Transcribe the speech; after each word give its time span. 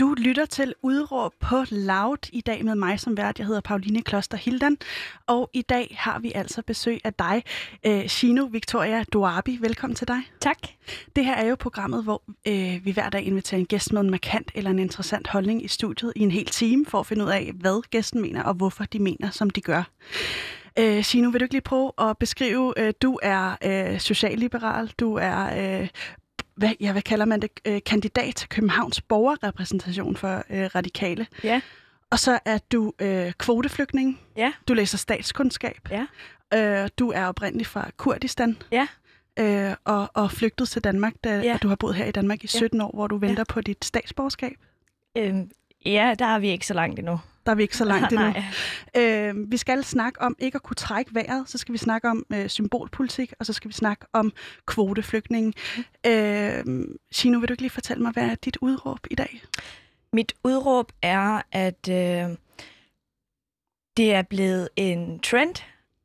Du 0.00 0.14
lytter 0.14 0.46
til 0.46 0.74
Udråb 0.82 1.32
på 1.40 1.56
Loud 1.70 2.30
i 2.32 2.40
dag 2.40 2.64
med 2.64 2.74
mig 2.74 3.00
som 3.00 3.16
vært. 3.16 3.38
Jeg 3.38 3.46
hedder 3.46 3.60
Pauline 3.60 4.02
Kloster 4.02 4.36
Hildan, 4.36 4.76
og 5.26 5.50
i 5.52 5.62
dag 5.62 5.96
har 5.98 6.18
vi 6.18 6.32
altså 6.34 6.62
besøg 6.62 7.00
af 7.04 7.14
dig, 7.14 7.42
øh, 7.86 8.06
Shino 8.06 8.44
Victoria 8.44 9.04
Duabi. 9.12 9.58
Velkommen 9.60 9.96
til 9.96 10.08
dig. 10.08 10.20
Tak. 10.40 10.58
Det 11.16 11.24
her 11.24 11.34
er 11.34 11.46
jo 11.46 11.54
programmet, 11.54 12.04
hvor 12.04 12.22
øh, 12.48 12.80
vi 12.84 12.90
hver 12.90 13.10
dag 13.10 13.22
inviterer 13.22 13.58
en 13.58 13.66
gæst 13.66 13.92
med 13.92 14.00
en 14.00 14.10
markant 14.10 14.50
eller 14.54 14.70
en 14.70 14.78
interessant 14.78 15.28
holdning 15.28 15.64
i 15.64 15.68
studiet 15.68 16.12
i 16.16 16.20
en 16.20 16.30
hel 16.30 16.46
time, 16.46 16.86
for 16.86 17.00
at 17.00 17.06
finde 17.06 17.24
ud 17.24 17.30
af, 17.30 17.52
hvad 17.54 17.82
gæsten 17.90 18.22
mener 18.22 18.42
og 18.42 18.54
hvorfor 18.54 18.84
de 18.84 18.98
mener, 18.98 19.30
som 19.30 19.50
de 19.50 19.60
gør. 19.60 19.82
Øh, 20.78 21.02
Shino, 21.02 21.28
vil 21.28 21.40
du 21.40 21.44
ikke 21.44 21.54
lige 21.54 21.62
prøve 21.62 21.92
at 21.98 22.18
beskrive, 22.18 22.74
øh, 22.76 22.92
du 23.02 23.18
er 23.22 23.56
øh, 23.64 24.00
socialliberal, 24.00 24.92
du 25.00 25.14
er 25.14 25.80
øh, 25.80 25.88
hvad, 26.56 26.70
ja, 26.80 26.92
hvad 26.92 27.02
kalder 27.02 27.24
man 27.24 27.42
det, 27.42 27.50
øh, 27.64 27.80
kandidat 27.86 28.34
til 28.34 28.48
Københavns 28.48 29.00
borgerrepræsentation 29.00 30.16
for 30.16 30.42
øh, 30.50 30.70
radikale. 30.74 31.26
Ja. 31.44 31.60
Og 32.10 32.18
så 32.18 32.38
er 32.44 32.58
du 32.72 32.92
øh, 32.98 33.32
kvoteflygtning. 33.32 34.20
Ja. 34.36 34.52
Du 34.68 34.74
læser 34.74 34.98
statskundskab. 34.98 35.88
Ja. 35.90 36.06
Øh, 36.54 36.88
du 36.98 37.10
er 37.10 37.26
oprindelig 37.26 37.66
fra 37.66 37.90
Kurdistan. 37.96 38.56
Ja. 38.72 38.86
Øh, 39.38 39.74
og, 39.84 40.10
og 40.14 40.30
flygtet 40.30 40.68
til 40.68 40.84
Danmark, 40.84 41.12
da 41.24 41.40
Ja. 41.40 41.54
og 41.54 41.62
du 41.62 41.68
har 41.68 41.76
boet 41.76 41.94
her 41.94 42.04
i 42.04 42.10
Danmark 42.10 42.44
i 42.44 42.46
17 42.46 42.80
år, 42.80 42.90
hvor 42.94 43.06
du 43.06 43.16
venter 43.18 43.44
på 43.44 43.60
dit 43.60 43.84
statsborgerskab. 43.84 44.56
Øhm, 45.18 45.50
ja, 45.84 46.14
der 46.18 46.26
er 46.26 46.38
vi 46.38 46.48
ikke 46.48 46.66
så 46.66 46.74
langt 46.74 46.98
endnu. 46.98 47.20
Der 47.46 47.52
er 47.52 47.56
vi 47.56 47.62
ikke 47.62 47.76
så 47.76 47.84
langt 47.84 48.12
endnu. 48.12 48.34
Øh, 48.96 49.50
vi 49.50 49.56
skal 49.56 49.84
snakke 49.84 50.20
om 50.20 50.36
ikke 50.38 50.56
at 50.56 50.62
kunne 50.62 50.74
trække 50.76 51.14
vejret, 51.14 51.50
så 51.50 51.58
skal 51.58 51.72
vi 51.72 51.78
snakke 51.78 52.08
om 52.08 52.26
øh, 52.32 52.48
symbolpolitik, 52.48 53.32
og 53.38 53.46
så 53.46 53.52
skal 53.52 53.68
vi 53.68 53.74
snakke 53.74 54.06
om 54.12 54.32
kvoteflygtning. 54.66 55.54
Øh, 56.06 56.64
Shino, 57.12 57.38
vil 57.38 57.48
du 57.48 57.52
ikke 57.52 57.62
lige 57.62 57.70
fortælle 57.70 58.02
mig, 58.02 58.12
hvad 58.12 58.24
er 58.24 58.34
dit 58.34 58.56
udråb 58.60 58.98
i 59.10 59.14
dag? 59.14 59.42
Mit 60.12 60.32
udråb 60.44 60.92
er, 61.02 61.42
at 61.52 61.88
øh, 61.88 62.36
det 63.96 64.14
er 64.14 64.22
blevet 64.22 64.68
en 64.76 65.20
trend 65.20 65.54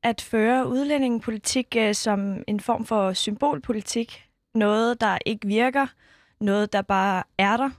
at 0.04 0.22
føre 0.22 0.67
udlændingepolitik 0.67 1.76
øh, 1.78 1.95
som 1.95 2.44
en 2.48 2.59
form 2.59 2.86
for 2.86 3.14
symbolpolitik. 3.14 4.26
Noget, 4.56 5.02
der 5.02 5.17
ikke 5.26 5.48
virker. 5.48 5.88
Noget, 6.39 6.73
der 6.73 6.82
bare 6.82 7.23
er 7.38 7.58
der. 7.58 7.70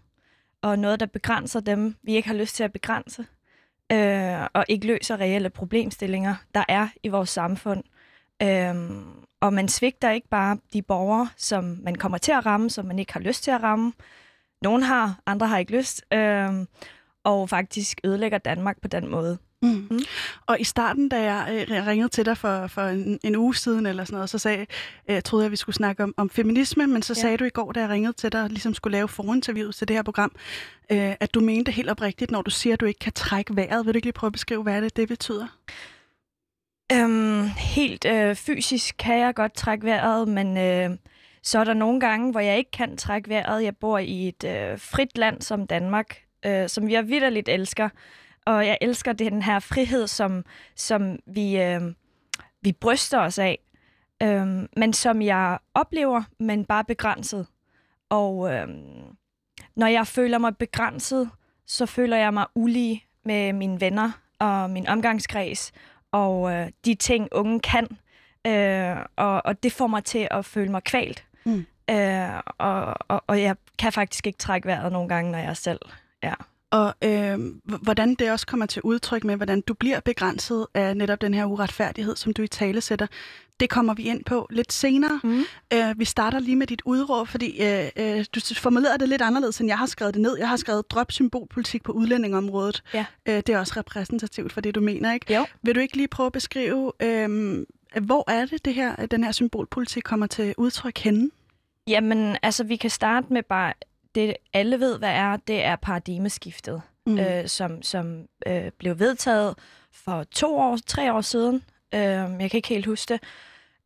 Og 0.63 0.79
noget, 0.79 1.01
der 1.01 1.07
begrænser 1.07 1.61
dem, 1.61 1.95
vi 2.03 2.17
ikke 2.17 2.29
har 2.29 2.35
lyst 2.35 2.55
til 2.55 2.65
at 2.65 2.73
begrænse. 2.73 3.27
Øh, 3.93 4.47
og 4.53 4.65
ikke 4.69 4.87
løser 4.87 5.21
reelle 5.21 5.51
problemstillinger, 5.51 6.35
der 6.55 6.65
er 6.69 6.89
i 7.03 7.09
vores 7.09 7.31
samfund. 7.31 7.85
Øh, 8.43 8.75
og 9.41 9.53
man 9.53 9.69
svigter 9.69 10.11
ikke 10.11 10.29
bare 10.29 10.59
de 10.73 10.83
borgere, 10.83 11.29
som 11.37 11.81
man 11.83 11.95
kommer 11.95 12.19
til 12.19 12.33
at 12.33 12.47
ramme, 12.47 12.71
som 12.71 12.87
man 12.87 12.99
ikke 12.99 13.13
har 13.13 13.21
lyst 13.21 13.45
til 13.45 13.51
at 13.51 13.63
ramme. 13.63 13.93
Nogle 14.63 14.85
har, 14.85 15.21
andre 15.27 15.47
har 15.47 15.59
ikke 15.59 15.77
lyst. 15.77 16.05
Øh, 16.13 16.67
og 17.25 17.49
faktisk 17.49 18.01
ødelægger 18.05 18.39
Danmark 18.39 18.81
på 18.83 18.89
den 18.89 19.09
måde. 19.09 19.39
Mm. 19.63 19.87
Mm. 19.91 19.99
Og 20.47 20.61
i 20.61 20.65
starten, 20.65 21.09
da 21.09 21.23
jeg 21.33 21.67
øh, 21.71 21.87
ringede 21.87 22.09
til 22.09 22.25
dig 22.27 22.37
for, 22.39 22.67
for 22.67 22.83
en, 22.83 23.19
en 23.25 23.37
uge 23.37 23.55
siden, 23.55 23.87
eller 23.87 24.05
sådan 24.05 24.17
noget, 24.17 24.31
så 24.31 24.39
sagde, 24.39 24.67
øh, 25.11 25.23
troede 25.23 25.43
jeg, 25.43 25.47
at 25.47 25.51
vi 25.53 25.57
skulle 25.57 25.77
snakke 25.77 26.03
om, 26.03 26.15
om 26.17 26.31
feminisme, 26.31 26.87
men 26.87 27.03
så 27.03 27.15
Ja. 27.17 27.21
sagde 27.21 27.37
du 27.37 27.45
i 27.45 27.51
går, 27.51 27.73
da 27.73 27.81
jeg 27.81 27.89
ringede 27.89 28.13
til 28.13 28.33
dig, 28.33 28.43
og 28.43 28.49
ligesom 28.49 28.75
skulle 28.75 28.93
lave 28.97 29.09
forinterviewet 29.09 29.75
til 29.75 29.89
det 29.89 29.97
her 29.97 30.03
program, 30.03 30.33
øh, 30.93 31.13
at 31.21 31.35
du 31.35 31.41
mente 31.41 31.73
helt 31.73 31.91
oprigtigt, 31.91 32.31
når 32.31 32.43
du 32.43 32.51
siger, 32.51 32.75
at 32.75 32.81
du 32.81 32.87
ikke 32.87 32.99
kan 32.99 33.13
trække 33.13 33.57
vejret. 33.57 33.87
Vil 33.87 33.95
du 33.95 33.97
ikke 33.99 34.07
lige 34.07 34.13
prøve 34.13 34.29
at 34.29 34.33
beskrive, 34.33 34.63
hvad 34.63 34.83
det, 34.83 34.97
det 34.97 35.09
betyder? 35.09 35.47
Øhm, 36.93 37.47
helt 37.59 38.05
øh, 38.05 38.35
fysisk 38.37 38.95
kan 38.99 39.19
jeg 39.19 39.35
godt 39.35 39.55
trække 39.55 39.87
vejret, 39.87 40.29
men 40.29 40.59
øh, 40.59 40.97
så 41.43 41.59
er 41.59 41.65
der 41.65 41.75
nogle 41.75 42.01
gange, 42.01 42.31
hvor 42.31 42.41
jeg 42.41 42.59
ikke 42.59 42.71
kan 42.71 42.97
trække 42.97 43.29
vejret. 43.29 43.65
Jeg 43.65 43.77
bor 43.77 43.99
i 43.99 44.29
et 44.29 44.45
øh, 44.45 44.79
frit 44.79 45.19
land 45.19 45.43
som 45.43 45.67
Danmark, 45.67 46.19
øh, 46.47 46.69
som 46.69 46.91
jeg 46.91 47.09
vidderligt 47.09 47.49
elsker. 47.49 47.89
Og 48.47 48.67
jeg 48.67 48.79
elsker 48.81 49.13
den 49.13 49.43
her 49.43 49.59
frihed, 49.59 50.07
som, 50.07 50.45
som 50.77 51.19
vi, 51.27 51.61
øh, 51.63 51.83
vi 52.63 52.73
bryster 52.73 53.19
os 53.19 53.39
af, 53.39 53.59
øh, 54.23 54.47
men 54.77 54.93
som 54.93 55.23
jeg 55.23 55.59
oplever, 55.75 56.23
men 56.39 56.65
bare 56.65 56.85
begrænset. 56.85 57.47
Og 58.09 58.53
øh, 58.55 58.69
når 59.77 59.87
jeg 59.87 60.07
føler 60.07 60.39
mig 60.39 60.57
begrænset, 60.57 61.31
så 61.67 61.87
føler 61.87 62.17
jeg 62.17 62.35
mig 62.35 62.47
ulige 62.55 63.05
med 63.25 63.53
mine 63.53 63.81
venner 63.81 64.11
og 64.39 64.71
min 64.71 64.89
omgangskreds 64.89 65.73
og 66.13 66.53
øh, 66.53 66.69
de 66.85 66.95
ting, 66.95 67.29
unge 67.33 67.61
kan. 67.61 67.89
Øh, 68.47 68.97
og, 69.17 69.47
og 69.47 69.63
det 69.63 69.73
får 69.73 69.87
mig 69.87 70.05
til 70.05 70.29
at 70.31 70.45
føle 70.45 70.71
mig 70.71 70.85
kvalt. 70.85 71.25
Mm. 71.45 71.67
Øh, 71.91 72.41
og, 72.59 72.95
og, 73.09 73.25
og 73.27 73.43
jeg 73.43 73.57
kan 73.79 73.93
faktisk 73.93 74.27
ikke 74.27 74.39
trække 74.39 74.67
vejret 74.67 74.93
nogle 74.93 75.09
gange, 75.09 75.33
når 75.33 75.39
jeg 75.39 75.57
selv... 75.57 75.81
Ja. 76.23 76.35
Og 76.71 76.95
øh, 77.05 77.39
hvordan 77.83 78.15
det 78.15 78.31
også 78.31 78.47
kommer 78.47 78.67
til 78.67 78.83
udtryk 78.83 79.25
med, 79.25 79.37
hvordan 79.37 79.61
du 79.61 79.75
bliver 79.75 80.01
begrænset 80.01 80.67
af 80.75 80.97
netop 80.97 81.21
den 81.21 81.35
her 81.35 81.45
uretfærdighed, 81.45 82.17
som 82.17 82.33
du 82.33 82.43
i 82.43 82.49
tale 82.49 82.81
sætter, 82.81 83.07
det 83.61 83.71
kommer 83.71 83.95
vi 83.95 84.03
ind 84.03 84.25
på 84.25 84.47
lidt 84.51 84.73
senere. 84.73 85.21
Mm. 85.25 85.45
Øh, 85.73 85.99
vi 85.99 86.05
starter 86.05 86.39
lige 86.39 86.57
med 86.57 86.67
dit 86.67 86.83
udråb, 86.85 87.29
fordi 87.29 87.63
øh, 87.63 87.89
øh, 87.97 88.25
du 88.35 88.41
formulerede 88.55 88.99
det 88.99 89.09
lidt 89.09 89.23
anderledes, 89.23 89.61
end 89.61 89.69
jeg 89.69 89.79
har 89.79 89.87
skrevet 89.87 90.15
det 90.15 90.23
ned. 90.23 90.37
Jeg 90.39 90.49
har 90.49 90.57
skrevet 90.57 90.91
drop 90.91 91.13
symbolpolitik 91.13 91.83
på 91.83 91.93
udlændingområdet. 91.93 92.83
Ja. 92.95 93.05
Øh, 93.27 93.37
det 93.37 93.49
er 93.49 93.59
også 93.59 93.75
repræsentativt 93.77 94.53
for 94.53 94.61
det, 94.61 94.75
du 94.75 94.81
mener, 94.81 95.13
ikke? 95.13 95.35
Jo. 95.35 95.47
Vil 95.63 95.75
du 95.75 95.81
ikke 95.81 95.97
lige 95.97 96.09
prøve 96.09 96.27
at 96.27 96.33
beskrive, 96.33 96.93
øh, 97.03 97.67
hvor 98.03 98.31
er 98.31 98.47
det, 98.47 98.65
det 98.65 98.75
her, 98.75 99.07
den 99.07 99.25
her 99.25 99.33
symbolpolitik 99.33 100.03
kommer 100.03 100.27
til 100.27 100.55
udtryk 100.59 100.99
henne? 100.99 101.31
Jamen, 101.87 102.37
altså, 102.43 102.65
vi 102.65 102.77
kan 102.77 102.91
starte 102.91 103.27
med 103.33 103.43
bare... 103.43 103.73
Det 104.15 104.37
alle 104.53 104.81
ved, 104.81 104.99
hvad 104.99 105.11
er, 105.11 105.37
det 105.37 105.65
er 105.65 105.77
paradigmeskiftet, 105.77 106.83
Mm. 107.07 107.19
øh, 107.19 107.49
som, 107.49 107.83
som 107.83 108.27
øh, 108.47 108.71
blev 108.79 108.99
vedtaget 108.99 109.55
for 109.93 110.23
to 110.25 110.59
år, 110.59 110.79
tre 110.87 111.13
år 111.13 111.21
siden. 111.21 111.65
Øh, 111.95 112.01
jeg 112.01 112.51
kan 112.51 112.59
ikke 112.59 112.69
helt 112.69 112.87
huske 112.87 113.13
det. 113.15 113.23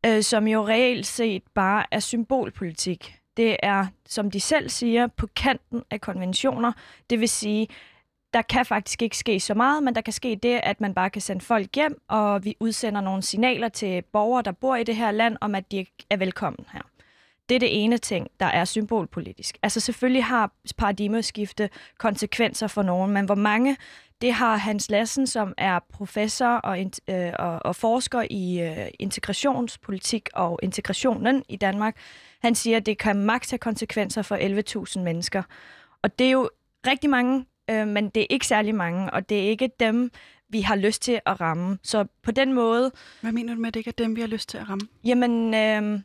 Øh, 0.05 0.23
som 0.23 0.47
jo 0.47 0.67
reelt 0.67 1.05
set 1.07 1.43
bare 1.53 1.85
er 1.91 1.99
symbolpolitik. 1.99 3.15
Det 3.37 3.57
er, 3.63 3.85
som 4.07 4.31
de 4.31 4.39
selv 4.39 4.69
siger, 4.69 5.07
på 5.07 5.27
kanten 5.35 5.83
af 5.91 6.01
konventioner. 6.01 6.71
Det 7.09 7.19
vil 7.19 7.29
sige, 7.29 7.67
der 8.33 8.41
kan 8.41 8.65
faktisk 8.65 9.01
ikke 9.01 9.17
ske 9.17 9.39
så 9.39 9.53
meget, 9.53 9.83
men 9.83 9.95
der 9.95 10.01
kan 10.01 10.13
ske 10.13 10.39
det, 10.43 10.59
at 10.63 10.81
man 10.81 10.93
bare 10.93 11.09
kan 11.09 11.21
sende 11.21 11.41
folk 11.45 11.75
hjem, 11.75 12.01
og 12.07 12.45
vi 12.45 12.55
udsender 12.59 13.01
nogle 13.01 13.21
signaler 13.21 13.69
til 13.69 14.01
borgere, 14.01 14.41
der 14.41 14.51
bor 14.51 14.75
i 14.75 14.83
det 14.83 14.95
her 14.95 15.11
land, 15.11 15.37
om 15.41 15.55
at 15.55 15.71
de 15.71 15.85
er 16.09 16.17
velkommen 16.17 16.65
her. 16.73 16.81
Det 17.49 17.55
er 17.55 17.59
det 17.59 17.83
ene 17.83 17.97
ting, 17.97 18.27
der 18.39 18.45
er 18.45 18.65
symbolpolitisk. 18.65 19.57
Altså 19.63 19.79
selvfølgelig 19.79 20.23
har 20.23 20.51
paradigmeskifte 20.77 21.69
konsekvenser 21.97 22.67
for 22.67 22.81
nogen, 22.81 23.11
men 23.11 23.25
hvor 23.25 23.35
mange, 23.35 23.77
det 24.21 24.33
har 24.33 24.57
Hans 24.57 24.89
Lassen, 24.89 25.27
som 25.27 25.53
er 25.57 25.79
professor 25.93 26.47
og, 26.47 26.79
øh, 27.07 27.33
og, 27.39 27.65
og 27.65 27.75
forsker 27.75 28.25
i 28.29 28.61
øh, 28.61 28.87
integrationspolitik 28.99 30.29
og 30.33 30.59
integrationen 30.63 31.43
i 31.49 31.55
Danmark. 31.55 31.97
Han 32.41 32.55
siger, 32.55 32.77
at 32.77 32.85
det 32.85 32.97
kan 32.97 33.15
maks 33.15 33.49
have 33.49 33.59
konsekvenser 33.59 34.21
for 34.21 34.35
11.000 34.97 34.99
mennesker. 34.99 35.43
Og 36.01 36.19
det 36.19 36.27
er 36.27 36.31
jo 36.31 36.49
rigtig 36.87 37.09
mange, 37.09 37.45
øh, 37.69 37.87
men 37.87 38.09
det 38.09 38.21
er 38.21 38.27
ikke 38.29 38.47
særlig 38.47 38.75
mange, 38.75 39.13
og 39.13 39.29
det 39.29 39.45
er 39.45 39.49
ikke 39.49 39.69
dem, 39.79 40.11
vi 40.49 40.61
har 40.61 40.75
lyst 40.75 41.01
til 41.01 41.19
at 41.25 41.41
ramme. 41.41 41.77
Så 41.83 42.05
på 42.23 42.31
den 42.31 42.53
måde, 42.53 42.91
Hvad 43.21 43.31
mener 43.31 43.55
du 43.55 43.59
med, 43.59 43.67
at 43.67 43.73
det 43.73 43.79
ikke 43.79 43.89
er 43.89 44.03
dem, 44.03 44.15
vi 44.15 44.21
har 44.21 44.27
lyst 44.27 44.49
til 44.49 44.57
at 44.57 44.69
ramme? 44.69 44.87
Jamen, 45.03 45.53
øh, 45.53 45.99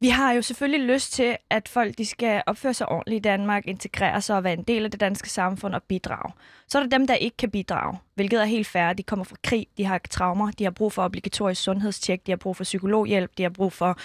vi 0.00 0.08
har 0.08 0.32
jo 0.32 0.42
selvfølgelig 0.42 0.94
lyst 0.94 1.12
til, 1.12 1.36
at 1.50 1.68
folk 1.68 1.98
de 1.98 2.06
skal 2.06 2.42
opføre 2.46 2.74
sig 2.74 2.88
ordentligt 2.88 3.26
i 3.26 3.28
Danmark, 3.28 3.66
integrere 3.66 4.22
sig 4.22 4.36
og 4.36 4.44
være 4.44 4.52
en 4.52 4.62
del 4.62 4.84
af 4.84 4.90
det 4.90 5.00
danske 5.00 5.30
samfund 5.30 5.74
og 5.74 5.82
bidrage. 5.82 6.32
Så 6.68 6.78
er 6.78 6.82
der 6.82 6.98
dem, 6.98 7.06
der 7.06 7.14
ikke 7.14 7.36
kan 7.36 7.50
bidrage, 7.50 7.98
hvilket 8.14 8.40
er 8.40 8.44
helt 8.44 8.66
fair. 8.66 8.92
De 8.92 9.02
kommer 9.02 9.24
fra 9.24 9.36
krig, 9.44 9.66
de 9.76 9.84
har 9.84 10.00
traumer, 10.10 10.50
de 10.50 10.64
har 10.64 10.70
brug 10.70 10.92
for 10.92 11.02
obligatorisk 11.02 11.62
sundhedstjek, 11.62 12.26
de 12.26 12.32
har 12.32 12.36
brug 12.36 12.56
for 12.56 12.64
psykologhjælp, 12.64 13.30
de 13.38 13.42
har 13.42 13.50
brug 13.50 13.72
for 13.72 13.98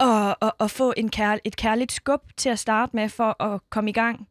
at, 0.00 0.36
at, 0.42 0.52
at 0.60 0.70
få 0.70 0.94
en 0.96 1.08
kær, 1.08 1.36
et 1.44 1.56
kærligt 1.56 1.92
skub 1.92 2.22
til 2.36 2.48
at 2.48 2.58
starte 2.58 2.96
med 2.96 3.08
for 3.08 3.42
at 3.42 3.60
komme 3.70 3.90
i 3.90 3.92
gang. 3.92 4.28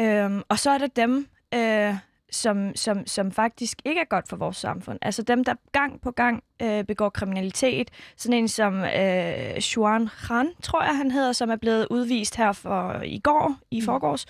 Øhm, 0.00 0.42
og 0.48 0.58
så 0.58 0.70
er 0.70 0.78
der 0.78 0.86
dem, 0.86 1.28
øh, 1.54 1.94
som, 2.32 2.76
som, 2.76 3.06
som 3.06 3.32
faktisk 3.32 3.82
ikke 3.84 4.00
er 4.00 4.04
godt 4.04 4.28
for 4.28 4.36
vores 4.36 4.56
samfund. 4.56 4.98
Altså 5.02 5.22
dem, 5.22 5.44
der 5.44 5.54
gang 5.72 6.00
på 6.00 6.10
gang 6.10 6.42
øh, 6.62 6.84
begår 6.84 7.08
kriminalitet. 7.08 7.90
Sådan 8.16 8.38
en 8.38 8.48
som 8.48 8.74
øh, 8.84 9.60
Xuan 9.60 10.08
Khan, 10.08 10.48
tror 10.62 10.82
jeg 10.82 10.96
han 10.96 11.10
hedder, 11.10 11.32
som 11.32 11.50
er 11.50 11.56
blevet 11.56 11.86
udvist 11.90 12.36
her 12.36 12.52
for 12.52 13.00
i 13.04 13.18
går, 13.18 13.56
i 13.70 13.80
Mm. 13.80 13.84
forgårs. 13.84 14.26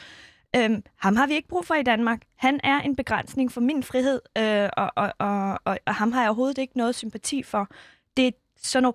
Øhm, 0.56 0.82
ham 0.96 1.16
har 1.16 1.26
vi 1.26 1.34
ikke 1.34 1.49
brug 1.49 1.66
for 1.66 1.75
i 1.75 1.82
Danmark. 1.82 2.20
Han 2.37 2.60
er 2.64 2.81
en 2.81 2.96
begrænsning 2.96 3.52
for 3.52 3.60
min 3.60 3.82
frihed, 3.82 4.20
øh, 4.38 4.69
og, 4.76 4.90
og, 4.96 5.12
og, 5.19 5.58
og, 5.64 5.78
og 5.87 5.94
ham 5.94 6.12
har 6.12 6.20
jeg 6.20 6.28
overhovedet 6.28 6.58
ikke 6.58 6.76
noget 6.76 6.94
sympati 6.94 7.43
for. 7.43 7.69
Det 8.16 8.26
er 8.26 8.31
sådan 8.62 8.82
nogle 8.82 8.94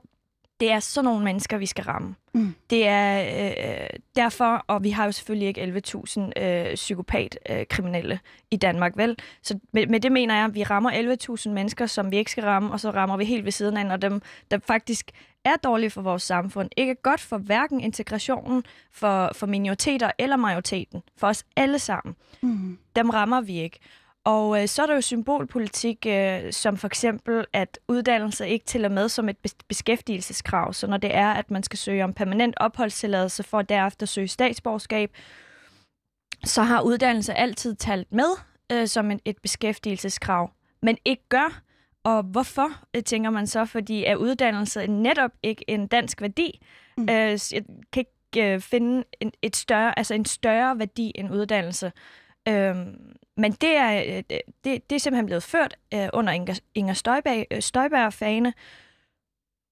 det 0.60 0.72
er 0.72 0.80
sådan 0.80 1.06
nogle 1.06 1.24
mennesker, 1.24 1.58
vi 1.58 1.66
skal 1.66 1.84
ramme. 1.84 2.16
Mm. 2.34 2.56
Det 2.70 2.88
er 2.88 3.22
øh, 3.50 3.90
derfor, 4.16 4.66
og 4.68 4.84
vi 4.84 4.90
har 4.90 5.06
jo 5.06 5.12
selvfølgelig 5.12 5.48
ikke 5.48 5.82
11.000 6.38 6.42
øh, 6.42 6.74
psykopat-kriminelle 6.76 8.14
øh, 8.14 8.20
i 8.52 8.58
Danmark, 8.58 8.98
vel? 8.98 9.18
Så 9.42 9.60
med, 9.72 9.88
med 9.88 10.00
det 10.00 10.12
mener 10.12 10.36
jeg, 10.36 10.46
at 10.46 10.56
vi 10.56 10.64
rammer 10.64 10.92
11.000 11.46 11.50
mennesker, 11.50 11.86
som 11.86 12.12
vi 12.12 12.18
ikke 12.18 12.32
skal 12.32 12.44
ramme, 12.44 12.72
og 12.72 12.80
så 12.80 12.90
rammer 12.90 13.18
vi 13.18 13.26
helt 13.26 13.46
ved 13.46 13.52
siden 13.52 13.78
af, 13.78 13.92
og 13.94 14.02
dem, 14.02 14.22
der 14.52 14.60
faktisk 14.68 15.12
er 15.46 15.56
dårlige 15.56 15.90
for 15.90 16.02
vores 16.02 16.24
samfund. 16.24 16.70
Ikke 16.78 16.96
godt 16.96 17.20
for 17.20 17.38
hverken 17.38 17.82
integrationen, 17.82 18.64
for, 18.92 19.32
for 19.36 19.48
minoriteter 19.48 20.12
eller 20.18 20.36
majoriteten. 20.36 21.02
For 21.18 21.28
os 21.28 21.46
alle 21.56 21.80
sammen. 21.80 22.16
Mm. 22.42 22.78
Dem 22.96 23.10
rammer 23.10 23.42
vi 23.42 23.60
ikke. 23.60 23.80
Og 24.28 24.62
øh, 24.62 24.68
så 24.68 24.82
er 24.82 24.86
der 24.86 24.94
jo 24.94 25.02
symbolpolitik, 25.02 26.06
øh, 26.10 26.54
som 26.54 26.78
for 26.78 26.88
eksempel, 26.88 27.46
at 27.54 27.80
uddannelse 27.88 28.50
ikke 28.50 28.66
tæller 28.66 28.90
med 28.90 29.10
som 29.10 29.30
et 29.30 29.38
beskæftigelseskrav. 29.68 30.74
Så 30.74 30.88
når 30.88 30.98
det 30.98 31.16
er, 31.16 31.32
at 31.32 31.52
man 31.52 31.64
skal 31.64 31.80
søge 31.80 32.04
om 32.04 32.14
permanent 32.14 32.56
opholdstilladelse 32.58 33.44
for 33.44 33.60
at 33.60 33.70
derefter 33.70 34.06
søge 34.06 34.28
statsborgerskab, 34.28 35.12
så 36.44 36.62
har 36.62 36.82
uddannelse 36.82 37.34
altid 37.34 37.76
talt 37.76 38.12
med 38.12 38.30
øh, 38.72 38.88
som 38.88 39.12
en, 39.12 39.20
et 39.26 39.38
beskæftigelseskrav, 39.42 40.52
men 40.82 40.98
ikke 41.06 41.24
gør. 41.30 41.62
Og 42.04 42.24
hvorfor, 42.24 42.70
øh, 42.96 43.04
tænker 43.04 43.30
man 43.30 43.48
så? 43.48 43.66
Fordi 43.66 44.04
er 44.04 44.16
uddannelse 44.16 44.88
netop 44.88 45.32
ikke 45.44 45.70
en 45.70 45.88
dansk 45.88 46.22
værdi? 46.22 46.62
Mm. 46.98 47.04
Øh, 47.04 47.40
jeg 47.54 47.64
kan 47.94 48.06
ikke 48.06 48.54
øh, 48.54 48.60
finde 48.60 49.04
en, 49.22 49.32
et 49.42 49.56
større, 49.56 50.00
altså 50.00 50.14
en 50.14 50.26
større 50.26 50.80
værdi 50.80 51.12
end 51.16 51.34
uddannelse. 51.34 51.92
Øhm, 52.48 53.18
men 53.38 53.52
det 53.52 53.76
er, 53.76 54.04
øh, 54.08 54.24
det, 54.64 54.90
det 54.90 54.96
er 54.96 55.00
simpelthen 55.00 55.26
blevet 55.26 55.44
ført 55.44 55.78
øh, 55.94 56.10
under 56.14 56.34
Inger, 56.34 56.60
Inger 56.76 56.94
Støjberg, 56.94 57.46
øh, 57.52 57.62
Støjberg-fane. 57.62 58.54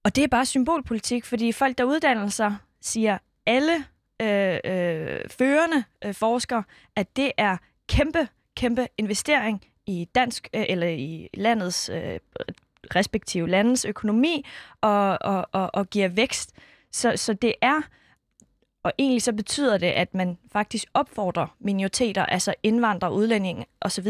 Og 0.04 0.16
det 0.16 0.24
er 0.24 0.28
bare 0.28 0.46
symbolpolitik, 0.46 1.24
fordi 1.24 1.52
folk, 1.52 1.78
der 1.78 1.84
uddanner 1.84 2.28
sig, 2.28 2.56
siger 2.80 3.18
alle 3.46 3.74
øh, 4.22 4.58
øh, 4.64 5.20
førende 5.30 5.84
øh, 6.04 6.14
forskere, 6.14 6.62
at 6.96 7.16
det 7.16 7.32
er 7.36 7.56
kæmpe, 7.88 8.28
kæmpe 8.56 8.86
investering 8.98 9.64
i 9.86 10.08
dansk 10.14 10.48
øh, 10.54 10.64
eller 10.68 10.86
i 10.86 11.28
landets 11.34 11.88
øh, 11.88 12.18
respektive 12.94 13.48
landets 13.48 13.84
økonomi 13.84 14.46
og, 14.80 15.18
og, 15.20 15.46
og, 15.52 15.70
og 15.72 15.90
giver 15.90 16.08
vækst. 16.08 16.52
Så, 16.92 17.16
så 17.16 17.32
det 17.32 17.54
er 17.60 17.80
og 18.86 18.92
egentlig 18.98 19.22
så 19.22 19.32
betyder 19.32 19.78
det, 19.78 19.86
at 19.86 20.14
man 20.14 20.38
faktisk 20.52 20.84
opfordrer 20.94 21.56
minoriteter, 21.60 22.26
altså 22.26 22.54
indvandrere, 22.62 23.12
udlændinge 23.12 23.66
osv., 23.80 24.08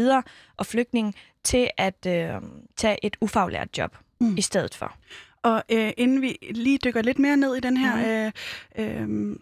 og 0.57 0.65
flygtninge, 0.65 1.13
til 1.43 1.69
at 1.77 2.05
øh, 2.07 2.29
tage 2.75 3.05
et 3.05 3.17
ufaglært 3.21 3.77
job 3.77 3.97
mm. 4.19 4.37
i 4.37 4.41
stedet 4.41 4.75
for. 4.75 4.95
Og 5.43 5.63
øh, 5.71 5.91
inden 5.97 6.21
vi 6.21 6.37
lige 6.51 6.77
dykker 6.77 7.01
lidt 7.01 7.19
mere 7.19 7.37
ned 7.37 7.55
i 7.55 7.59
den 7.59 7.77
her 7.77 7.95
mm. 7.95 8.81
øh, 8.81 9.01
øh, 9.01 9.35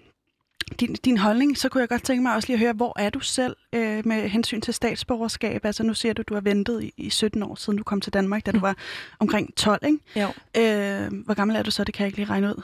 din, 0.80 0.94
din 0.94 1.18
holdning, 1.18 1.58
så 1.58 1.70
kunne 1.70 1.82
jeg 1.82 1.90
godt 1.90 2.04
tænke 2.04 2.24
mig 2.24 2.36
også 2.36 2.48
lige 2.48 2.56
at 2.56 2.60
høre, 2.60 2.74
hvor 2.74 3.00
er 3.00 3.10
du 3.10 3.20
selv 3.20 3.56
øh, 3.74 4.08
med 4.08 4.30
hensyn 4.30 4.62
til 4.62 4.74
statsborgerskab? 4.74 5.66
Altså 5.66 5.84
nu 5.84 5.94
siger 5.94 6.14
du, 6.14 6.24
du 6.28 6.34
har 6.34 6.42
ventet 6.42 6.84
i, 6.84 6.94
i 6.98 7.10
17 7.10 7.44
år 7.44 7.56
siden 7.56 7.78
du 7.78 7.84
kom 7.84 8.02
til 8.02 8.14
Danmark, 8.14 8.46
da 8.46 8.52
du 8.52 8.58
mm. 8.58 8.62
var 8.62 8.76
omkring 9.20 9.56
12, 9.56 9.80
ikke? 9.86 10.00
Jo. 10.16 10.28
Øh, 10.58 11.24
hvor 11.26 11.34
gammel 11.34 11.58
er 11.58 11.64
du 11.64 11.72
så? 11.72 11.84
Det 11.84 11.94
kan 11.94 12.04
jeg 12.04 12.08
ikke 12.08 12.18
lige 12.18 12.30
regne 12.30 12.48
ud. 12.48 12.64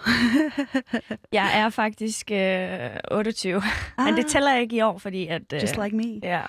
jeg 1.31 1.59
er 1.59 1.69
faktisk 1.69 2.31
øh, 2.31 2.89
28, 3.11 3.61
ah. 3.97 4.05
men 4.05 4.17
det 4.17 4.27
tæller 4.27 4.57
ikke 4.57 4.75
i 4.75 4.81
år, 4.81 4.97
fordi 4.97 5.27
at... 5.27 5.53
Øh, 5.53 5.61
Just 5.61 5.77
like 5.83 5.95
me. 5.95 6.19
Ja. 6.23 6.41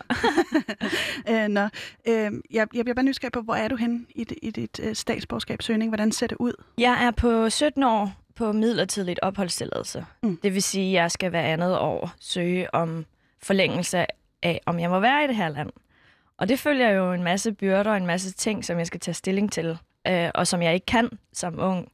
øh, 1.45 1.49
nå, 1.49 1.69
øh, 2.09 2.33
jeg, 2.51 2.67
jeg 2.75 2.85
bliver 2.85 2.95
bare 2.95 3.05
nysgerrig 3.05 3.33
på, 3.33 3.41
hvor 3.41 3.55
er 3.55 3.69
du 3.69 3.77
hen 3.77 4.07
i, 4.15 4.27
i 4.43 4.51
dit 4.51 4.81
øh, 4.83 4.95
statsborgerskabssøgning? 4.95 5.91
Hvordan 5.91 6.13
ser 6.13 6.27
det 6.27 6.37
ud? 6.41 6.53
Jeg 6.79 7.05
er 7.05 7.11
på 7.11 7.51
17 7.51 7.83
år 7.83 8.22
på 8.35 8.53
midlertidigt 8.53 9.21
opholdstilladelse. 9.23 10.05
Mm. 10.23 10.39
Det 10.43 10.55
vil 10.55 10.63
sige, 10.63 10.99
at 10.99 11.03
jeg 11.03 11.11
skal 11.11 11.31
hver 11.31 11.43
andet 11.43 11.79
år 11.79 12.13
søge 12.21 12.75
om 12.75 13.07
forlængelse 13.43 14.07
af, 14.43 14.61
om 14.67 14.81
jeg 14.81 14.91
må 14.91 15.01
være 15.01 15.25
i 15.25 15.27
det 15.27 15.37
her 15.37 15.49
land. 15.49 15.71
Og 16.39 16.49
det 16.49 16.59
følger 16.59 16.91
jo 16.91 17.13
en 17.13 17.23
masse 17.23 17.53
byrder 17.53 17.91
og 17.91 17.97
en 17.97 18.07
masse 18.07 18.33
ting, 18.33 18.65
som 18.65 18.79
jeg 18.79 18.87
skal 18.87 19.01
tage 19.01 19.15
stilling 19.15 19.53
til, 19.53 19.79
øh, 20.09 20.31
og 20.35 20.47
som 20.47 20.63
jeg 20.63 20.75
ikke 20.75 20.87
kan 20.87 21.11
som 21.33 21.61
ung. 21.61 21.89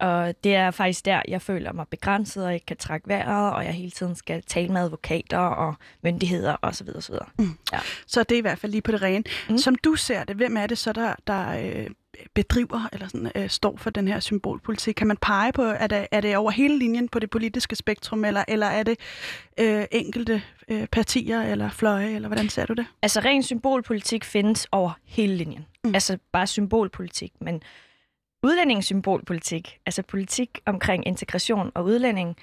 Og 0.00 0.34
det 0.44 0.54
er 0.54 0.70
faktisk 0.70 1.04
der, 1.04 1.22
jeg 1.28 1.42
føler 1.42 1.72
mig 1.72 1.88
begrænset 1.88 2.46
og 2.46 2.54
ikke 2.54 2.66
kan 2.66 2.76
trække 2.76 3.08
vejret, 3.08 3.52
og 3.54 3.64
jeg 3.64 3.74
hele 3.74 3.90
tiden 3.90 4.14
skal 4.14 4.42
tale 4.42 4.72
med 4.72 4.80
advokater 4.80 5.38
og 5.38 5.74
myndigheder 6.02 6.56
osv. 6.62 6.88
osv. 6.96 7.14
Mm. 7.38 7.58
Ja. 7.72 7.78
Så 8.06 8.22
det 8.22 8.34
er 8.34 8.38
i 8.38 8.40
hvert 8.40 8.58
fald 8.58 8.72
lige 8.72 8.82
på 8.82 8.92
det 8.92 9.02
rene. 9.02 9.24
Mm. 9.48 9.58
Som 9.58 9.74
du 9.74 9.94
ser 9.94 10.24
det, 10.24 10.36
hvem 10.36 10.56
er 10.56 10.66
det 10.66 10.78
så, 10.78 10.92
der, 10.92 11.14
der 11.26 11.58
øh, 11.58 11.86
bedriver 12.34 12.88
eller 12.92 13.08
sådan, 13.08 13.30
øh, 13.34 13.48
står 13.48 13.76
for 13.76 13.90
den 13.90 14.08
her 14.08 14.20
symbolpolitik? 14.20 14.94
Kan 14.94 15.06
man 15.06 15.16
pege 15.16 15.52
på, 15.52 15.62
er 15.62 15.86
det, 15.86 16.06
er 16.10 16.20
det 16.20 16.36
over 16.36 16.50
hele 16.50 16.78
linjen 16.78 17.08
på 17.08 17.18
det 17.18 17.30
politiske 17.30 17.76
spektrum, 17.76 18.24
eller, 18.24 18.44
eller 18.48 18.66
er 18.66 18.82
det 18.82 18.98
øh, 19.60 19.84
enkelte 19.90 20.42
øh, 20.68 20.86
partier 20.86 21.42
eller 21.42 21.70
fløje, 21.70 22.14
eller 22.14 22.28
hvordan 22.28 22.48
ser 22.48 22.66
du 22.66 22.72
det? 22.72 22.86
Altså 23.02 23.20
ren 23.20 23.42
symbolpolitik 23.42 24.24
findes 24.24 24.66
over 24.72 24.90
hele 25.04 25.36
linjen. 25.36 25.66
Mm. 25.84 25.94
Altså 25.94 26.18
bare 26.32 26.46
symbolpolitik, 26.46 27.32
men 27.40 27.62
udlændingssymbolpolitik, 28.42 29.78
altså 29.86 30.02
politik 30.02 30.60
omkring 30.66 31.06
integration 31.06 31.72
og 31.74 31.84
udlænding, 31.84 32.36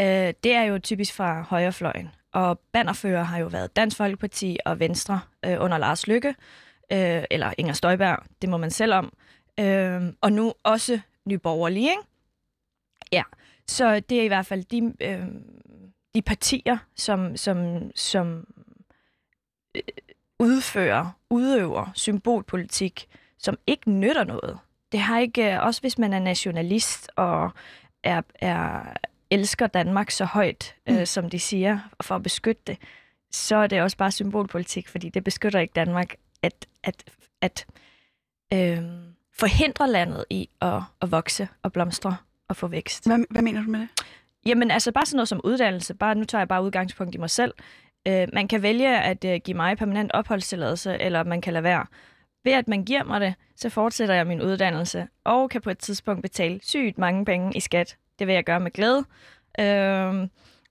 øh, 0.00 0.34
det 0.44 0.52
er 0.52 0.62
jo 0.62 0.78
typisk 0.78 1.14
fra 1.14 1.42
højrefløjen. 1.42 2.10
Og 2.32 2.60
bannerfører 2.72 3.22
har 3.22 3.38
jo 3.38 3.46
været 3.46 3.76
Dansk 3.76 3.96
Folkeparti 3.96 4.58
og 4.64 4.80
Venstre 4.80 5.20
øh, 5.44 5.56
under 5.60 5.78
Lars 5.78 6.06
Lykke, 6.06 6.34
øh, 6.92 7.24
eller 7.30 7.52
Inger 7.58 7.72
Støjberg, 7.72 8.18
det 8.42 8.50
må 8.50 8.56
man 8.56 8.70
selv 8.70 8.94
om, 8.94 9.12
øh, 9.60 10.02
og 10.20 10.32
nu 10.32 10.54
også 10.62 11.00
Nyborgerlige, 11.26 11.90
ikke? 11.90 12.02
Ja, 13.12 13.22
så 13.66 14.00
det 14.00 14.20
er 14.20 14.22
i 14.22 14.26
hvert 14.28 14.46
fald 14.46 14.64
de, 14.64 14.94
øh, 15.00 15.26
de 16.14 16.22
partier, 16.22 16.78
som, 16.94 17.36
som, 17.36 17.90
som 17.94 18.46
øh, 19.74 19.82
udfører, 20.38 21.10
udøver 21.30 21.90
symbolpolitik, 21.94 23.06
som 23.38 23.58
ikke 23.66 23.90
nytter 23.90 24.24
noget. 24.24 24.58
Det 24.92 25.00
har 25.00 25.18
ikke, 25.18 25.54
øh, 25.54 25.62
også 25.62 25.80
hvis 25.80 25.98
man 25.98 26.12
er 26.12 26.18
nationalist 26.18 27.10
og 27.16 27.50
er, 28.02 28.22
er 28.34 28.92
elsker 29.30 29.66
Danmark 29.66 30.10
så 30.10 30.24
højt, 30.24 30.74
øh, 30.88 30.94
mm. 30.94 31.00
øh, 31.00 31.06
som 31.06 31.30
de 31.30 31.38
siger, 31.38 31.78
for 32.00 32.14
at 32.14 32.22
beskytte 32.22 32.62
det, 32.66 32.78
så 33.30 33.56
er 33.56 33.66
det 33.66 33.82
også 33.82 33.96
bare 33.96 34.10
symbolpolitik, 34.10 34.88
fordi 34.88 35.08
det 35.08 35.24
beskytter 35.24 35.60
ikke 35.60 35.72
Danmark 35.76 36.14
at, 36.46 36.66
at, 36.82 37.04
at 37.40 37.66
øh, 38.52 38.84
forhindre 39.32 39.90
landet 39.90 40.24
i 40.30 40.48
at, 40.60 40.82
at 41.00 41.10
vokse 41.10 41.48
og 41.62 41.72
blomstre 41.72 42.16
og 42.48 42.56
få 42.56 42.66
vækst. 42.66 43.06
Hvad, 43.06 43.18
hvad 43.30 43.42
mener 43.42 43.62
du 43.62 43.70
med 43.70 43.80
det? 43.80 43.88
Jamen 44.46 44.70
altså 44.70 44.92
bare 44.92 45.06
sådan 45.06 45.16
noget 45.16 45.28
som 45.28 45.40
uddannelse. 45.44 45.94
Bare, 45.94 46.14
nu 46.14 46.24
tager 46.24 46.40
jeg 46.40 46.48
bare 46.48 46.62
udgangspunkt 46.62 47.14
i 47.14 47.18
mig 47.18 47.30
selv. 47.30 47.54
Øh, 48.08 48.28
man 48.32 48.48
kan 48.48 48.62
vælge 48.62 49.00
at 49.00 49.24
øh, 49.24 49.40
give 49.44 49.56
mig 49.56 49.76
permanent 49.78 50.12
opholdstilladelse, 50.12 50.98
eller 51.00 51.24
man 51.24 51.40
kan 51.40 51.52
lade 51.52 51.62
være. 51.62 51.86
Ved 52.44 52.52
at 52.52 52.68
man 52.68 52.84
giver 52.84 53.04
mig 53.04 53.20
det, 53.20 53.34
så 53.56 53.68
fortsætter 53.68 54.14
jeg 54.14 54.26
min 54.26 54.42
uddannelse, 54.42 55.08
og 55.24 55.50
kan 55.50 55.60
på 55.60 55.70
et 55.70 55.78
tidspunkt 55.78 56.22
betale 56.22 56.60
sygt 56.62 56.98
mange 56.98 57.24
penge 57.24 57.56
i 57.56 57.60
skat. 57.60 57.96
Det 58.18 58.26
vil 58.26 58.34
jeg 58.34 58.44
gøre 58.44 58.60
med 58.60 58.70
glæde. 58.70 59.04
Øh, 59.60 60.28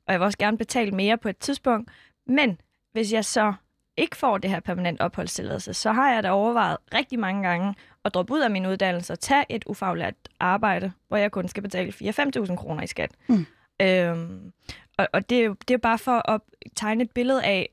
og 0.07 0.13
jeg 0.13 0.19
vil 0.19 0.25
også 0.25 0.37
gerne 0.37 0.57
betale 0.57 0.91
mere 0.91 1.17
på 1.17 1.29
et 1.29 1.37
tidspunkt. 1.37 1.91
Men 2.27 2.61
hvis 2.91 3.13
jeg 3.13 3.25
så 3.25 3.53
ikke 3.97 4.17
får 4.17 4.37
det 4.37 4.49
her 4.49 4.59
permanent 4.59 5.01
opholdstilladelse, 5.01 5.73
så 5.73 5.91
har 5.91 6.13
jeg 6.13 6.23
da 6.23 6.31
overvejet 6.31 6.77
rigtig 6.93 7.19
mange 7.19 7.47
gange 7.47 7.75
at 8.05 8.13
droppe 8.13 8.33
ud 8.33 8.39
af 8.39 8.51
min 8.51 8.65
uddannelse 8.65 9.13
og 9.13 9.19
tage 9.19 9.45
et 9.49 9.63
ufaglært 9.65 10.13
arbejde, 10.39 10.91
hvor 11.07 11.17
jeg 11.17 11.31
kun 11.31 11.47
skal 11.47 11.63
betale 11.63 11.93
4-5.000 12.01 12.55
kroner 12.55 12.83
i 12.83 12.87
skat. 12.87 13.11
Mm. 13.27 13.45
Øhm, 13.81 14.51
og 14.97 15.07
og 15.13 15.29
det, 15.29 15.39
er 15.39 15.43
jo, 15.43 15.55
det 15.67 15.73
er 15.73 15.77
bare 15.77 15.97
for 15.97 16.29
at 16.31 16.41
tegne 16.75 17.03
et 17.03 17.11
billede 17.11 17.43
af, 17.43 17.69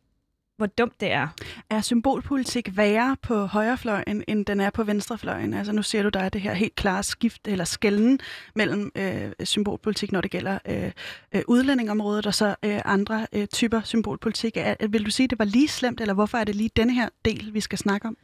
hvor 0.63 0.67
dumt 0.67 1.01
det 1.01 1.13
er. 1.13 1.29
Er 1.71 1.81
symbolpolitik 1.81 2.77
værre 2.77 3.17
på 3.23 3.47
højrefløjen, 3.47 4.25
end 4.29 4.47
den 4.47 4.61
er 4.61 4.71
på 4.71 4.85
venstrefløjen? 4.85 5.55
Altså 5.55 5.73
nu 5.73 5.83
ser 5.83 6.03
du, 6.03 6.09
der 6.09 6.21
er 6.21 6.29
det 6.29 6.41
her 6.41 6.55
helt 6.55 6.75
klare 6.75 7.03
skift 7.03 7.49
eller 7.49 7.65
skælden 7.65 8.21
mellem 8.55 8.93
øh, 8.97 9.33
symbolpolitik, 9.45 10.13
når 10.13 10.21
det 10.21 10.31
gælder 10.31 10.59
øh, 10.69 10.91
øh, 11.35 11.43
udlændingområdet, 11.49 12.27
og 12.27 12.35
så 12.35 12.55
øh, 12.65 12.81
andre 12.85 13.27
øh, 13.33 13.47
typer 13.47 13.81
symbolpolitik. 13.85 14.57
Er, 14.57 14.87
vil 14.87 15.07
du 15.07 15.11
sige, 15.11 15.25
at 15.25 15.31
det 15.31 15.39
var 15.39 15.45
lige 15.45 15.69
slemt, 15.69 16.01
eller 16.01 16.15
hvorfor 16.15 16.39
er 16.39 16.45
det 16.45 16.55
lige 16.55 16.71
denne 16.77 16.95
her 16.95 17.09
del, 17.25 17.51
vi 17.53 17.61
skal 17.61 17.79
snakke 17.79 18.09
om? 18.09 18.17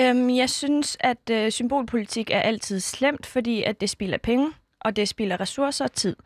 Øhm, 0.00 0.30
jeg 0.30 0.50
synes, 0.50 0.96
at 1.00 1.30
øh, 1.30 1.52
symbolpolitik 1.52 2.30
er 2.30 2.40
altid 2.40 2.80
slemt, 2.80 3.26
fordi 3.26 3.62
at 3.62 3.80
det 3.80 3.90
spilder 3.90 4.18
penge, 4.18 4.52
og 4.80 4.96
det 4.96 5.08
spilder 5.08 5.40
ressourcer 5.40 5.84
og 5.84 5.92
tid. 5.92 6.16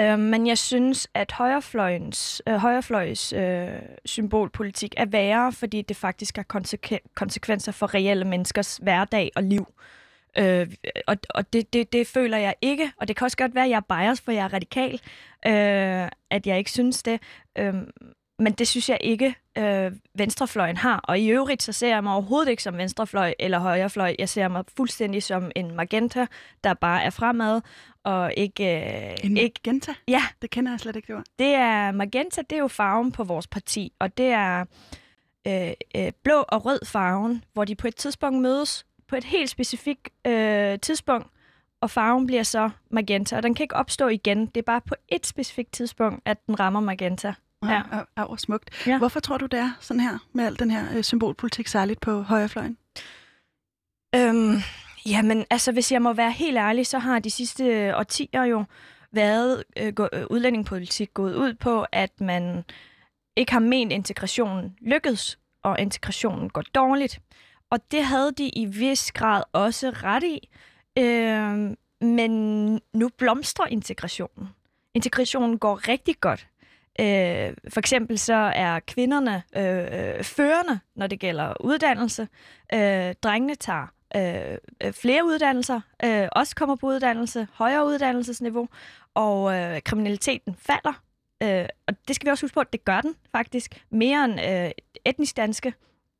Øh, 0.00 0.18
men 0.18 0.46
jeg 0.46 0.58
synes, 0.58 1.08
at 1.14 1.32
højrefløjens, 1.32 2.42
øh, 2.48 2.54
højrefløjs 2.54 3.32
øh, 3.32 3.68
symbolpolitik 4.04 4.94
er 4.96 5.06
værre, 5.06 5.52
fordi 5.52 5.82
det 5.82 5.96
faktisk 5.96 6.36
har 6.36 6.44
konsekven- 6.54 7.12
konsekvenser 7.14 7.72
for 7.72 7.94
reelle 7.94 8.24
menneskers 8.24 8.76
hverdag 8.76 9.30
og 9.36 9.42
liv. 9.42 9.66
Øh, 10.38 10.72
og 11.06 11.16
og 11.30 11.52
det, 11.52 11.72
det, 11.72 11.92
det 11.92 12.06
føler 12.06 12.38
jeg 12.38 12.54
ikke, 12.62 12.92
og 12.96 13.08
det 13.08 13.16
kan 13.16 13.24
også 13.24 13.36
godt 13.36 13.54
være, 13.54 13.64
at 13.64 13.70
jeg 13.70 13.82
er 13.88 13.96
bias, 13.96 14.20
for 14.20 14.32
jeg 14.32 14.44
er 14.44 14.52
radikal, 14.54 15.00
øh, 15.46 16.08
at 16.30 16.46
jeg 16.46 16.58
ikke 16.58 16.70
synes 16.70 17.02
det. 17.02 17.20
Øh, 17.58 17.74
men 18.38 18.52
det 18.52 18.68
synes 18.68 18.88
jeg 18.88 18.98
ikke 19.00 19.34
øh, 19.58 19.92
venstrefløjen 20.14 20.76
har. 20.76 20.96
Og 21.04 21.18
i 21.18 21.28
øvrigt, 21.28 21.62
så 21.62 21.72
ser 21.72 21.88
jeg 21.88 22.02
mig 22.02 22.12
overhovedet 22.12 22.50
ikke 22.50 22.62
som 22.62 22.76
venstrefløj 22.78 23.34
eller 23.38 23.58
højrefløj. 23.58 24.14
Jeg 24.18 24.28
ser 24.28 24.48
mig 24.48 24.64
fuldstændig 24.76 25.22
som 25.22 25.50
en 25.56 25.76
magenta, 25.76 26.26
der 26.64 26.74
bare 26.74 27.02
er 27.02 27.10
fremad, 27.10 27.60
og 28.04 28.32
ikke... 28.36 28.64
Øh, 28.64 29.24
En 29.24 29.36
ikke 29.36 29.60
magenta? 29.66 29.94
ja, 30.08 30.22
Det 30.42 30.50
kender 30.50 30.72
jeg 30.72 30.80
slet 30.80 30.96
ikke, 30.96 31.06
det 31.06 31.16
ord. 31.16 31.24
det 31.38 31.54
er 31.54 31.90
magenta, 31.92 32.42
det 32.50 32.56
er 32.56 32.60
jo 32.60 32.68
farven 32.68 33.12
på 33.12 33.24
vores 33.24 33.46
parti, 33.46 33.92
og 33.98 34.18
det 34.18 34.26
er 34.26 34.64
øh, 35.46 35.70
øh, 35.96 36.12
blå 36.24 36.44
og 36.48 36.64
rød 36.64 36.80
farven, 36.86 37.44
hvor 37.52 37.64
de 37.64 37.74
på 37.74 37.88
et 37.88 37.96
tidspunkt 37.96 38.42
mødes 38.42 38.86
på 39.08 39.16
et 39.16 39.24
helt 39.24 39.50
specifikt 39.50 40.08
øh, 40.26 40.78
tidspunkt, 40.78 41.26
og 41.80 41.90
farven 41.90 42.26
bliver 42.26 42.42
så 42.42 42.70
magenta, 42.90 43.36
og 43.36 43.42
den 43.42 43.54
kan 43.54 43.64
ikke 43.64 43.76
opstå 43.76 44.08
igen. 44.08 44.46
Det 44.46 44.56
er 44.56 44.62
bare 44.62 44.80
på 44.80 44.94
et 45.08 45.26
specifikt 45.26 45.72
tidspunkt, 45.72 46.22
at 46.24 46.46
den 46.46 46.60
rammer 46.60 46.80
magenta. 46.80 47.34
Ja. 47.62 47.82
Ja. 47.92 48.02
Ja, 48.16 48.24
og 48.24 48.40
smukt. 48.40 48.86
Ja. 48.86 48.98
Hvorfor 48.98 49.20
tror 49.20 49.38
du, 49.38 49.46
det 49.46 49.58
er 49.58 49.70
sådan 49.80 50.00
her 50.00 50.18
med 50.32 50.46
al 50.46 50.58
den 50.58 50.70
her 50.70 50.96
øh, 50.96 51.02
symbolpolitik, 51.04 51.68
særligt 51.68 52.00
på 52.00 52.22
højrefløjen? 52.22 52.78
Øhm, 54.14 54.56
jamen, 55.06 55.44
altså, 55.50 55.72
hvis 55.72 55.92
jeg 55.92 56.02
må 56.02 56.12
være 56.12 56.32
helt 56.32 56.56
ærlig, 56.56 56.86
så 56.86 56.98
har 56.98 57.18
de 57.18 57.30
sidste 57.30 57.64
øh, 57.64 57.98
årtier 57.98 58.44
jo 58.44 58.64
været 59.12 59.64
øh, 59.78 59.94
gå, 59.94 60.08
øh, 60.12 60.24
udlændingepolitik 60.30 61.14
gået 61.14 61.34
ud 61.34 61.54
på, 61.54 61.86
at 61.92 62.20
man 62.20 62.64
ikke 63.36 63.52
har 63.52 63.60
ment 63.60 63.92
integrationen 63.92 64.76
lykkedes, 64.80 65.38
og 65.62 65.80
integrationen 65.80 66.50
går 66.50 66.62
dårligt. 66.74 67.20
Og 67.70 67.90
det 67.90 68.04
havde 68.04 68.32
de 68.32 68.48
i 68.48 68.64
vis 68.64 69.12
grad 69.12 69.42
også 69.52 69.90
ret 69.90 70.24
i. 70.24 70.48
Øhm, 70.98 71.76
men 72.00 72.72
nu 72.92 73.08
blomstrer 73.18 73.66
integrationen. 73.66 74.48
Integrationen 74.94 75.58
går 75.58 75.88
rigtig 75.88 76.20
godt. 76.20 76.48
Øh, 77.00 77.54
for 77.68 77.78
eksempel 77.78 78.18
så 78.18 78.34
er 78.54 78.80
kvinderne 78.80 79.42
øh, 79.56 80.16
øh, 80.16 80.24
førende, 80.24 80.80
når 80.96 81.06
det 81.06 81.20
gælder 81.20 81.54
uddannelse. 81.60 82.28
Øh, 82.74 83.14
drengene 83.22 83.54
tager 83.54 83.86
øh, 84.16 84.58
øh, 84.82 84.92
flere 84.92 85.24
uddannelser, 85.24 85.80
øh, 86.04 86.28
også 86.32 86.56
kommer 86.56 86.76
på 86.76 86.86
uddannelse, 86.86 87.48
højere 87.52 87.86
uddannelsesniveau, 87.86 88.68
og 89.14 89.54
øh, 89.54 89.82
kriminaliteten 89.82 90.56
falder. 90.58 91.02
Øh, 91.42 91.66
og 91.88 91.94
det 92.08 92.16
skal 92.16 92.26
vi 92.26 92.30
også 92.30 92.44
huske 92.44 92.54
på, 92.54 92.60
at 92.60 92.72
det 92.72 92.84
gør 92.84 93.00
den 93.00 93.14
faktisk 93.32 93.84
mere 93.90 94.24
end 94.24 94.40
øh, 94.40 94.70
etnisk 95.04 95.36
danske. 95.36 95.74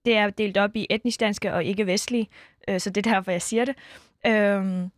Det 0.04 0.16
er 0.16 0.30
delt 0.30 0.56
op 0.56 0.76
i 0.76 0.86
etnisk 0.90 1.20
danske 1.20 1.54
og 1.54 1.64
ikke 1.64 1.86
vestlige, 1.86 2.28
øh, 2.68 2.80
så 2.80 2.90
det 2.90 3.06
er 3.06 3.12
derfor, 3.12 3.30
jeg 3.30 3.42
siger 3.42 3.64
det. 3.64 3.76
Øh, 4.26 4.88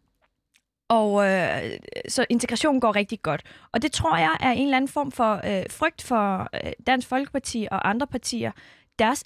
og 0.88 1.26
øh, 1.26 1.78
så 2.08 2.26
integrationen 2.30 2.80
går 2.80 2.96
rigtig 2.96 3.22
godt. 3.22 3.42
Og 3.72 3.82
det 3.82 3.92
tror 3.92 4.16
jeg 4.16 4.36
er 4.40 4.50
en 4.50 4.64
eller 4.64 4.76
anden 4.76 4.88
form 4.88 5.12
for 5.12 5.34
øh, 5.34 5.64
frygt 5.70 6.02
for 6.02 6.48
øh, 6.54 6.72
Dansk 6.86 7.08
Folkeparti 7.08 7.68
og 7.70 7.88
andre 7.88 8.06
partier. 8.06 8.52
Deres 8.98 9.24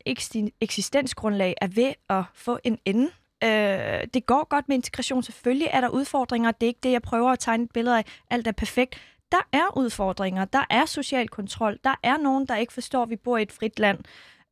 eksistensgrundlag 0.60 1.54
er 1.60 1.66
ved 1.66 1.92
at 2.10 2.24
få 2.34 2.58
en 2.64 2.78
ende. 2.84 3.10
Øh, 3.44 4.06
det 4.14 4.26
går 4.26 4.48
godt 4.48 4.68
med 4.68 4.76
integration. 4.76 5.22
Selvfølgelig 5.22 5.68
er 5.72 5.80
der 5.80 5.88
udfordringer. 5.88 6.50
Det 6.50 6.62
er 6.62 6.68
ikke 6.68 6.80
det, 6.82 6.92
jeg 6.92 7.02
prøver 7.02 7.30
at 7.30 7.38
tegne 7.38 7.64
et 7.64 7.70
billede 7.74 7.98
af. 7.98 8.04
Alt 8.30 8.46
er 8.46 8.52
perfekt. 8.52 9.00
Der 9.32 9.48
er 9.52 9.76
udfordringer. 9.76 10.44
Der 10.44 10.64
er 10.70 10.86
social 10.86 11.28
kontrol. 11.28 11.78
Der 11.84 11.94
er 12.02 12.16
nogen, 12.16 12.46
der 12.46 12.56
ikke 12.56 12.72
forstår, 12.72 13.02
at 13.02 13.10
vi 13.10 13.16
bor 13.16 13.36
i 13.36 13.42
et 13.42 13.52
frit 13.52 13.78
land. 13.78 13.98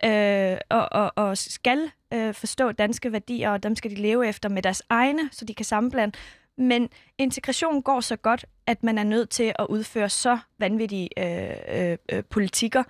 Øh, 0.05 0.59
og, 0.71 0.89
og, 0.93 1.13
og 1.17 1.39
skal 1.39 1.91
øh, 2.13 2.35
forstå 2.35 2.73
danske 2.73 3.13
værdier, 3.13 3.51
og 3.51 3.63
dem 3.63 3.77
skal 3.77 3.91
de 3.91 3.97
leve 3.97 4.29
efter 4.29 4.49
med 4.49 4.63
deres 4.63 4.83
egne, 4.89 5.29
så 5.33 5.45
de 5.45 5.55
kan 5.55 5.65
sammenblande. 5.65 6.19
Men 6.59 6.89
integration 7.19 7.83
går 7.83 8.01
så 8.01 8.17
godt, 8.17 8.45
at 8.67 8.83
man 8.83 8.99
er 8.99 9.05
nødt 9.05 9.31
til 9.31 9.53
at 9.59 9.67
udføre 9.69 10.09
så 10.09 10.39
vanvittige 10.59 11.09
øh, 11.19 11.91
øh, 11.91 11.99
øh, 12.13 12.25
politikker, 12.31 12.83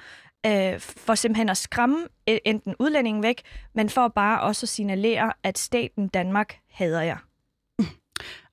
øh, 0.46 0.80
for 0.80 1.14
simpelthen 1.14 1.48
at 1.48 1.56
skræmme 1.56 2.08
enten 2.26 2.74
udlændingen 2.78 3.22
væk, 3.22 3.42
men 3.74 3.88
for 3.90 4.08
bare 4.08 4.40
også 4.40 4.64
at 4.64 4.68
signalere, 4.68 5.32
at 5.42 5.58
staten 5.58 6.08
Danmark 6.08 6.58
hader 6.70 7.02
jer. 7.02 7.16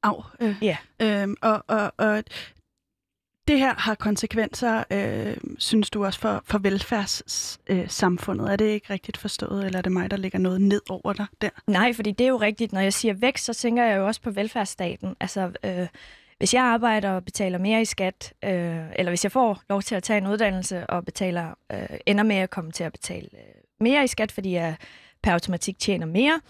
Au. 0.03 0.24
Øh, 0.39 0.55
Ja. 0.62 0.77
øhm, 1.01 1.36
og, 1.41 1.63
og, 1.67 1.93
og 1.98 2.24
det 3.48 3.60
her 3.60 3.74
har 3.78 3.96
konsekvenser, 3.96 4.84
øh, 4.92 5.38
synes 5.58 5.90
du 5.90 6.06
også, 6.06 6.20
for, 6.20 6.44
for 6.46 6.58
velfærdssamfundet. 6.58 8.46
Øh, 8.46 8.52
er 8.52 8.56
det 8.56 8.66
ikke 8.66 8.94
rigtigt 8.94 9.18
forstået, 9.18 9.66
eller 9.66 9.78
er 9.78 9.82
det 9.82 9.92
mig, 9.92 10.12
der 10.12 10.18
lægger 10.18 10.40
noget 10.40 10.62
ned 10.62 10.82
over 10.90 11.14
dig 11.14 11.26
der? 11.42 11.50
Nej, 11.68 11.94
fordi 11.94 12.12
det 12.12 12.24
er 12.24 12.30
jo 12.30 12.38
rigtigt. 12.38 12.74
Når 12.74 12.82
jeg 12.82 12.94
siger 12.94 13.14
vækst, 13.14 13.46
så 13.46 13.54
tænker 13.54 13.84
jeg 13.84 13.98
jo 13.98 14.08
også 14.08 14.22
på 14.22 14.32
velfærdsstaten. 14.32 15.16
Altså, 15.20 15.52
øh, 15.66 15.88
hvis 16.38 16.54
jeg 16.54 16.64
arbejder 16.64 17.12
og 17.12 17.26
betaler 17.26 17.58
mere 17.58 17.82
i 17.82 17.86
skat, 17.86 18.34
øh, 18.44 18.52
eller 18.96 19.10
hvis 19.10 19.24
jeg 19.24 19.32
får 19.32 19.62
lov 19.70 19.82
til 19.82 19.96
at 19.96 20.04
tage 20.04 20.18
en 20.18 20.28
uddannelse 20.28 20.88
og 20.88 21.06
betaler, 21.06 21.54
øh, 21.72 21.98
ender 22.06 22.24
med 22.24 22.36
at 22.36 22.50
komme 22.50 22.72
til 22.72 22.84
at 22.84 22.92
betale 22.92 23.30
øh, 23.34 23.62
mere 23.80 24.04
i 24.04 24.08
skat, 24.08 24.32
fordi 24.32 24.52
jeg 24.52 24.76
per 25.24 25.32
automatik 25.32 25.80
tjener 25.80 26.06
mere, 26.06 26.42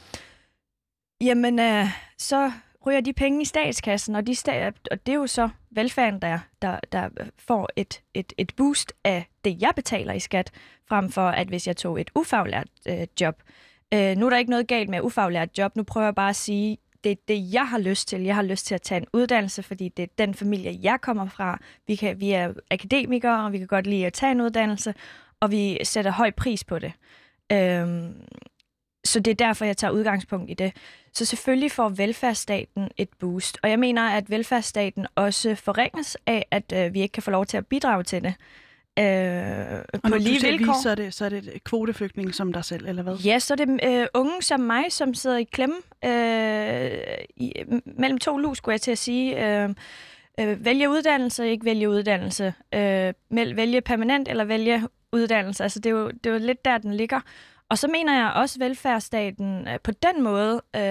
jamen, 1.21 1.59
øh, 1.59 1.85
så 2.17 2.51
ryger 2.85 3.01
de 3.01 3.13
penge 3.13 3.41
i 3.41 3.45
statskassen, 3.45 4.15
og, 4.15 4.27
de 4.27 4.31
sta- 4.31 4.71
og 4.91 5.05
det 5.05 5.11
er 5.11 5.17
jo 5.17 5.27
så 5.27 5.49
velfærden, 5.71 6.21
der, 6.21 6.39
der, 6.61 6.79
der 6.91 7.09
får 7.37 7.69
et, 7.75 8.01
et, 8.13 8.33
et 8.37 8.51
boost 8.57 8.93
af 9.03 9.25
det, 9.45 9.61
jeg 9.61 9.71
betaler 9.75 10.13
i 10.13 10.19
skat, 10.19 10.51
frem 10.89 11.09
for 11.09 11.27
at 11.27 11.47
hvis 11.47 11.67
jeg 11.67 11.77
tog 11.77 12.01
et 12.01 12.11
ufaglært 12.15 12.67
øh, 12.87 13.07
job. 13.21 13.43
Øh, 13.93 14.17
nu 14.17 14.25
er 14.25 14.29
der 14.29 14.37
ikke 14.37 14.51
noget 14.51 14.67
galt 14.67 14.89
med 14.89 15.01
ufaglært 15.01 15.57
job, 15.57 15.75
nu 15.75 15.83
prøver 15.83 16.07
jeg 16.07 16.15
bare 16.15 16.29
at 16.29 16.35
sige, 16.35 16.77
det 17.03 17.11
er 17.11 17.15
det, 17.27 17.53
jeg 17.53 17.67
har 17.67 17.77
lyst 17.77 18.07
til. 18.07 18.21
Jeg 18.21 18.35
har 18.35 18.41
lyst 18.41 18.65
til 18.65 18.75
at 18.75 18.81
tage 18.81 19.01
en 19.01 19.07
uddannelse, 19.13 19.63
fordi 19.63 19.89
det 19.89 20.03
er 20.03 20.07
den 20.17 20.33
familie, 20.33 20.79
jeg 20.83 21.01
kommer 21.01 21.25
fra. 21.25 21.59
Vi, 21.87 21.95
kan, 21.95 22.19
vi 22.19 22.31
er 22.31 22.53
akademikere, 22.71 23.45
og 23.45 23.51
vi 23.51 23.57
kan 23.57 23.67
godt 23.67 23.87
lide 23.87 24.05
at 24.05 24.13
tage 24.13 24.31
en 24.31 24.41
uddannelse, 24.41 24.93
og 25.39 25.51
vi 25.51 25.77
sætter 25.83 26.11
høj 26.11 26.31
pris 26.31 26.63
på 26.63 26.79
det. 26.79 26.93
Øhm, 27.51 28.21
så 29.05 29.19
det 29.19 29.31
er 29.31 29.35
derfor, 29.47 29.65
jeg 29.65 29.77
tager 29.77 29.91
udgangspunkt 29.91 30.51
i 30.51 30.53
det. 30.53 30.71
Så 31.13 31.25
selvfølgelig 31.25 31.71
får 31.71 31.89
velfærdsstaten 31.89 32.89
et 32.97 33.09
boost. 33.19 33.57
Og 33.63 33.69
jeg 33.69 33.79
mener, 33.79 34.01
at 34.09 34.29
velfærdsstaten 34.29 35.07
også 35.15 35.55
forringes 35.55 36.17
af, 36.27 36.45
at 36.51 36.73
øh, 36.75 36.93
vi 36.93 37.01
ikke 37.01 37.11
kan 37.13 37.23
få 37.23 37.31
lov 37.31 37.45
til 37.45 37.57
at 37.57 37.67
bidrage 37.67 38.03
til 38.03 38.23
det. 38.23 38.33
Øh, 38.99 39.79
Og 39.93 40.01
på 40.01 40.09
når 40.09 40.17
lige 40.17 40.39
du 40.39 40.45
vilkår. 40.45 40.73
vi, 40.73 40.83
så 40.83 40.89
er 40.89 40.95
det, 40.95 41.13
så 41.13 41.25
er 41.25 41.29
det 41.29 41.37
et 41.55 41.63
kvoteflygtning 41.63 42.35
som 42.35 42.53
dig 42.53 42.65
selv, 42.65 42.87
eller 42.87 43.03
hvad? 43.03 43.15
Ja, 43.15 43.39
så 43.39 43.53
er 43.53 43.55
det 43.65 43.79
øh, 43.83 44.07
unge 44.13 44.41
som 44.41 44.59
mig, 44.59 44.83
som 44.89 45.13
sidder 45.13 45.37
i 45.37 45.43
klemme 45.43 45.75
øh, 46.05 46.91
i, 47.35 47.53
mellem 47.85 48.17
to 48.17 48.37
lus, 48.37 48.57
skulle 48.57 48.73
jeg 48.73 48.81
til 48.81 48.91
at 48.91 48.97
sige. 48.97 49.45
Øh, 49.63 49.69
øh, 50.39 50.65
vælge 50.65 50.89
uddannelse, 50.89 51.49
ikke 51.49 51.65
vælge 51.65 51.89
uddannelse. 51.89 52.53
Øh, 52.73 53.13
vælge 53.31 53.81
permanent 53.81 54.27
eller 54.27 54.43
vælge 54.43 54.87
uddannelse. 55.13 55.63
Altså, 55.63 55.79
det 55.79 55.89
er, 55.89 55.93
jo, 55.93 56.07
det 56.11 56.25
er 56.25 56.33
jo 56.33 56.39
lidt 56.39 56.65
der, 56.65 56.77
den 56.77 56.93
ligger. 56.93 57.19
Og 57.73 57.79
så 57.79 57.87
mener 57.87 58.13
jeg 58.17 58.31
også, 58.35 58.57
at 58.61 58.69
velfærdsstaten 58.69 59.67
øh, 59.67 59.79
på 59.83 59.91
den 59.91 60.23
måde 60.23 60.53
øh, 60.75 60.81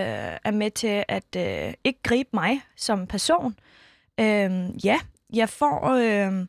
er 0.45 0.51
med 0.51 0.71
til 0.71 1.05
at 1.09 1.37
øh, 1.37 1.75
ikke 1.85 2.03
gribe 2.03 2.29
mig 2.33 2.63
som 2.77 3.07
person. 3.07 3.57
Øh, 4.21 4.87
ja, 4.87 4.99
jeg 5.35 5.49
får... 5.49 5.89
Øh, 5.89 6.47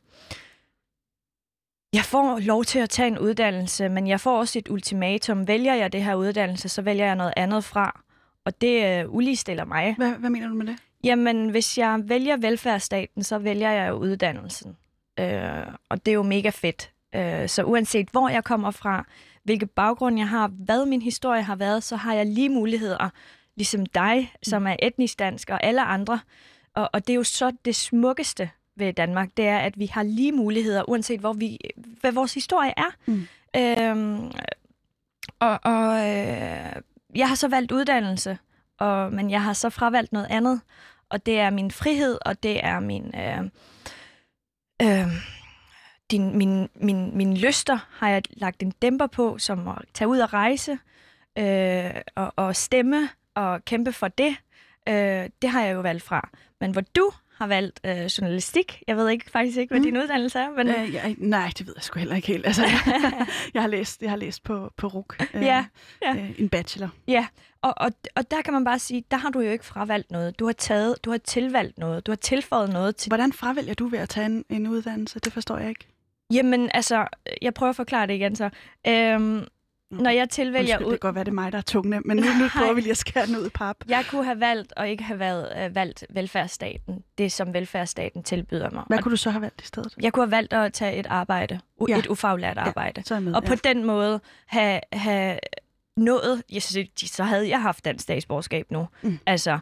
jeg 1.92 2.04
får 2.04 2.38
lov 2.38 2.64
til 2.64 2.78
at 2.78 2.90
tage 2.90 3.08
en 3.08 3.18
uddannelse, 3.18 3.88
men 3.88 4.06
jeg 4.06 4.20
får 4.20 4.38
også 4.38 4.58
et 4.58 4.68
ultimatum. 4.68 5.48
Vælger 5.48 5.74
jeg 5.74 5.92
det 5.92 6.04
her 6.04 6.14
uddannelse, 6.14 6.68
så 6.68 6.82
vælger 6.82 7.06
jeg 7.06 7.16
noget 7.16 7.32
andet 7.36 7.64
fra. 7.64 8.00
Og 8.44 8.60
det 8.60 8.84
øh, 8.84 9.14
uligestiller 9.14 9.64
mig. 9.64 9.94
Hvad, 9.96 10.10
hvad 10.10 10.30
mener 10.30 10.48
du 10.48 10.54
med 10.54 10.66
det? 10.66 10.76
Jamen, 11.04 11.48
hvis 11.48 11.78
jeg 11.78 12.00
vælger 12.04 12.36
velfærdsstaten, 12.36 13.22
så 13.22 13.38
vælger 13.38 13.70
jeg 13.70 13.88
jo 13.88 13.94
uddannelsen. 13.94 14.76
Øh, 15.20 15.66
og 15.88 16.06
det 16.06 16.12
er 16.12 16.14
jo 16.14 16.22
mega 16.22 16.50
fedt. 16.50 16.90
Øh, 17.14 17.48
så 17.48 17.62
uanset 17.62 18.08
hvor 18.12 18.28
jeg 18.28 18.44
kommer 18.44 18.70
fra, 18.70 19.06
hvilke 19.44 19.66
baggrund 19.66 20.18
jeg 20.18 20.28
har, 20.28 20.48
hvad 20.48 20.86
min 20.86 21.02
historie 21.02 21.42
har 21.42 21.56
været, 21.56 21.82
så 21.82 21.96
har 21.96 22.14
jeg 22.14 22.26
lige 22.26 22.48
muligheder, 22.48 23.08
ligesom 23.56 23.86
dig, 23.86 24.32
som 24.42 24.66
er 24.66 24.76
etnisk 24.82 25.18
dansk, 25.18 25.50
og 25.50 25.64
alle 25.64 25.82
andre. 25.82 26.20
Og, 26.74 26.90
og 26.92 27.06
det 27.06 27.12
er 27.12 27.16
jo 27.16 27.24
så 27.24 27.52
det 27.64 27.76
smukkeste 27.76 28.50
ved 28.76 28.92
Danmark, 28.92 29.28
det 29.36 29.46
er, 29.46 29.58
at 29.58 29.78
vi 29.78 29.86
har 29.86 30.02
lige 30.02 30.32
muligheder, 30.32 30.88
uanset 30.88 31.20
hvor 31.20 31.32
vi, 31.32 31.58
hvad 32.00 32.12
vores 32.12 32.34
historie 32.34 32.72
er. 32.76 32.90
Mm. 33.06 33.26
Øhm, 33.56 34.32
og 35.40 35.60
og 35.62 35.96
øh, 35.98 36.82
jeg 37.14 37.28
har 37.28 37.34
så 37.34 37.48
valgt 37.48 37.72
uddannelse, 37.72 38.38
og, 38.78 39.12
men 39.12 39.30
jeg 39.30 39.42
har 39.42 39.52
så 39.52 39.70
fravalgt 39.70 40.12
noget 40.12 40.26
andet, 40.30 40.60
og 41.08 41.26
det 41.26 41.40
er 41.40 41.50
min 41.50 41.70
frihed, 41.70 42.18
og 42.26 42.42
det 42.42 42.64
er 42.64 42.80
min... 42.80 43.14
Øh, 43.14 43.44
øh, 44.82 45.08
din, 46.10 46.38
min, 46.38 46.68
min, 46.74 47.16
mine 47.16 47.36
lyster 47.36 47.78
har 47.90 48.08
jeg 48.08 48.22
lagt 48.30 48.62
en 48.62 48.70
dæmper 48.70 49.06
på, 49.06 49.38
som 49.38 49.68
at 49.68 49.78
tage 49.94 50.08
ud 50.08 50.18
og 50.18 50.32
rejse, 50.32 50.78
øh, 51.38 51.90
og, 52.14 52.32
og 52.36 52.56
stemme 52.56 53.08
og 53.34 53.64
kæmpe 53.64 53.92
for 53.92 54.08
det. 54.08 54.36
Øh, 54.88 55.28
det 55.42 55.50
har 55.50 55.62
jeg 55.64 55.74
jo 55.74 55.80
valgt 55.80 56.02
fra. 56.02 56.28
Men 56.60 56.70
hvor 56.72 56.82
du 56.96 57.10
har 57.36 57.46
valgt 57.46 57.80
øh, 57.84 58.04
journalistik, 58.04 58.82
jeg 58.88 58.96
ved 58.96 59.08
ikke 59.08 59.30
faktisk 59.30 59.58
ikke, 59.58 59.70
hvad 59.72 59.78
Mm. 59.80 59.84
din 59.84 59.96
uddannelse 59.96 60.38
er, 60.38 60.50
men 60.50 60.68
Øh, 60.68 60.94
jeg, 60.94 61.14
nej, 61.18 61.50
det 61.58 61.66
ved 61.66 61.74
jeg 61.76 61.82
sgu 61.82 61.98
heller 61.98 62.16
ikke 62.16 62.28
helt. 62.28 62.46
Altså, 62.46 62.62
jeg, 62.62 63.26
jeg 63.54 63.62
har 63.62 63.68
læst, 63.68 64.02
jeg 64.02 64.10
har 64.10 64.16
læst 64.16 64.42
på, 64.42 64.72
på 64.76 64.86
RUK. 64.86 65.26
Øh, 65.34 65.42
Ja, 65.42 65.64
ja. 66.02 66.14
Øh, 66.14 66.40
en 66.40 66.48
bachelor. 66.48 66.88
Ja, 67.08 67.26
og, 67.62 67.74
og, 67.76 67.90
og 68.16 68.30
der 68.30 68.42
kan 68.42 68.52
man 68.52 68.64
bare 68.64 68.78
sige, 68.78 69.04
der 69.10 69.16
har 69.16 69.30
du 69.30 69.40
jo 69.40 69.50
ikke 69.50 69.64
fravalgt 69.64 70.10
noget. 70.10 70.38
Du 70.38 70.46
har 70.46 70.52
taget, 70.52 71.04
du 71.04 71.10
har 71.10 71.18
tilvalgt 71.18 71.78
noget, 71.78 72.06
du 72.06 72.10
har 72.10 72.16
tilføjet 72.16 72.72
noget 72.72 72.96
til... 72.96 73.10
Hvordan 73.10 73.32
fravælger 73.32 73.74
du 73.74 73.86
ved 73.86 73.98
at 73.98 74.08
tage 74.08 74.26
en, 74.26 74.44
en 74.48 74.66
uddannelse? 74.66 75.18
Det 75.18 75.32
forstår 75.32 75.58
jeg 75.58 75.68
ikke. 75.68 75.86
Jamen, 76.34 76.70
altså, 76.74 77.06
jeg 77.42 77.54
prøver 77.54 77.70
at 77.70 77.76
forklare 77.76 78.06
det 78.06 78.14
igen 78.14 78.36
så. 78.36 78.50
Øhm, 78.86 79.44
når 79.90 80.10
jeg 80.10 80.30
tilvælger 80.30 80.60
Undskyld, 80.60 80.86
ud... 80.86 80.92
det 80.92 81.00
kan 81.00 81.08
godt 81.08 81.14
være, 81.14 81.24
det 81.24 81.30
er 81.30 81.34
mig, 81.34 81.52
der 81.52 81.58
er 81.58 81.62
tungne, 81.62 82.00
men 82.00 82.16
nu, 82.16 82.22
nu 82.22 82.48
prøver 82.56 82.72
vi 82.72 82.80
lige 82.80 82.90
at 82.90 82.96
skære 82.96 83.26
den 83.26 83.36
ud 83.36 83.46
i 83.46 83.48
pap. 83.48 83.76
Jeg 83.88 84.04
kunne 84.10 84.24
have 84.24 84.40
valgt 84.40 84.72
og 84.76 84.88
ikke 84.88 85.04
have 85.04 85.18
været, 85.18 85.64
øh, 85.64 85.74
valgt 85.74 86.04
velfærdsstaten. 86.10 87.02
Det, 87.18 87.32
som 87.32 87.54
velfærdsstaten 87.54 88.22
tilbyder 88.22 88.70
mig. 88.70 88.84
Hvad 88.86 88.98
kunne 88.98 89.12
du 89.12 89.16
så 89.16 89.30
have 89.30 89.42
valgt 89.42 89.62
i 89.62 89.66
stedet? 89.66 89.94
jeg 90.02 90.12
kunne 90.12 90.26
have 90.26 90.30
valgt 90.30 90.52
at 90.52 90.72
tage 90.72 90.96
et 90.96 91.06
arbejde. 91.06 91.60
Ja. 91.88 91.98
Et 91.98 92.06
ufaglært 92.06 92.58
arbejde. 92.58 93.02
Jeg 93.10 93.22
med. 93.22 93.34
Og 93.34 93.44
på 93.44 93.54
den 93.54 93.84
måde 93.84 94.20
have, 94.46 94.80
have 94.92 95.38
nået... 95.96 96.42
Jeg 96.52 96.62
synes, 96.62 96.88
så 97.06 97.24
havde 97.24 97.48
jeg 97.48 97.62
haft 97.62 97.84
dansk 97.84 98.02
statsborgerskab 98.02 98.70
nu. 98.70 98.88
Mm. 99.02 99.18
Altså, 99.26 99.58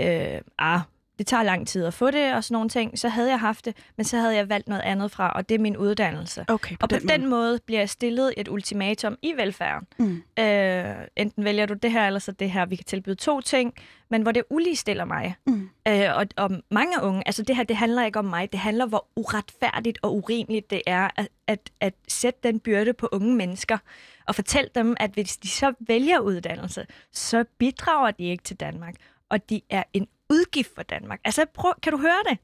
øh, 0.00 0.40
ah, 0.58 0.80
det 1.18 1.26
tager 1.26 1.42
lang 1.42 1.68
tid 1.68 1.84
at 1.84 1.94
få 1.94 2.10
det 2.10 2.34
og 2.34 2.44
sådan 2.44 2.54
nogle 2.54 2.68
ting. 2.68 2.98
Så 2.98 3.08
havde 3.08 3.30
jeg 3.30 3.40
haft 3.40 3.64
det, 3.64 3.76
men 3.96 4.04
så 4.04 4.16
havde 4.16 4.34
jeg 4.36 4.48
valgt 4.48 4.68
noget 4.68 4.82
andet 4.82 5.10
fra, 5.10 5.30
og 5.30 5.48
det 5.48 5.54
er 5.54 5.58
min 5.58 5.76
uddannelse. 5.76 6.44
Okay, 6.48 6.76
på 6.76 6.78
Og 6.82 6.88
på 6.88 6.96
den, 6.98 7.08
den 7.08 7.20
måde. 7.20 7.30
måde 7.30 7.60
bliver 7.66 7.80
jeg 7.80 7.88
stillet 7.90 8.34
et 8.36 8.48
ultimatum 8.48 9.16
i 9.22 9.32
velfærden. 9.36 9.86
Mm. 9.98 10.22
Øh, 10.38 10.94
enten 11.16 11.44
vælger 11.44 11.66
du 11.66 11.74
det 11.74 11.92
her, 11.92 12.06
eller 12.06 12.20
så 12.20 12.32
det 12.32 12.50
her. 12.50 12.66
Vi 12.66 12.76
kan 12.76 12.84
tilbyde 12.84 13.14
to 13.14 13.40
ting, 13.40 13.74
men 14.10 14.22
hvor 14.22 14.32
det 14.32 14.42
uligestiller 14.50 15.04
mig. 15.04 15.34
Mm. 15.46 15.68
Øh, 15.88 16.16
og, 16.16 16.26
og 16.36 16.50
mange 16.70 17.02
unge, 17.02 17.22
altså 17.26 17.42
det 17.42 17.56
her, 17.56 17.64
det 17.64 17.76
handler 17.76 18.04
ikke 18.04 18.18
om 18.18 18.24
mig. 18.24 18.52
Det 18.52 18.60
handler, 18.60 18.86
hvor 18.86 19.06
uretfærdigt 19.16 19.98
og 20.02 20.14
urimeligt 20.16 20.70
det 20.70 20.82
er 20.86 21.08
at, 21.16 21.28
at, 21.46 21.70
at 21.80 21.94
sætte 22.08 22.40
den 22.42 22.60
byrde 22.60 22.92
på 22.92 23.08
unge 23.12 23.34
mennesker. 23.34 23.78
Og 24.26 24.34
fortælle 24.34 24.70
dem, 24.74 24.96
at 25.00 25.10
hvis 25.10 25.36
de 25.36 25.48
så 25.48 25.72
vælger 25.80 26.18
uddannelse, 26.18 26.86
så 27.12 27.44
bidrager 27.58 28.10
de 28.10 28.24
ikke 28.24 28.44
til 28.44 28.56
Danmark. 28.56 28.94
Og 29.28 29.50
de 29.50 29.60
er 29.70 29.82
en 29.92 30.06
udgift 30.30 30.70
for 30.74 30.82
Danmark. 30.82 31.20
Altså, 31.24 31.44
prøv, 31.54 31.72
kan 31.82 31.92
du 31.92 31.98
høre 31.98 32.22
det? 32.30 32.38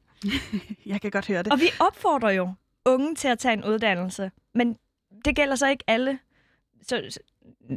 Jeg 0.87 1.01
kan 1.01 1.11
godt 1.11 1.27
høre 1.27 1.43
det. 1.43 1.53
Og 1.53 1.61
vi 1.61 1.67
opfordrer 1.81 2.31
jo 2.31 2.53
unge 2.85 3.15
til 3.15 3.29
at 3.29 3.39
tage 3.39 3.53
en 3.53 3.65
uddannelse, 3.65 4.31
men 4.55 4.77
det 5.25 5.37
gælder 5.37 5.55
så 5.57 5.69
ikke 5.69 5.85
alle. 5.87 6.19
Så, 6.83 7.03
så 7.11 7.19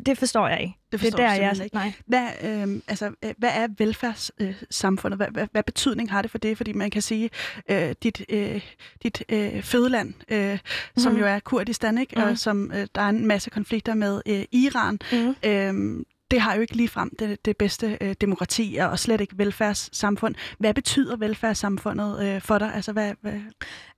det 0.06 0.18
forstår 0.18 0.48
jeg 0.48 0.62
ikke. 0.62 0.74
Det 0.92 1.00
det 1.02 1.08
er 1.08 1.12
forstår 1.12 1.24
der, 1.26 1.34
jeg... 1.34 1.64
ikke. 1.64 1.76
Nej. 1.76 1.94
Hvad, 2.06 2.30
øh, 2.44 2.82
altså, 2.88 3.12
øh, 3.26 3.34
hvad 3.38 3.50
er 3.54 3.68
velfærdssamfundet? 3.78 5.18
Hvad, 5.18 5.28
hvad, 5.32 5.48
hvad 5.52 5.64
betydning 5.64 6.12
har 6.12 6.22
det 6.22 6.32
for 6.32 6.38
det? 6.38 6.58
Fordi 6.58 6.74
man 6.74 6.92
kan 6.92 7.02
sige, 7.02 7.30
øh, 7.70 7.96
dit, 8.04 8.26
øh, 8.30 8.62
dit 9.04 9.24
øh, 9.30 9.64
fødeland, 9.64 10.14
øh, 10.30 10.60
som 10.98 11.12
Mhm. 11.12 11.20
jo 11.22 11.28
er 11.28 11.40
Kurdistan, 11.40 11.98
ikke? 11.98 12.14
Mhm. 12.20 12.28
og 12.30 12.38
som 12.38 12.72
øh, 12.72 12.88
der 12.96 13.02
er 13.02 13.10
en 13.10 13.28
masse 13.28 13.50
konflikter 13.50 13.94
med 13.94 14.22
øh, 14.26 14.44
Iran, 14.52 15.00
Mm. 15.12 15.36
øh, 15.50 16.06
det 16.34 16.42
har 16.42 16.56
jo 16.56 16.62
ikke 16.62 16.76
ligefrem 16.76 17.16
det, 17.20 17.46
det 17.46 17.58
bedste 17.58 17.98
øh, 18.02 18.16
demokrati, 18.22 18.78
og 18.82 19.00
slet 19.00 19.22
ikke 19.22 19.38
velfærdssamfund. 19.38 20.36
Hvad 20.60 20.74
betyder 20.74 21.16
velfærdssamfundet 21.16 22.26
øh, 22.26 22.42
for 22.42 22.58
dig? 22.58 22.76
Altså, 22.76 22.92
hvad, 22.92 23.14
hvad... 23.22 23.42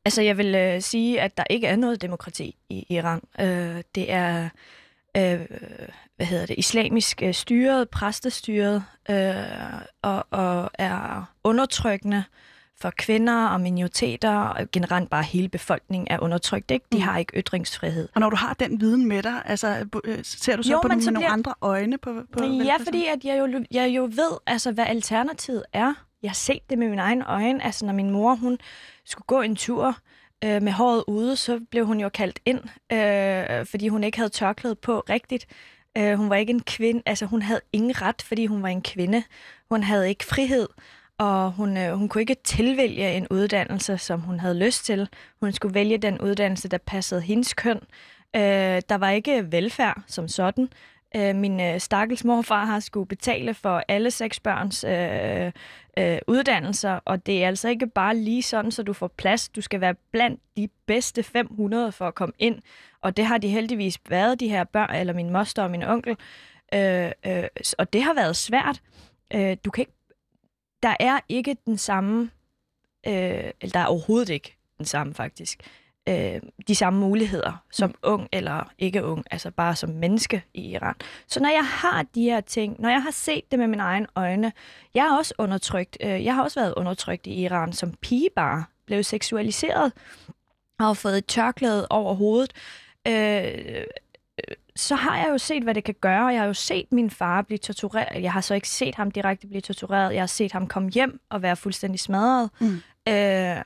Altså, 0.06 0.22
jeg 0.22 0.38
vil 0.38 0.56
øh, 0.56 0.82
sige, 0.82 1.22
at 1.22 1.38
der 1.38 1.44
ikke 1.50 1.68
er 1.68 1.76
noget 1.76 2.02
demokrati 2.02 2.56
i 2.70 2.86
Iran. 2.90 3.22
Øh, 3.40 3.84
det 3.96 4.12
er, 4.12 4.50
øh, 5.18 5.40
hvad 6.16 6.26
hedder 6.26 6.46
det, 6.46 6.56
islamisk 6.58 7.22
øh, 7.24 7.34
styret, 7.34 7.90
præstestyret, 7.90 8.84
øh, 9.10 9.36
og, 10.02 10.26
og 10.30 10.72
er 10.74 11.26
undertrykkende 11.44 12.24
for 12.86 12.92
kvinder 12.98 13.48
og 13.48 13.62
minoriteter, 13.62 14.32
og 14.40 14.72
generelt 14.72 15.10
bare 15.10 15.24
hele 15.24 15.50
befolkningen 15.50 16.08
er 16.10 16.20
undertrykt. 16.20 16.72
Ikke? 16.72 16.86
De 16.92 16.98
Mm. 16.98 17.04
har 17.04 17.18
ikke 17.18 17.38
ytringsfrihed. 17.40 18.10
Og 18.16 18.22
når 18.22 18.30
du 18.30 18.36
har 18.36 18.54
den 18.54 18.82
viden 18.82 19.06
med 19.08 19.24
dig, 19.24 19.42
altså, 19.46 19.86
øh, 20.04 20.20
ser 20.24 20.56
du 20.56 20.64
så 20.64 20.72
Jo, 20.72 20.80
på 20.82 20.88
det 20.88 21.04
så 21.04 21.12
med 21.12 21.14
nogle 21.14 21.20
bliver- 21.20 21.32
andre 21.32 21.54
øjne 21.62 21.98
på, 21.98 22.14
på 22.38 22.44
Ja, 22.44 22.78
fordi 22.86 23.06
at 23.06 23.24
jeg, 23.26 23.40
jo, 23.40 23.64
jeg 23.72 23.90
jo 23.90 24.02
ved, 24.04 24.38
altså, 24.48 24.72
hvad 24.72 24.86
alternativet 24.88 25.64
er. 25.74 25.94
Jeg 26.24 26.30
har 26.32 26.36
set 26.36 26.70
det 26.70 26.78
med 26.78 26.90
mine 26.90 27.02
egne 27.02 27.26
øjne. 27.30 27.64
Altså, 27.66 27.86
når 27.86 27.94
min 27.94 28.10
mor 28.10 28.36
hun 28.36 28.58
skulle 29.06 29.26
gå 29.28 29.42
en 29.42 29.56
tur 29.56 29.98
øh, 30.44 30.62
med 30.62 30.72
håret 30.72 31.04
ude, 31.08 31.36
så 31.36 31.60
blev 31.72 31.86
hun 31.86 32.00
jo 32.00 32.10
kaldt 32.10 32.40
ind, 32.46 32.60
øh, 32.92 33.66
fordi 33.66 33.88
hun 33.88 34.04
ikke 34.04 34.18
havde 34.18 34.30
tørklæde 34.30 34.76
på 34.76 35.00
rigtigt. 35.10 35.46
Øh, 35.98 36.14
hun 36.18 36.30
var 36.30 36.36
ikke 36.36 36.52
en 36.54 36.64
kvinde, 36.64 37.02
altså 37.06 37.26
hun 37.26 37.42
havde 37.42 37.62
ingen 37.74 38.02
ret, 38.02 38.22
fordi 38.22 38.46
hun 38.46 38.64
var 38.64 38.70
en 38.70 38.82
kvinde. 38.82 39.24
Hun 39.70 39.84
havde 39.84 40.10
ikke 40.10 40.26
frihed, 40.26 40.68
og 41.18 41.52
hun, 41.52 41.78
øh, 41.78 41.94
hun 41.94 42.10
kunne 42.10 42.22
ikke 42.22 42.36
tilvælge 42.44 43.14
en 43.14 43.28
uddannelse, 43.30 43.98
som 43.98 44.22
hun 44.22 44.40
havde 44.40 44.60
lyst 44.60 44.86
til. 44.86 45.10
Hun 45.40 45.52
skulle 45.52 45.74
vælge 45.74 45.98
den 45.98 46.22
uddannelse, 46.22 46.68
der 46.70 46.78
passede 46.78 47.22
hendes 47.22 47.54
køn. 47.54 47.80
Øh, 48.36 48.82
der 48.90 48.96
var 48.96 49.10
ikke 49.10 49.52
velfærd 49.52 50.02
som 50.08 50.28
sådan. 50.28 50.70
Øh, 51.16 51.36
min 51.36 51.60
øh, 51.60 51.80
stakkels 51.80 52.24
morfar 52.24 52.66
har 52.66 52.80
skulle 52.80 53.08
betale 53.08 53.54
for 53.54 53.84
alle 53.88 54.12
seks 54.12 54.40
børns 54.40 54.84
øh, 54.84 55.52
øh, 55.98 56.18
uddannelser, 56.28 57.00
og 57.06 57.26
det 57.26 57.44
er 57.44 57.48
altså 57.48 57.70
ikke 57.70 57.88
bare 57.88 58.16
lige 58.16 58.44
sådan, 58.44 58.72
så 58.72 58.84
du 58.84 58.94
får 58.94 59.08
plads. 59.08 59.50
Du 59.50 59.62
skal 59.62 59.82
være 59.82 59.96
blandt 60.12 60.42
de 60.58 60.68
bedste 60.86 61.24
500 61.24 61.92
for 61.92 62.08
at 62.08 62.16
komme 62.16 62.34
ind, 62.40 62.62
og 63.02 63.18
det 63.18 63.26
har 63.26 63.38
de 63.38 63.48
heldigvis 63.48 64.00
været, 64.10 64.40
de 64.40 64.50
her 64.50 64.64
børn, 64.64 64.96
eller 64.96 65.14
min 65.14 65.30
moster 65.30 65.64
og 65.64 65.72
min 65.72 65.84
onkel. 65.84 66.18
Øh, 66.74 67.12
øh, 67.26 67.44
og 67.78 67.94
det 67.94 68.04
har 68.04 68.14
været 68.14 68.36
svært. 68.36 68.82
Øh, 69.34 69.58
du 69.66 69.72
kan 69.72 69.82
ikke, 69.82 69.95
der 70.86 70.96
er 71.00 71.20
ikke 71.30 71.58
den 71.66 71.78
samme, 71.78 72.32
øh, 73.08 73.52
eller 73.62 73.72
der 73.74 73.80
er 73.80 73.86
overhovedet 73.86 74.30
ikke 74.30 74.58
den 74.78 74.86
samme 74.86 75.14
faktisk, 75.14 75.60
øh, 76.10 76.42
de 76.68 76.76
samme 76.76 77.00
muligheder 77.00 77.64
som 77.72 77.96
ung 78.04 78.28
eller 78.32 78.72
ikke 78.78 79.04
ung, 79.04 79.26
altså 79.32 79.52
bare 79.52 79.76
som 79.76 79.90
menneske 79.90 80.44
i 80.54 80.62
Iran. 80.62 80.96
Så 81.28 81.40
når 81.40 81.50
jeg 81.50 81.66
har 81.66 82.06
de 82.16 82.24
her 82.24 82.42
ting, 82.42 82.82
når 82.82 82.90
jeg 82.90 83.04
har 83.04 83.12
set 83.12 83.52
det 83.52 83.60
med 83.60 83.68
mine 83.68 83.84
egne 83.84 84.08
øjne, 84.16 84.52
jeg 84.94 85.06
er 85.06 85.18
også 85.18 85.34
undertrykt, 85.38 85.98
øh, 86.02 86.26
jeg 86.26 86.36
har 86.36 86.44
også 86.44 86.60
været 86.60 86.74
undertrykt 86.78 87.28
i 87.28 87.44
Iran 87.44 87.74
som 87.74 87.94
pige 88.02 88.30
bare, 88.36 88.66
blev 88.86 89.04
seksualiseret 89.04 89.94
har 90.80 90.94
fået 90.94 91.18
et 91.18 91.26
tørklæde 91.26 91.88
over 91.90 92.14
hovedet, 92.14 92.54
øh, 93.08 93.84
så 94.76 94.96
har 94.96 95.18
jeg 95.18 95.28
jo 95.30 95.38
set, 95.38 95.64
hvad 95.64 95.74
det 95.74 95.84
kan 95.84 95.96
gøre. 96.02 96.26
Jeg 96.26 96.40
har 96.40 96.48
jo 96.48 96.54
set 96.54 96.86
min 96.92 97.10
far 97.10 97.42
blive 97.42 97.58
tortureret. 97.58 98.24
Jeg 98.24 98.34
har 98.34 98.42
så 98.42 98.54
ikke 98.54 98.70
set 98.70 98.96
ham 98.96 99.12
direkte 99.12 99.48
blive 99.48 99.62
tortureret. 99.62 100.14
Jeg 100.14 100.22
har 100.22 100.28
set 100.28 100.52
ham 100.52 100.68
komme 100.68 100.90
hjem 100.90 101.20
og 101.30 101.42
være 101.42 101.56
fuldstændig 101.56 102.00
smadret, 102.00 102.50
Mm. 102.60 102.82
øh, 103.10 103.58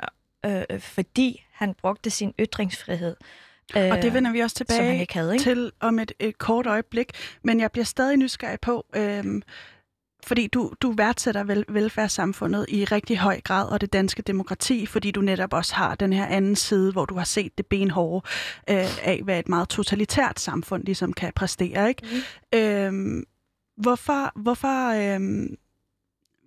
øh, 0.46 0.80
fordi 0.80 1.46
han 1.52 1.74
brugte 1.74 2.10
sin 2.10 2.34
ytringsfrihed. 2.40 3.16
Og 3.76 3.82
det 3.82 4.06
øh, 4.06 4.14
vender 4.14 4.32
vi 4.32 4.40
også 4.40 4.56
tilbage 4.56 5.08
havde, 5.14 5.34
ikke? 5.34 5.44
til 5.44 5.72
om 5.80 6.00
et, 6.00 6.12
et 6.20 6.38
kort 6.38 6.66
øjeblik. 6.68 7.12
Men 7.44 7.60
jeg 7.60 7.72
bliver 7.72 7.86
stadig 7.86 8.18
nysgerrig 8.18 8.60
på, 8.60 8.86
øhm, 8.96 9.42
fordi 10.28 10.48
du, 10.48 10.74
du 10.82 10.92
værdsætter 10.92 11.44
vel, 11.44 11.66
velfærdssamfundet 11.70 12.66
i 12.70 12.86
rigtig 12.86 13.18
høj 13.18 13.42
grad, 13.42 13.68
og 13.68 13.82
det 13.82 13.94
danske 13.94 14.22
demokrati, 14.22 14.86
fordi 14.86 15.12
du 15.12 15.22
netop 15.22 15.54
også 15.54 15.76
har 15.76 15.96
den 15.96 16.14
her 16.14 16.26
anden 16.26 16.56
side, 16.56 16.92
hvor 16.92 17.06
du 17.06 17.16
har 17.18 17.24
set 17.24 17.58
det 17.58 17.66
benhårde 17.66 18.28
øh, 18.70 19.08
af, 19.08 19.22
hvad 19.24 19.40
et 19.40 19.50
meget 19.50 19.70
totalitært 19.70 20.40
samfund 20.40 20.84
ligesom 20.84 21.14
kan 21.14 21.34
præstere. 21.36 21.90
Ikke? 21.90 22.24
Mm. 22.54 22.60
Øhm, 22.60 23.24
hvorfor... 23.78 24.32
hvorfor 24.42 24.90
øhm, 25.16 25.56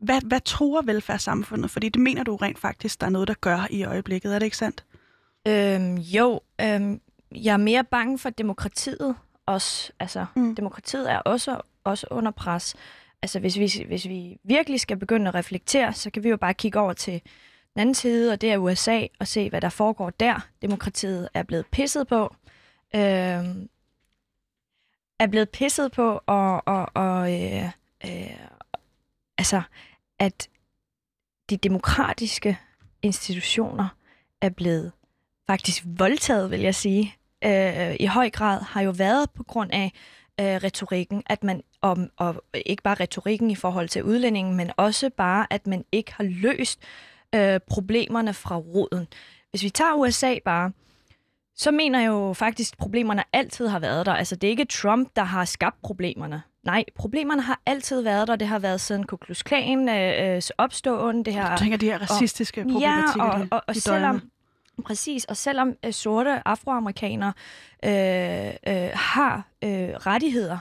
hvad, 0.00 0.20
hvad 0.26 0.40
tror 0.40 0.82
velfærdssamfundet? 0.82 1.70
Fordi 1.70 1.88
det 1.88 2.02
mener 2.02 2.22
du 2.22 2.36
rent 2.36 2.58
faktisk, 2.58 3.00
der 3.00 3.06
er 3.06 3.10
noget, 3.10 3.28
der 3.28 3.34
gør 3.40 3.66
i 3.70 3.84
øjeblikket. 3.84 4.34
Er 4.34 4.38
det 4.38 4.46
ikke 4.46 4.56
sandt? 4.56 4.84
Øhm, 5.48 5.94
jo, 5.94 6.40
øhm, 6.60 7.00
jeg 7.34 7.52
er 7.52 7.56
mere 7.56 7.84
bange 7.84 8.18
for 8.18 8.30
demokratiet 8.30 9.14
også. 9.46 9.92
Altså, 10.00 10.26
Mm. 10.34 10.54
demokratiet 10.54 11.10
er 11.10 11.18
også, 11.18 11.60
også 11.84 12.06
under 12.10 12.30
pres. 12.30 12.74
Altså, 13.22 13.40
hvis 13.40 13.58
vi, 13.58 13.84
hvis 13.86 14.08
vi 14.08 14.36
virkelig 14.44 14.80
skal 14.80 14.96
begynde 14.96 15.28
at 15.28 15.34
reflektere, 15.34 15.92
så 15.92 16.10
kan 16.10 16.24
vi 16.24 16.28
jo 16.28 16.36
bare 16.36 16.54
kigge 16.54 16.80
over 16.80 16.92
til 16.92 17.22
den 17.74 17.80
anden 17.80 17.94
side, 17.94 18.32
og 18.32 18.40
det 18.40 18.52
er 18.52 18.58
USA, 18.58 19.06
og 19.18 19.26
se, 19.28 19.50
hvad 19.50 19.60
der 19.60 19.68
foregår 19.68 20.10
der. 20.10 20.48
Demokratiet 20.62 21.28
er 21.34 21.42
blevet 21.42 21.66
pisset 21.66 22.08
på. 22.08 22.34
Øh, 22.94 23.44
er 25.18 25.26
blevet 25.30 25.50
pisset 25.50 25.92
på, 25.92 26.20
og, 26.26 26.68
og, 26.68 26.88
og 26.94 27.42
øh, 27.42 27.70
øh, 28.04 28.36
altså, 29.38 29.62
at 30.18 30.48
de 31.50 31.56
demokratiske 31.56 32.58
institutioner 33.02 33.88
er 34.40 34.48
blevet 34.48 34.92
faktisk 35.46 35.84
voldtaget, 35.86 36.50
vil 36.50 36.60
jeg 36.60 36.74
sige, 36.74 37.16
øh, 37.44 37.96
i 38.00 38.06
høj 38.06 38.30
grad, 38.30 38.60
har 38.62 38.82
jo 38.82 38.90
været 38.90 39.30
på 39.30 39.42
grund 39.42 39.70
af 39.72 39.92
øh, 40.42 40.60
retorikken, 40.64 41.22
at 41.26 41.44
man, 41.44 41.62
og, 41.80 41.98
og 42.16 42.42
ikke 42.54 42.82
bare 42.82 42.96
retorikken 43.00 43.50
i 43.50 43.54
forhold 43.54 43.88
til 43.88 44.04
udlændingen, 44.04 44.56
men 44.56 44.70
også 44.76 45.10
bare, 45.16 45.46
at 45.50 45.66
man 45.66 45.84
ikke 45.92 46.14
har 46.14 46.24
løst 46.24 46.80
øh, 47.34 47.60
problemerne 47.70 48.34
fra 48.34 48.56
roden. 48.56 49.06
Hvis 49.50 49.62
vi 49.62 49.70
tager 49.70 49.94
USA 49.94 50.34
bare, 50.44 50.72
så 51.56 51.70
mener 51.70 52.00
jeg 52.00 52.08
jo 52.08 52.32
faktisk, 52.32 52.74
at 52.74 52.78
problemerne 52.78 53.24
altid 53.32 53.68
har 53.68 53.78
været 53.78 54.06
der. 54.06 54.12
Altså, 54.12 54.36
det 54.36 54.46
er 54.46 54.50
ikke 54.50 54.64
Trump, 54.64 55.08
der 55.16 55.24
har 55.24 55.44
skabt 55.44 55.82
problemerne. 55.82 56.42
Nej, 56.64 56.84
problemerne 56.94 57.42
har 57.42 57.60
altid 57.66 58.00
været 58.00 58.28
der. 58.28 58.36
Det 58.36 58.48
har 58.48 58.58
været 58.58 58.80
siden 58.80 59.06
Ku 59.06 59.16
Klux 59.16 59.42
Klan 59.42 59.88
øh, 59.88 60.36
øh, 60.36 60.42
opståen. 60.58 61.24
Det 61.24 61.34
har, 61.34 61.56
Du 61.56 61.62
tænker 61.62 61.78
de 61.78 61.86
her 61.86 61.98
racistiske 61.98 62.64
problematikker, 62.64 63.26
Ja, 63.26 63.40
og, 63.40 63.48
og, 63.50 63.62
og 63.66 63.76
selvom, 63.76 64.20
præcis, 64.84 65.24
og 65.24 65.36
selvom 65.36 65.74
øh, 65.84 65.92
sorte 65.92 66.48
afroamerikanere 66.48 67.32
øh, 67.84 68.46
øh, 68.66 68.90
har 68.94 69.51
øh, 69.62 69.88
rettigheder, 69.88 70.58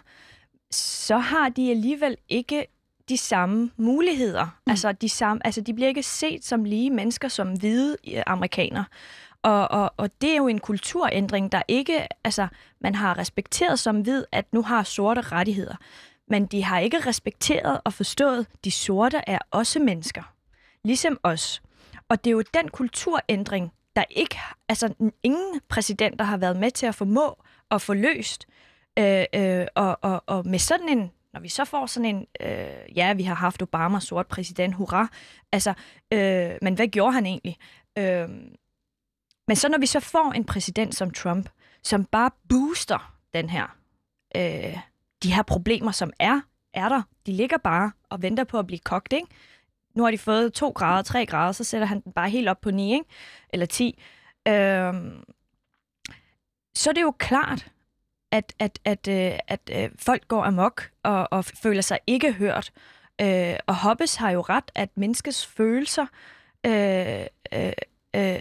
så 0.72 1.18
har 1.18 1.50
de 1.50 1.72
alligevel 1.72 2.18
ikke 2.30 2.68
de 3.10 3.18
samme 3.18 3.72
muligheder. 3.78 4.44
Mm. 4.44 4.72
Altså, 4.72 4.92
de 4.92 5.10
samme, 5.10 5.46
altså, 5.46 5.62
de 5.62 5.74
bliver 5.74 5.88
ikke 5.88 6.04
set 6.04 6.46
som 6.46 6.64
lige 6.64 6.90
mennesker 6.90 7.28
som 7.28 7.54
hvide 7.54 7.98
øh, 8.14 8.24
amerikanere. 8.28 8.86
Og, 9.44 9.72
og, 9.72 9.94
og 9.98 10.10
det 10.22 10.32
er 10.32 10.38
jo 10.38 10.48
en 10.48 10.60
kulturændring, 10.60 11.52
der 11.52 11.62
ikke, 11.68 12.08
altså, 12.24 12.48
man 12.82 12.96
har 12.96 13.18
respekteret 13.18 13.80
som 13.80 14.06
ved, 14.06 14.26
at 14.32 14.54
nu 14.54 14.62
har 14.62 14.84
sorte 14.84 15.22
rettigheder. 15.22 15.76
Men 16.28 16.46
de 16.46 16.64
har 16.64 16.80
ikke 16.80 17.00
respekteret 17.00 17.82
og 17.84 17.94
forstået, 17.94 18.40
at 18.40 18.66
de 18.66 18.72
sorte 18.72 19.22
er 19.28 19.40
også 19.52 19.80
mennesker. 19.80 20.34
Ligesom 20.84 21.20
os. 21.24 21.62
Og 22.10 22.24
det 22.24 22.30
er 22.30 22.32
jo 22.32 22.44
den 22.54 22.70
kulturændring, 22.70 23.72
der 23.96 24.04
ikke, 24.10 24.40
altså 24.70 24.94
ingen 25.24 25.62
præsidenter 25.70 26.26
har 26.26 26.38
været 26.38 26.58
med 26.58 26.72
til 26.72 26.86
at 26.86 26.96
formå 26.96 27.44
at 27.72 27.82
få 27.82 27.94
løst. 27.94 28.48
Øh, 29.00 29.26
øh, 29.36 29.68
og, 29.76 30.00
og, 30.02 30.24
og 30.26 30.48
med 30.48 30.60
sådan 30.60 30.90
en, 30.90 31.12
når 31.34 31.40
vi 31.40 31.50
så 31.50 31.66
får 31.66 31.86
sådan 31.86 32.16
en, 32.16 32.28
øh, 32.42 32.98
ja, 32.98 33.14
vi 33.14 33.24
har 33.24 33.36
haft 33.36 33.62
Obama 33.62 34.00
sort 34.00 34.28
præsident, 34.28 34.76
hurra, 34.76 35.08
altså, 35.52 35.74
øh, 36.14 36.52
men 36.62 36.74
hvad 36.74 36.88
gjorde 36.88 37.14
han 37.14 37.26
egentlig? 37.26 37.58
Øh, 37.98 38.30
men 39.48 39.56
så 39.56 39.70
når 39.70 39.78
vi 39.78 39.86
så 39.86 40.00
får 40.00 40.32
en 40.32 40.46
præsident 40.46 40.96
som 40.96 41.12
Trump, 41.12 41.50
som 41.84 42.06
bare 42.06 42.32
booster 42.50 43.18
den 43.34 43.50
her, 43.50 43.78
øh, 44.36 44.78
de 45.24 45.34
her 45.34 45.44
problemer, 45.44 45.92
som 45.92 46.14
er, 46.20 46.42
er 46.74 46.90
der, 46.90 47.02
de 47.26 47.32
ligger 47.32 47.58
bare 47.58 47.92
og 48.10 48.22
venter 48.22 48.44
på 48.44 48.60
at 48.60 48.68
blive 48.68 48.80
kogt, 48.80 49.14
ikke? 49.14 49.28
Nu 49.96 50.04
har 50.04 50.12
de 50.12 50.18
fået 50.18 50.54
2 50.54 50.70
grader, 50.70 51.02
3 51.02 51.26
grader, 51.26 51.52
så 51.52 51.64
sætter 51.64 51.88
han 51.88 52.00
den 52.00 52.12
bare 52.12 52.30
helt 52.30 52.50
op 52.50 52.62
på 52.62 52.72
9, 52.72 52.94
ikke? 52.94 53.06
eller 53.50 53.66
10. 53.66 54.02
Øh, 54.48 54.94
så 56.76 56.90
er 56.90 56.94
det 56.94 57.02
jo 57.02 57.12
klart, 57.12 57.72
at, 58.32 58.54
at, 58.60 58.80
at, 58.86 59.08
at, 59.08 59.42
at, 59.48 59.70
at 59.70 59.92
folk 60.00 60.28
går 60.28 60.44
amok 60.44 60.90
og, 61.04 61.28
og 61.32 61.46
føler 61.46 61.82
sig 61.82 62.00
ikke 62.08 62.32
hørt. 62.32 62.72
Øh, 63.22 63.56
og 63.68 63.76
Hobbes 63.76 64.16
har 64.16 64.32
jo 64.32 64.42
ret, 64.42 64.72
at 64.76 64.90
menneskets 64.96 65.46
følelser 65.46 66.06
øh, 66.66 67.26
øh, 67.54 67.72
øh, 68.16 68.40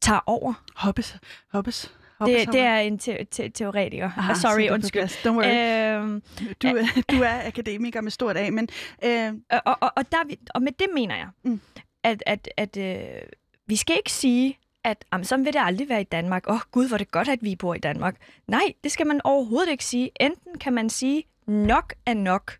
tager 0.00 0.20
over. 0.26 0.54
Hobbes? 0.76 1.16
Hobbes? 1.52 1.94
Det, 2.26 2.52
det 2.52 2.60
er 2.60 2.76
en 2.76 2.98
te- 2.98 3.24
te- 3.24 3.48
teoretiker. 3.48 4.10
Aha, 4.16 4.34
Sorry, 4.34 4.70
undskyld. 4.70 5.02
Don't 5.02 5.30
worry. 5.30 6.00
Øhm, 6.00 6.22
du, 6.62 6.68
du 7.10 7.22
er 7.22 7.46
akademiker 7.46 8.00
med 8.00 8.10
stort 8.10 8.36
A, 8.36 8.50
men... 8.50 8.68
Øh... 9.04 9.32
Og, 9.50 9.78
og, 9.80 9.92
og, 9.96 10.12
der, 10.12 10.18
og 10.54 10.62
med 10.62 10.72
det 10.72 10.86
mener 10.94 11.16
jeg, 11.16 11.28
mm. 11.42 11.60
at, 12.04 12.22
at, 12.26 12.48
at 12.56 12.76
øh, 12.76 13.22
vi 13.66 13.76
skal 13.76 13.96
ikke 13.96 14.12
sige, 14.12 14.58
at 14.84 15.04
jamen, 15.12 15.24
sådan 15.24 15.44
vil 15.44 15.52
det 15.52 15.60
aldrig 15.64 15.88
være 15.88 16.00
i 16.00 16.04
Danmark. 16.04 16.48
Åh 16.48 16.54
oh, 16.54 16.60
gud, 16.70 16.88
hvor 16.88 16.94
er 16.94 16.98
det 16.98 17.10
godt, 17.10 17.28
at 17.28 17.38
vi 17.42 17.56
bor 17.56 17.74
i 17.74 17.78
Danmark. 17.78 18.16
Nej, 18.46 18.72
det 18.84 18.92
skal 18.92 19.06
man 19.06 19.20
overhovedet 19.24 19.70
ikke 19.70 19.84
sige. 19.84 20.10
Enten 20.20 20.58
kan 20.58 20.72
man 20.72 20.90
sige, 20.90 21.24
nok 21.46 21.94
er 22.06 22.14
nok. 22.14 22.58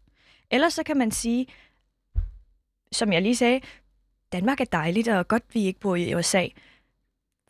Eller 0.50 0.68
så 0.68 0.82
kan 0.82 0.96
man 0.96 1.10
sige, 1.10 1.46
som 2.92 3.12
jeg 3.12 3.22
lige 3.22 3.36
sagde, 3.36 3.60
Danmark 4.32 4.60
er 4.60 4.64
dejligt, 4.64 5.08
og 5.08 5.28
godt, 5.28 5.42
vi 5.52 5.64
ikke 5.64 5.80
bor 5.80 5.96
i 5.96 6.14
USA. 6.14 6.46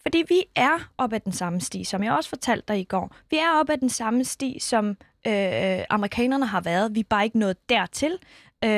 Fordi 0.03 0.25
vi 0.29 0.45
er 0.57 0.91
op 0.99 1.13
ad 1.13 1.21
den 1.21 1.33
samme 1.33 1.61
sti, 1.61 1.85
som 1.85 2.03
jeg 2.03 2.13
også 2.13 2.29
fortalte 2.29 2.65
dig 2.69 2.81
i 2.81 2.85
går. 2.85 3.15
Vi 3.31 3.37
er 3.37 3.61
op 3.61 3.71
ad 3.71 3.77
den 3.77 3.89
samme 3.89 4.25
sti, 4.25 4.59
som 4.61 4.97
øh, 5.27 5.85
amerikanerne 5.91 6.47
har 6.47 6.61
været. 6.61 6.95
Vi 6.95 7.01
er 7.01 7.05
bare 7.05 7.25
ikke 7.25 7.39
nået 7.39 7.69
dertil. 7.69 8.19
Øh, 8.65 8.71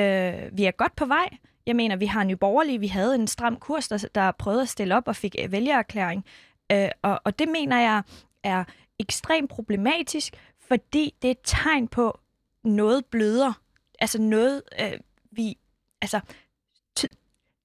vi 0.53 0.65
er 0.65 0.77
godt 0.77 0.97
på 0.97 1.07
vej. 1.07 1.29
Jeg 1.67 1.77
mener, 1.77 1.97
vi 1.97 2.07
har 2.07 2.23
en 2.23 2.39
borgerlige. 2.39 2.79
Vi 2.79 2.87
havde 2.87 3.15
en 3.15 3.27
stram 3.27 3.57
kurs, 3.57 3.89
der, 3.89 4.09
der 4.15 4.33
prøvede 4.33 4.63
at 4.63 4.69
stille 4.69 4.97
op 4.97 5.09
og 5.09 5.17
fik 5.17 5.37
øh, 5.39 5.53
vælgererklæring. 5.53 6.25
Øh, 6.73 6.89
og, 7.03 7.21
og 7.25 7.39
det 7.39 7.49
mener 7.49 7.81
jeg 7.81 8.03
er 8.43 8.65
ekstremt 8.99 9.51
problematisk, 9.51 10.35
fordi 10.69 11.15
det 11.23 11.29
er 11.29 11.33
et 11.33 11.39
tegn 11.45 11.89
på 11.89 12.19
noget 12.65 13.05
bløder. 13.05 13.53
Altså 13.99 14.21
noget, 14.21 14.63
øh, 14.81 14.93
vi... 15.31 15.59
Altså, 16.03 16.21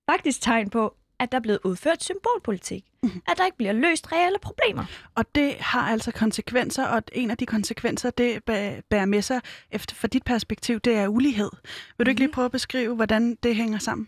faktisk 0.10 0.42
tegn 0.42 0.70
på, 0.70 0.96
at 1.20 1.32
der 1.32 1.38
er 1.38 1.42
blevet 1.42 1.60
udført 1.64 2.04
symbolpolitik. 2.04 2.86
At 3.30 3.38
der 3.38 3.46
ikke 3.46 3.58
bliver 3.58 3.74
løst 3.74 4.12
reelle 4.12 4.38
problemer. 4.42 4.86
Og 5.16 5.26
det 5.36 5.56
har 5.60 5.82
altså 5.82 6.12
konsekvenser, 6.12 6.86
og 6.86 7.04
en 7.12 7.32
af 7.32 7.38
de 7.38 7.46
konsekvenser, 7.46 8.10
det 8.10 8.44
bærer 8.90 9.06
med 9.06 9.22
sig, 9.22 9.42
efter 9.72 9.96
for 9.96 10.08
dit 10.08 10.24
perspektiv, 10.24 10.80
det 10.80 10.96
er 10.96 11.08
ulighed. 11.08 11.50
Vil 11.98 12.06
du 12.06 12.10
ikke 12.10 12.22
lige 12.22 12.28
mhm. 12.28 12.34
prøve 12.34 12.46
at 12.46 12.52
beskrive, 12.52 12.96
hvordan 12.96 13.38
det 13.44 13.56
hænger 13.56 13.80
sammen? 13.80 14.08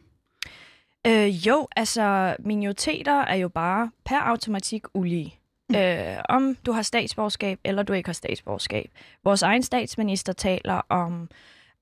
Øh, 1.07 1.47
jo, 1.47 1.67
altså 1.75 2.35
minoriteter 2.39 3.21
er 3.21 3.35
jo 3.35 3.49
bare 3.49 3.91
per 4.05 4.19
automatik 4.19 4.83
ulige. 4.93 5.35
Mm. 5.69 5.75
Øh, 5.75 6.17
om 6.29 6.55
du 6.65 6.71
har 6.71 6.81
statsborgerskab, 6.81 7.59
eller 7.63 7.83
du 7.83 7.93
ikke 7.93 8.07
har 8.07 8.13
statsborgerskab. 8.13 8.91
Vores 9.23 9.41
egen 9.41 9.63
statsminister 9.63 10.33
taler 10.33 10.81
om, 10.89 11.29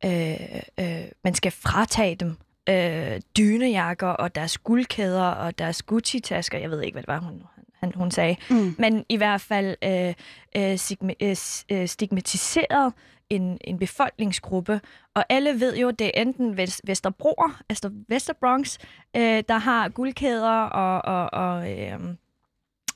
øh, 0.05 0.31
øh, 0.79 1.05
man 1.23 1.33
skal 1.33 1.51
fratage 1.51 2.15
dem 2.15 2.37
øh, 2.69 3.21
dynejakker 3.37 4.07
og 4.07 4.35
deres 4.35 4.57
guldkæder 4.57 5.23
og 5.23 5.59
deres 5.59 5.83
Gucci-tasker. 5.83 6.57
Jeg 6.57 6.71
ved 6.71 6.81
ikke, 6.81 6.95
hvad 6.95 7.03
det 7.03 7.07
var, 7.07 7.19
hun, 7.19 7.43
han, 7.79 7.91
hun 7.95 8.11
sagde. 8.11 8.35
Mm. 8.49 8.75
Men 8.77 9.05
i 9.09 9.15
hvert 9.15 9.41
fald 9.41 9.75
øh, 9.83 10.13
øh, 10.55 10.77
øh, 11.21 11.35
øh, 11.71 11.87
stigmatiseret 11.87 12.93
en, 13.29 13.57
en 13.61 13.79
befolkningsgruppe. 13.79 14.81
Og 15.15 15.25
alle 15.29 15.59
ved 15.59 15.77
jo, 15.77 15.91
det 15.91 16.07
er 16.07 16.21
enten 16.21 16.57
Vest, 16.57 16.81
Vesterbro, 16.83 17.43
altså 17.69 17.91
Vesterbronx, 18.09 18.77
øh, 19.15 19.43
der 19.47 19.57
har 19.57 19.89
guldkæder 19.89 20.61
og, 20.61 21.01
og, 21.15 21.33
og, 21.33 21.79
øh, 21.79 21.99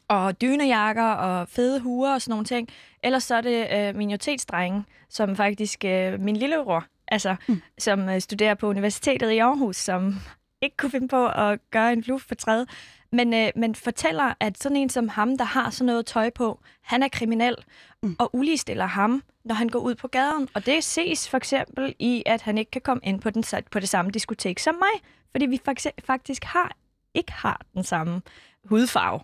og 0.08 0.42
dynejakker 0.42 1.12
og 1.12 1.48
fede 1.48 1.80
huer 1.80 2.14
og 2.14 2.22
sådan 2.22 2.32
nogle 2.32 2.46
ting. 2.46 2.70
Ellers 3.04 3.24
så 3.24 3.36
er 3.36 3.42
det 3.42 3.68
øh, 3.74 3.96
minoritetsdrenge, 3.96 4.84
som 5.10 5.36
faktisk 5.36 5.86
øh, 5.86 6.20
min 6.20 6.36
lillebror 6.36 6.86
altså, 7.12 7.36
mm. 7.48 7.62
som 7.78 8.10
øh, 8.10 8.22
studerer 8.22 8.54
på 8.54 8.68
universitetet 8.68 9.32
i 9.32 9.38
Aarhus, 9.38 9.78
som 9.78 10.16
ikke 10.62 10.78
kunne 10.78 10.92
finde 10.92 11.08
på 11.08 11.28
at 11.28 11.60
gøre 11.72 11.94
en 11.94 12.04
flue 12.04 12.20
for 12.20 12.36
træet, 12.36 12.70
men, 13.12 13.34
øh, 13.34 13.52
men 13.56 13.76
fortæller, 13.76 14.34
at 14.40 14.58
sådan 14.58 14.78
en 14.78 14.90
som 14.90 15.10
ham, 15.10 15.38
der 15.38 15.46
har 15.46 15.70
sådan 15.70 15.86
noget 15.86 16.06
tøj 16.06 16.30
på, 16.30 16.60
han 16.82 17.04
er 17.04 17.08
kriminel, 17.08 17.56
mm. 18.04 18.16
og 18.20 18.36
uligestiller 18.36 18.86
ham, 18.86 19.24
når 19.44 19.56
han 19.56 19.70
går 19.70 19.80
ud 19.80 19.96
på 19.96 20.08
gaden. 20.08 20.50
Og 20.54 20.66
det 20.66 20.84
ses 20.84 21.30
for 21.30 21.38
eksempel 21.38 21.96
i, 22.00 22.24
at 22.26 22.42
han 22.42 22.58
ikke 22.58 22.72
kan 22.72 22.82
komme 22.82 23.02
ind 23.04 23.22
på, 23.22 23.30
den, 23.30 23.44
på 23.72 23.80
det 23.80 23.90
samme 23.90 24.12
diskotek 24.12 24.60
som 24.60 24.76
mig, 24.76 25.10
fordi 25.32 25.46
vi 25.46 25.60
faktisk 26.06 26.44
har 26.44 26.72
ikke 27.14 27.32
har 27.32 27.62
den 27.74 27.84
samme 27.84 28.22
hudfarve. 28.66 29.20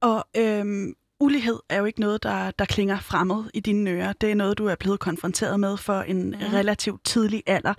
Og 0.00 0.24
øhm, 0.36 0.94
ulighed 1.22 1.58
er 1.68 1.78
jo 1.78 1.84
ikke 1.84 2.00
noget, 2.00 2.22
der, 2.22 2.50
der 2.50 2.64
klinger 2.64 3.00
fremmed 3.00 3.44
i 3.54 3.60
dine 3.60 3.90
ører. 3.90 4.12
Det 4.12 4.30
er 4.30 4.34
noget, 4.34 4.58
du 4.58 4.66
er 4.66 4.74
blevet 4.74 5.00
konfronteret 5.00 5.60
med 5.60 5.76
for 5.76 6.00
en 6.00 6.34
ja. 6.40 6.46
relativt 6.52 7.04
tidlig 7.04 7.42
alder. 7.46 7.74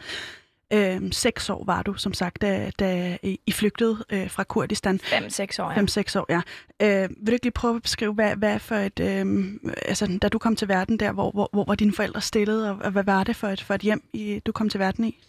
Øhm, 0.73 1.11
seks 1.11 1.49
år 1.49 1.63
var 1.65 1.83
du, 1.83 1.93
som 1.93 2.13
sagt, 2.13 2.41
da, 2.41 2.71
da 2.79 3.17
I 3.23 3.51
flygtede 3.51 4.03
øh, 4.09 4.29
fra 4.29 4.43
Kurdistan. 4.43 4.99
Fem-seks 4.99 5.59
år, 5.59 5.71
ja. 5.71 5.77
Fem-seks 5.77 6.15
år, 6.15 6.25
ja. 6.29 6.41
Øh, 6.81 7.09
vil 7.09 7.27
du 7.27 7.31
ikke 7.31 7.45
lige 7.45 7.51
prøve 7.51 7.75
at 7.75 7.81
beskrive, 7.81 8.13
hvad, 8.13 8.35
hvad 8.35 8.59
for 8.59 8.75
et... 8.75 8.99
Øh, 8.99 9.45
altså, 9.85 10.19
da 10.21 10.29
du 10.29 10.37
kom 10.37 10.55
til 10.55 10.67
verden 10.67 10.99
der, 10.99 11.11
hvor, 11.11 11.31
hvor, 11.31 11.49
hvor 11.53 11.63
var 11.67 11.75
dine 11.75 11.93
forældre 11.93 12.21
stillet, 12.21 12.69
og, 12.69 12.77
og 12.81 12.91
hvad 12.91 13.03
var 13.03 13.23
det 13.23 13.35
for 13.35 13.47
et, 13.47 13.61
for 13.61 13.73
et 13.73 13.81
hjem, 13.81 14.03
I, 14.13 14.41
du 14.45 14.51
kom 14.51 14.69
til 14.69 14.79
verden 14.79 15.05
i? 15.05 15.23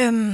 Øhm, 0.00 0.32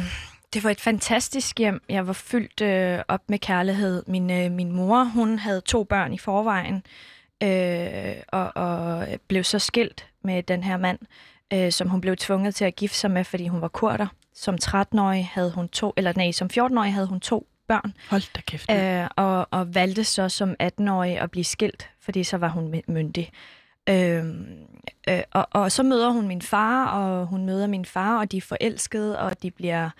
det 0.54 0.64
var 0.64 0.70
et 0.70 0.80
fantastisk 0.80 1.58
hjem. 1.58 1.82
Jeg 1.88 2.06
var 2.06 2.12
fyldt 2.12 2.60
øh, 2.60 2.98
op 3.08 3.20
med 3.28 3.38
kærlighed. 3.38 4.02
Min, 4.06 4.30
øh, 4.30 4.52
min 4.52 4.72
mor, 4.72 5.04
hun 5.04 5.38
havde 5.38 5.60
to 5.60 5.84
børn 5.84 6.12
i 6.12 6.18
forvejen, 6.18 6.82
øh, 7.42 8.14
og, 8.28 8.56
og 8.56 9.06
blev 9.28 9.44
så 9.44 9.58
skilt 9.58 10.06
med 10.22 10.42
den 10.42 10.62
her 10.62 10.76
mand, 10.76 10.98
øh, 11.52 11.72
som 11.72 11.88
hun 11.88 12.00
blev 12.00 12.16
tvunget 12.16 12.54
til 12.54 12.64
at 12.64 12.76
gifte 12.76 12.98
sig 12.98 13.10
med, 13.10 13.24
fordi 13.24 13.48
hun 13.48 13.60
var 13.60 13.68
kurder. 13.68 14.06
Som 14.34 14.58
13-årig 14.64 15.30
havde 15.32 15.50
hun 15.50 15.68
to, 15.68 15.92
eller 15.96 16.12
nej, 16.16 16.32
som 16.32 16.50
14-årig 16.52 16.92
havde 16.92 17.06
hun 17.06 17.20
to 17.20 17.46
børn. 17.68 17.94
Hold 18.10 18.32
da 18.34 18.40
kæft. 18.40 18.70
Øh, 18.70 19.08
og, 19.16 19.48
og 19.50 19.74
valgte 19.74 20.04
så 20.04 20.28
som 20.28 20.54
18-årig 20.62 21.18
at 21.20 21.30
blive 21.30 21.44
skilt, 21.44 21.90
fordi 22.00 22.24
så 22.24 22.36
var 22.36 22.48
hun 22.48 22.82
myndig. 22.88 23.30
Øh, 23.88 24.24
øh, 25.08 25.20
og, 25.32 25.48
og 25.50 25.72
så 25.72 25.82
møder 25.82 26.10
hun 26.10 26.28
min 26.28 26.42
far, 26.42 26.86
og 26.86 27.26
hun 27.26 27.46
møder 27.46 27.66
min 27.66 27.84
far, 27.84 28.18
og 28.18 28.32
de 28.32 28.36
er 28.36 28.40
forelskede, 28.40 29.18
og 29.18 29.42
de 29.42 29.50
bliver 29.50 29.90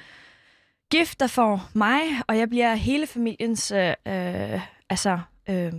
gifter 0.90 1.26
for 1.26 1.70
mig, 1.72 2.00
og 2.28 2.38
jeg 2.38 2.48
bliver 2.48 2.74
hele 2.74 3.06
familiens 3.06 3.70
øh, 3.70 3.94
øh, 4.06 4.60
altså, 4.90 5.20
øh, 5.48 5.72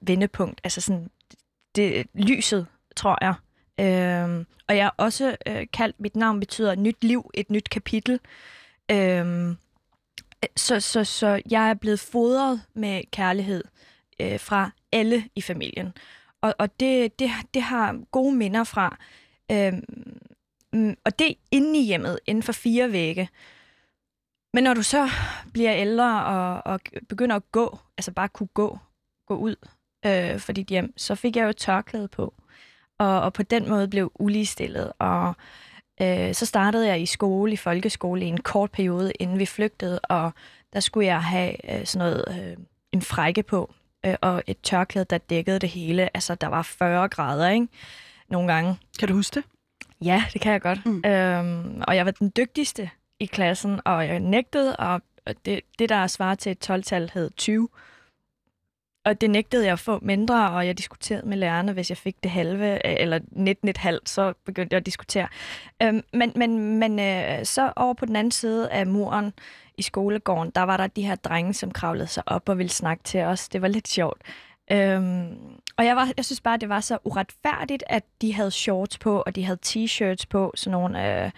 vendepunkt. 0.00 0.60
Altså 0.64 0.80
sådan, 0.80 1.10
det, 1.74 2.06
lyset, 2.14 2.66
tror 2.96 3.18
jeg. 3.20 3.34
Øh, 3.80 4.44
og 4.68 4.76
jeg 4.76 4.86
er 4.86 4.90
også 4.96 5.36
øh, 5.46 5.66
kaldt, 5.72 6.00
mit 6.00 6.16
navn 6.16 6.40
betyder 6.40 6.74
nyt 6.74 7.04
liv, 7.04 7.30
et 7.34 7.50
nyt 7.50 7.70
kapitel. 7.70 8.20
Øh, 8.90 9.54
så, 10.56 10.80
så, 10.80 11.04
så 11.04 11.42
jeg 11.50 11.70
er 11.70 11.74
blevet 11.74 12.00
fodret 12.00 12.62
med 12.74 13.02
kærlighed 13.12 13.64
øh, 14.20 14.40
fra 14.40 14.70
alle 14.92 15.24
i 15.34 15.40
familien. 15.40 15.92
Og, 16.40 16.54
og 16.58 16.80
det, 16.80 17.18
det, 17.18 17.30
det 17.54 17.62
har 17.62 18.00
gode 18.10 18.36
minder 18.36 18.64
fra. 18.64 18.96
Øh, 19.52 19.72
og 21.04 21.18
det 21.18 21.34
inde 21.50 21.78
i 21.78 21.84
hjemmet, 21.84 22.18
inden 22.26 22.42
for 22.42 22.52
fire 22.52 22.92
vægge. 22.92 23.28
Men 24.54 24.64
når 24.64 24.74
du 24.74 24.82
så 24.82 25.08
bliver 25.52 25.74
ældre 25.74 26.24
og, 26.24 26.72
og 26.72 26.80
begynder 27.08 27.36
at 27.36 27.52
gå, 27.52 27.78
altså 27.98 28.12
bare 28.12 28.28
kunne 28.28 28.48
gå, 28.54 28.78
gå 29.26 29.36
ud 29.36 29.56
øh, 30.06 30.38
for 30.38 30.52
dit 30.52 30.66
hjem, 30.66 30.92
så 30.96 31.14
fik 31.14 31.36
jeg 31.36 31.46
jo 31.46 31.52
tørklæde 31.52 32.08
på. 32.08 32.34
Og, 32.98 33.20
og 33.20 33.32
på 33.32 33.42
den 33.42 33.68
måde 33.68 33.88
blev 33.88 34.12
uligestillet. 34.14 34.92
Og 34.98 35.34
øh, 36.02 36.34
så 36.34 36.46
startede 36.46 36.86
jeg 36.88 37.00
i 37.00 37.06
skole, 37.06 37.52
i 37.52 37.56
folkeskole, 37.56 38.24
i 38.24 38.28
en 38.28 38.40
kort 38.40 38.70
periode, 38.70 39.12
inden 39.12 39.38
vi 39.38 39.46
flygtede. 39.46 40.00
Og 40.00 40.32
der 40.72 40.80
skulle 40.80 41.06
jeg 41.06 41.22
have 41.22 41.78
øh, 41.78 41.86
sådan 41.86 42.08
noget, 42.08 42.24
øh, 42.50 42.56
en 42.92 43.02
frække 43.02 43.42
på. 43.42 43.74
øh, 44.06 44.14
og 44.20 44.42
et 44.46 44.60
tørklæde, 44.62 45.06
der 45.10 45.18
dækkede 45.18 45.58
det 45.58 45.68
hele. 45.68 46.16
Altså, 46.16 46.34
der 46.34 46.46
var 46.46 46.62
40 46.62 47.08
grader, 47.08 47.48
ikke? 47.48 47.68
Nogle 48.28 48.52
gange. 48.52 48.76
Kan 48.98 49.08
du 49.08 49.14
huske 49.14 49.34
det? 49.34 49.44
Ja, 50.00 50.24
det 50.32 50.40
kan 50.40 50.52
jeg 50.52 50.60
godt. 50.60 50.86
Mm. 50.86 51.02
Øhm, 51.06 51.82
og 51.86 51.96
jeg 51.96 52.04
var 52.06 52.10
den 52.10 52.32
dygtigste 52.36 52.90
i 53.20 53.26
klassen, 53.26 53.80
og 53.84 54.06
jeg 54.06 54.20
nægtede, 54.20 54.76
og 54.76 55.02
det, 55.44 55.60
det 55.78 55.88
der 55.88 56.06
svarer 56.06 56.34
til 56.34 56.52
et 56.52 56.70
12-tal, 56.70 57.10
hed 57.14 57.30
20. 57.36 57.68
Og 59.04 59.20
det 59.20 59.30
nægtede 59.30 59.64
jeg 59.64 59.72
at 59.72 59.78
få 59.78 59.98
mindre, 60.02 60.50
og 60.50 60.66
jeg 60.66 60.78
diskuterede 60.78 61.28
med 61.28 61.36
lærerne, 61.36 61.72
hvis 61.72 61.90
jeg 61.90 61.96
fik 61.96 62.16
det 62.22 62.30
halve, 62.30 62.86
øh, 62.86 62.96
eller 62.98 63.18
19,5, 63.98 63.98
så 64.06 64.32
begyndte 64.44 64.74
jeg 64.74 64.78
at 64.78 64.86
diskutere. 64.86 65.28
Øhm, 65.82 66.02
men 66.12 66.32
men, 66.36 66.78
men 66.78 67.00
øh, 67.00 67.44
så 67.44 67.72
over 67.76 67.94
på 67.94 68.06
den 68.06 68.16
anden 68.16 68.30
side 68.30 68.70
af 68.70 68.86
muren 68.86 69.32
i 69.76 69.82
skolegården, 69.82 70.52
der 70.54 70.62
var 70.62 70.76
der 70.76 70.86
de 70.86 71.06
her 71.06 71.14
drenge, 71.14 71.54
som 71.54 71.70
kravlede 71.70 72.06
sig 72.06 72.22
op 72.26 72.48
og 72.48 72.58
ville 72.58 72.70
snakke 72.70 73.04
til 73.04 73.20
os. 73.20 73.48
Det 73.48 73.62
var 73.62 73.68
lidt 73.68 73.88
sjovt. 73.88 74.22
Øhm, 74.72 75.38
og 75.76 75.84
jeg, 75.84 75.96
var, 75.96 76.08
jeg 76.16 76.24
synes 76.24 76.40
bare, 76.40 76.56
det 76.56 76.68
var 76.68 76.80
så 76.80 76.98
uretfærdigt, 77.04 77.84
at 77.86 78.04
de 78.22 78.34
havde 78.34 78.50
shorts 78.50 78.98
på, 78.98 79.22
og 79.26 79.36
de 79.36 79.44
havde 79.44 79.58
t-shirts 79.66 80.24
på, 80.30 80.52
sådan 80.54 80.72
nogle 80.72 81.24
øh, 81.24 81.30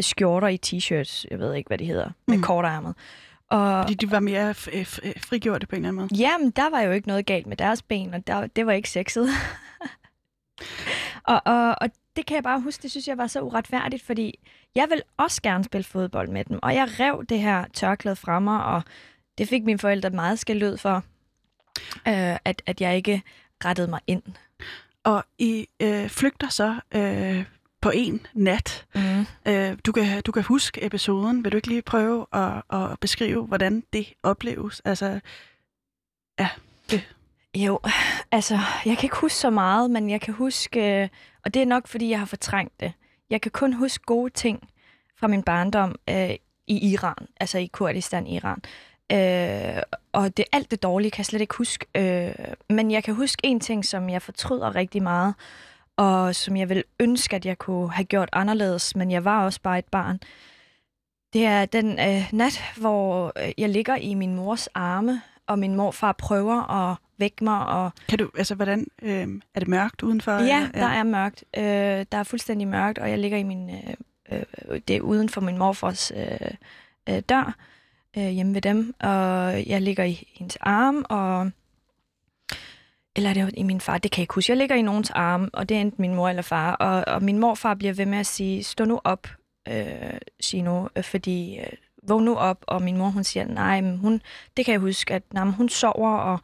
skjorter 0.00 0.48
i 0.48 0.58
t-shirts, 0.66 1.24
jeg 1.30 1.38
ved 1.38 1.54
ikke, 1.54 1.68
hvad 1.68 1.78
de 1.78 1.84
hedder, 1.84 2.10
med 2.28 2.36
mm. 2.36 2.42
kortærmet. 2.42 2.94
Og, 3.50 3.82
Fordi 3.82 3.94
de 3.94 4.10
var 4.10 4.20
mere 4.20 4.54
frigjorte 5.18 5.66
på 5.66 5.76
en 5.76 5.84
eller 5.84 5.88
anden 5.88 6.08
måde? 6.10 6.22
Jamen, 6.22 6.50
der 6.50 6.70
var 6.70 6.80
jo 6.80 6.92
ikke 6.92 7.08
noget 7.08 7.26
galt 7.26 7.46
med 7.46 7.56
deres 7.56 7.82
ben, 7.82 8.14
og 8.14 8.26
der, 8.26 8.46
det 8.46 8.66
var 8.66 8.72
ikke 8.72 8.90
sexet. 8.90 9.28
og, 11.32 11.42
og, 11.44 11.74
og 11.80 11.90
det 12.16 12.26
kan 12.26 12.34
jeg 12.34 12.42
bare 12.42 12.60
huske, 12.60 12.82
det 12.82 12.90
synes 12.90 13.08
jeg 13.08 13.18
var 13.18 13.26
så 13.26 13.40
uretfærdigt, 13.40 14.02
fordi 14.02 14.38
jeg 14.74 14.86
vil 14.90 15.02
også 15.16 15.42
gerne 15.42 15.64
spille 15.64 15.84
fodbold 15.84 16.28
med 16.28 16.44
dem, 16.44 16.58
og 16.62 16.74
jeg 16.74 16.88
rev 17.00 17.24
det 17.28 17.40
her 17.40 17.64
tørklæde 17.72 18.16
fra 18.16 18.38
mig, 18.38 18.64
og 18.64 18.82
det 19.38 19.48
fik 19.48 19.64
mine 19.64 19.78
forældre 19.78 20.10
meget 20.10 20.38
skæld 20.38 20.78
for, 20.78 21.04
øh, 22.08 22.36
at, 22.44 22.62
at 22.66 22.80
jeg 22.80 22.96
ikke 22.96 23.22
rettede 23.64 23.88
mig 23.88 24.00
ind. 24.06 24.22
Og 25.04 25.24
I 25.38 25.66
øh, 25.80 26.08
flygter 26.08 26.48
så 26.48 26.80
øh, 26.94 27.44
på 27.84 27.90
en 27.94 28.26
nat. 28.34 28.86
Mm. 28.94 29.26
Øh, 29.46 29.78
du, 29.86 29.92
kan, 29.92 30.22
du 30.22 30.32
kan 30.32 30.42
huske 30.42 30.84
episoden. 30.84 31.44
Vil 31.44 31.52
du 31.52 31.56
ikke 31.56 31.68
lige 31.68 31.82
prøve 31.82 32.26
at, 32.32 32.62
at 32.72 33.00
beskrive, 33.00 33.46
hvordan 33.46 33.82
det 33.92 34.12
opleves? 34.22 34.82
Altså, 34.84 35.20
ja, 36.38 36.48
det. 36.90 37.14
Jo, 37.54 37.80
altså, 38.32 38.58
jeg 38.84 38.98
kan 38.98 39.06
ikke 39.06 39.16
huske 39.16 39.38
så 39.38 39.50
meget, 39.50 39.90
men 39.90 40.10
jeg 40.10 40.20
kan 40.20 40.34
huske, 40.34 41.10
og 41.44 41.54
det 41.54 41.62
er 41.62 41.66
nok, 41.66 41.86
fordi 41.86 42.10
jeg 42.10 42.18
har 42.18 42.26
fortrængt 42.26 42.80
det. 42.80 42.92
Jeg 43.30 43.40
kan 43.40 43.50
kun 43.50 43.72
huske 43.72 44.04
gode 44.04 44.30
ting 44.30 44.68
fra 45.16 45.26
min 45.26 45.42
barndom 45.42 45.94
øh, 46.10 46.30
i 46.66 46.92
Iran, 46.92 47.26
altså 47.40 47.58
i 47.58 47.66
Kurdistan, 47.66 48.26
Iran. 48.26 48.62
Øh, 49.12 49.82
og 50.12 50.36
det 50.36 50.44
alt 50.52 50.70
det 50.70 50.82
dårlige 50.82 51.10
kan 51.10 51.18
jeg 51.18 51.26
slet 51.26 51.40
ikke 51.40 51.54
huske. 51.56 51.86
Øh, 51.96 52.54
men 52.70 52.90
jeg 52.90 53.04
kan 53.04 53.14
huske 53.14 53.40
en 53.44 53.60
ting, 53.60 53.84
som 53.84 54.10
jeg 54.10 54.22
fortryder 54.22 54.74
rigtig 54.74 55.02
meget, 55.02 55.34
og 55.96 56.34
som 56.34 56.56
jeg 56.56 56.68
vil 56.68 56.84
ønske, 57.00 57.36
at 57.36 57.46
jeg 57.46 57.58
kunne 57.58 57.92
have 57.92 58.04
gjort 58.04 58.28
anderledes, 58.32 58.96
men 58.96 59.10
jeg 59.10 59.24
var 59.24 59.44
også 59.44 59.60
bare 59.60 59.78
et 59.78 59.84
barn. 59.84 60.20
Det 61.32 61.46
er 61.46 61.64
den 61.64 61.98
øh, 61.98 62.28
nat, 62.32 62.62
hvor 62.76 63.32
øh, 63.36 63.52
jeg 63.58 63.68
ligger 63.68 63.96
i 63.96 64.14
min 64.14 64.34
mors 64.34 64.66
arme, 64.66 65.22
og 65.46 65.58
min 65.58 65.74
morfar 65.74 66.12
prøver 66.12 66.70
at 66.70 66.96
vække 67.18 67.44
mig. 67.44 67.66
Og... 67.66 67.90
Kan 68.08 68.18
du, 68.18 68.30
altså, 68.38 68.54
hvordan, 68.54 68.86
øh, 69.02 69.28
er 69.54 69.60
det 69.60 69.68
mørkt 69.68 70.02
udenfor? 70.02 70.32
Ja, 70.32 70.40
ja, 70.44 70.68
der 70.74 70.86
er 70.86 71.02
mørkt. 71.02 71.44
Øh, 71.56 72.06
der 72.12 72.18
er 72.18 72.22
fuldstændig 72.22 72.68
mørkt, 72.68 72.98
og 72.98 73.10
jeg 73.10 73.18
ligger 73.18 73.38
i 73.38 73.42
min, 73.42 73.70
øh, 73.70 73.94
øh, 74.32 74.80
det 74.88 74.96
er 74.96 75.00
uden 75.00 75.28
for 75.28 75.40
min 75.40 75.58
morfars 75.58 76.12
øh, 76.16 76.50
øh, 77.08 77.22
dør 77.28 77.56
øh, 78.18 78.28
hjemme 78.28 78.54
ved 78.54 78.62
dem, 78.62 78.94
og 79.00 79.66
jeg 79.68 79.82
ligger 79.82 80.04
i 80.04 80.28
hendes 80.34 80.56
arm, 80.60 81.04
og 81.08 81.50
eller 83.16 83.30
er 83.30 83.34
det 83.34 83.54
i 83.56 83.62
min 83.62 83.80
far, 83.80 83.98
det 83.98 84.10
kan 84.10 84.20
jeg 84.20 84.22
ikke 84.22 84.34
huske. 84.34 84.50
Jeg 84.50 84.56
ligger 84.56 84.76
i 84.76 84.82
nogens 84.82 85.10
arm, 85.10 85.50
og 85.52 85.68
det 85.68 85.76
er 85.76 85.80
enten 85.80 86.02
min 86.02 86.14
mor 86.14 86.28
eller 86.28 86.42
far, 86.42 86.72
og, 86.72 87.14
og 87.14 87.22
min 87.22 87.38
morfar 87.38 87.74
bliver 87.74 87.92
ved 87.92 88.06
med 88.06 88.18
at 88.18 88.26
sige, 88.26 88.64
stå 88.64 88.84
nu 88.84 89.00
op, 89.04 89.28
øh, 89.68 90.18
Gino, 90.44 90.88
øh, 90.96 91.04
fordi 91.04 91.58
øh, 91.58 91.66
vågn 92.08 92.24
nu 92.24 92.36
op, 92.36 92.64
og 92.66 92.82
min 92.82 92.96
mor 92.96 93.08
hun 93.08 93.24
siger, 93.24 93.46
nej, 93.46 93.80
men 93.80 93.96
hun, 93.96 94.22
det 94.56 94.64
kan 94.64 94.72
jeg 94.72 94.80
huske, 94.80 95.14
at 95.14 95.22
nej, 95.32 95.44
hun 95.44 95.68
sover, 95.68 96.16
og, 96.16 96.38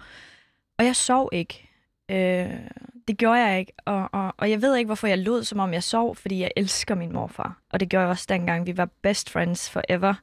og 0.78 0.84
jeg 0.84 0.96
sov 0.96 1.28
ikke. 1.32 1.68
Øh, 2.10 2.60
det 3.08 3.18
gjorde 3.18 3.40
jeg 3.40 3.58
ikke, 3.58 3.72
og, 3.84 4.08
og, 4.12 4.34
og 4.38 4.50
jeg 4.50 4.62
ved 4.62 4.76
ikke, 4.76 4.86
hvorfor 4.86 5.06
jeg 5.06 5.18
lød, 5.18 5.44
som 5.44 5.58
om 5.58 5.72
jeg 5.72 5.82
sov, 5.82 6.16
fordi 6.16 6.40
jeg 6.40 6.50
elsker 6.56 6.94
min 6.94 7.12
morfar, 7.12 7.60
og 7.70 7.80
det 7.80 7.88
gjorde 7.88 8.02
jeg 8.02 8.10
også 8.10 8.26
dengang, 8.28 8.66
vi 8.66 8.76
var 8.76 8.88
best 9.02 9.30
friends 9.30 9.70
forever. 9.70 10.14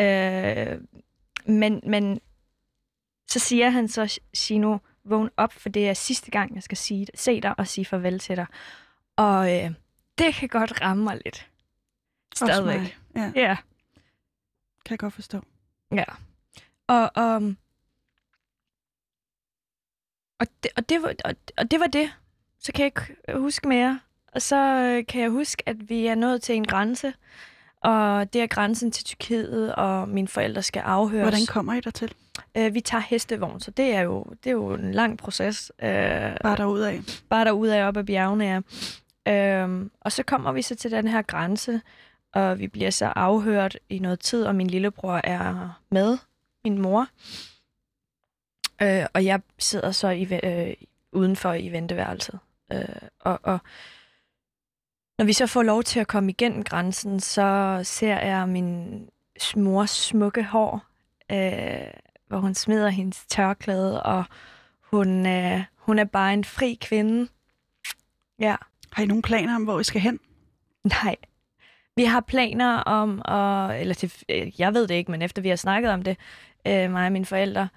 Øh, 0.00 0.80
men, 1.46 1.80
men 1.86 2.20
så 3.30 3.38
siger 3.38 3.70
han 3.70 3.88
så, 3.88 4.20
Gino, 4.36 4.78
vågn 5.06 5.30
op, 5.36 5.52
for 5.52 5.68
det 5.68 5.88
er 5.88 5.94
sidste 5.94 6.30
gang, 6.30 6.54
jeg 6.54 6.62
skal 6.62 6.76
sige, 6.76 7.06
se 7.14 7.40
dig 7.40 7.58
og 7.58 7.66
sige 7.66 7.84
farvel 7.84 8.18
til 8.18 8.36
dig. 8.36 8.46
Og 9.16 9.54
øh, 9.54 9.70
det 10.18 10.34
kan 10.34 10.48
godt 10.48 10.80
ramme 10.80 11.04
mig 11.04 11.20
lidt. 11.24 11.50
Stadigvæk. 12.34 12.98
Ja. 13.16 13.32
ja. 13.34 13.56
Kan 14.84 14.90
jeg 14.90 14.98
godt 14.98 15.14
forstå. 15.14 15.42
Ja. 15.92 16.04
Og, 16.86 17.10
og, 17.14 17.54
og, 20.38 20.46
det, 20.62 20.70
og, 20.76 20.88
det 20.88 21.02
var, 21.02 21.14
og, 21.24 21.34
og 21.56 21.70
det 21.70 21.80
var 21.80 21.86
det. 21.86 22.12
Så 22.58 22.72
kan 22.72 22.82
jeg 22.82 22.86
ikke 22.86 23.38
huske 23.38 23.68
mere. 23.68 24.00
Og 24.32 24.42
så 24.42 24.56
øh, 24.56 25.06
kan 25.06 25.22
jeg 25.22 25.30
huske, 25.30 25.68
at 25.68 25.88
vi 25.88 26.06
er 26.06 26.14
nået 26.14 26.42
til 26.42 26.54
en 26.54 26.66
grænse, 26.66 27.14
og 27.82 28.32
det 28.32 28.42
er 28.42 28.46
grænsen 28.46 28.90
til 28.90 29.04
Tyrkiet, 29.04 29.74
og 29.74 30.08
mine 30.08 30.28
forældre 30.28 30.62
skal 30.62 30.80
afhøres. 30.80 31.28
Hvordan 31.28 31.46
kommer 31.46 31.74
I 31.74 31.80
der 31.80 31.90
til? 31.90 32.14
Øh, 32.56 32.74
vi 32.74 32.80
tager 32.80 33.02
hestevogn, 33.02 33.60
så 33.60 33.70
det 33.70 33.94
er 33.94 34.00
jo, 34.00 34.24
det 34.44 34.50
er 34.50 34.54
jo 34.54 34.74
en 34.74 34.92
lang 34.92 35.18
proces. 35.18 35.72
Øh, 35.82 35.88
bare 36.42 36.56
derudad? 36.56 37.22
Bare 37.28 37.44
derudad 37.44 37.82
op 37.82 37.96
ad 37.96 38.04
bjergene, 38.04 38.44
ja. 38.44 38.60
Øh, 39.28 39.86
og 40.00 40.12
så 40.12 40.22
kommer 40.22 40.52
vi 40.52 40.62
så 40.62 40.74
til 40.74 40.90
den 40.90 41.08
her 41.08 41.22
grænse, 41.22 41.80
og 42.34 42.58
vi 42.58 42.68
bliver 42.68 42.90
så 42.90 43.06
afhørt 43.06 43.78
i 43.88 43.98
noget 43.98 44.20
tid, 44.20 44.44
og 44.44 44.54
min 44.54 44.66
lillebror 44.66 45.20
er 45.24 45.80
med, 45.90 46.18
min 46.64 46.78
mor. 46.78 47.06
Øh, 48.82 49.06
og 49.14 49.24
jeg 49.24 49.40
sidder 49.58 49.90
så 49.90 50.08
i, 50.08 50.28
øh, 50.44 50.74
udenfor 51.12 51.52
i 51.52 51.68
venteværelset. 51.68 52.38
Øh, 52.72 53.08
og, 53.20 53.40
og 53.42 53.58
når 55.18 55.24
vi 55.24 55.32
så 55.32 55.46
får 55.46 55.62
lov 55.62 55.82
til 55.82 56.00
at 56.00 56.06
komme 56.06 56.30
igennem 56.30 56.64
grænsen, 56.64 57.20
så 57.20 57.80
ser 57.84 58.18
jeg 58.18 58.48
min 58.48 59.08
mors 59.56 59.90
smukke 59.90 60.44
hår, 60.44 60.84
øh, 61.32 61.90
hvor 62.28 62.38
hun 62.38 62.54
smider 62.54 62.88
hendes 62.88 63.26
tørklæde, 63.26 64.02
og 64.02 64.24
hun, 64.80 65.26
øh, 65.26 65.62
hun 65.76 65.98
er 65.98 66.04
bare 66.04 66.32
en 66.32 66.44
fri 66.44 66.78
kvinde. 66.80 67.28
Ja. 68.38 68.56
Har 68.92 69.02
I 69.02 69.06
nogle 69.06 69.22
planer 69.22 69.54
om, 69.54 69.64
hvor 69.64 69.80
I 69.80 69.84
skal 69.84 70.00
hen? 70.00 70.18
Nej. 71.04 71.16
Vi 71.96 72.04
har 72.04 72.20
planer 72.20 72.76
om, 72.76 73.22
at, 73.24 73.80
eller 73.80 73.94
til, 73.94 74.12
øh, 74.28 74.60
jeg 74.60 74.74
ved 74.74 74.88
det 74.88 74.94
ikke, 74.94 75.10
men 75.10 75.22
efter 75.22 75.42
vi 75.42 75.48
har 75.48 75.56
snakket 75.56 75.90
om 75.90 76.02
det, 76.02 76.16
øh, 76.66 76.90
mig 76.90 77.06
og 77.06 77.12
mine 77.12 77.26
forældre, 77.26 77.68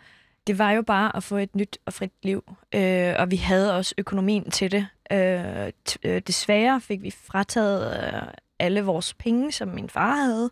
det 0.48 0.60
var 0.60 0.72
jo 0.72 0.82
bare 0.82 1.16
at 1.16 1.24
få 1.24 1.38
et 1.38 1.56
nyt 1.56 1.78
og 1.86 1.94
frit 1.94 2.12
liv. 2.24 2.56
Øh, 2.76 3.16
og 3.20 3.32
vi 3.32 3.36
havde 3.36 3.76
også 3.76 3.96
økonomien 3.98 4.52
til 4.52 4.72
det. 4.72 4.88
Øh, 5.12 5.72
øh, 6.04 6.22
desværre 6.28 6.82
fik 6.82 7.02
vi 7.02 7.12
frataget 7.12 8.14
øh, 8.14 8.22
alle 8.60 8.82
vores 8.82 9.14
penge, 9.14 9.52
som 9.52 9.68
min 9.68 9.90
far 9.90 10.16
havde 10.16 10.50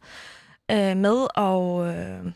øh, 0.71 0.97
med, 0.97 1.27
og 1.35 1.87
øh, 1.95 2.31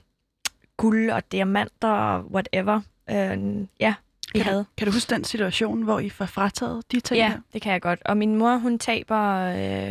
guld 0.78 1.12
og 1.12 1.32
diamanter 1.32 1.90
og 1.90 2.32
whatever. 2.32 2.82
Øh, 3.10 3.68
ja, 3.80 3.94
kan 4.40 4.52
havde. 4.52 4.60
Du, 4.60 4.66
kan 4.78 4.88
du 4.88 4.94
huske 4.94 5.10
den 5.16 5.24
situation, 5.24 5.82
hvor 5.82 6.00
I 6.00 6.10
får 6.10 6.26
frataget 6.26 6.92
de 6.92 7.00
ting 7.00 7.18
Ja, 7.18 7.30
her? 7.30 7.40
det 7.54 7.62
kan 7.62 7.74
jeg 7.74 7.82
godt. 7.82 8.00
Og 8.06 8.18
min 8.18 8.36
mor, 8.36 8.56
hun 8.56 8.80
taber... 8.80 9.38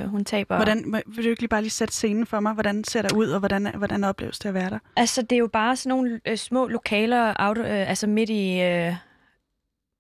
Øh, 0.03 0.09
hun 0.09 0.25
taber 0.25 0.57
hvordan, 0.57 1.03
vil 1.07 1.25
du 1.25 1.31
ikke 1.31 1.43
lige 1.43 1.49
bare 1.49 1.63
lige 1.63 1.71
sætte 1.71 1.95
scenen 1.95 2.27
for 2.27 2.41
mig? 2.41 2.53
Hvordan 2.53 2.85
ser 2.85 3.03
det 3.03 3.13
ud, 3.13 3.29
og 3.29 3.39
hvordan, 3.39 3.75
hvordan 3.75 4.05
opleves 4.05 4.39
det 4.39 4.49
at 4.49 4.55
være 4.55 4.71
der? 4.71 4.79
Altså, 4.97 5.23
det 5.23 5.33
er 5.33 5.39
jo 5.39 5.49
bare 5.53 5.77
sådan 5.77 5.89
nogle 5.89 6.21
øh, 6.27 6.37
små 6.37 6.67
lokaler, 6.67 7.35
auto, 7.37 7.61
øh, 7.61 7.91
altså 7.91 8.07
midt 8.07 8.31
i 8.31 8.61
øh, 8.61 8.95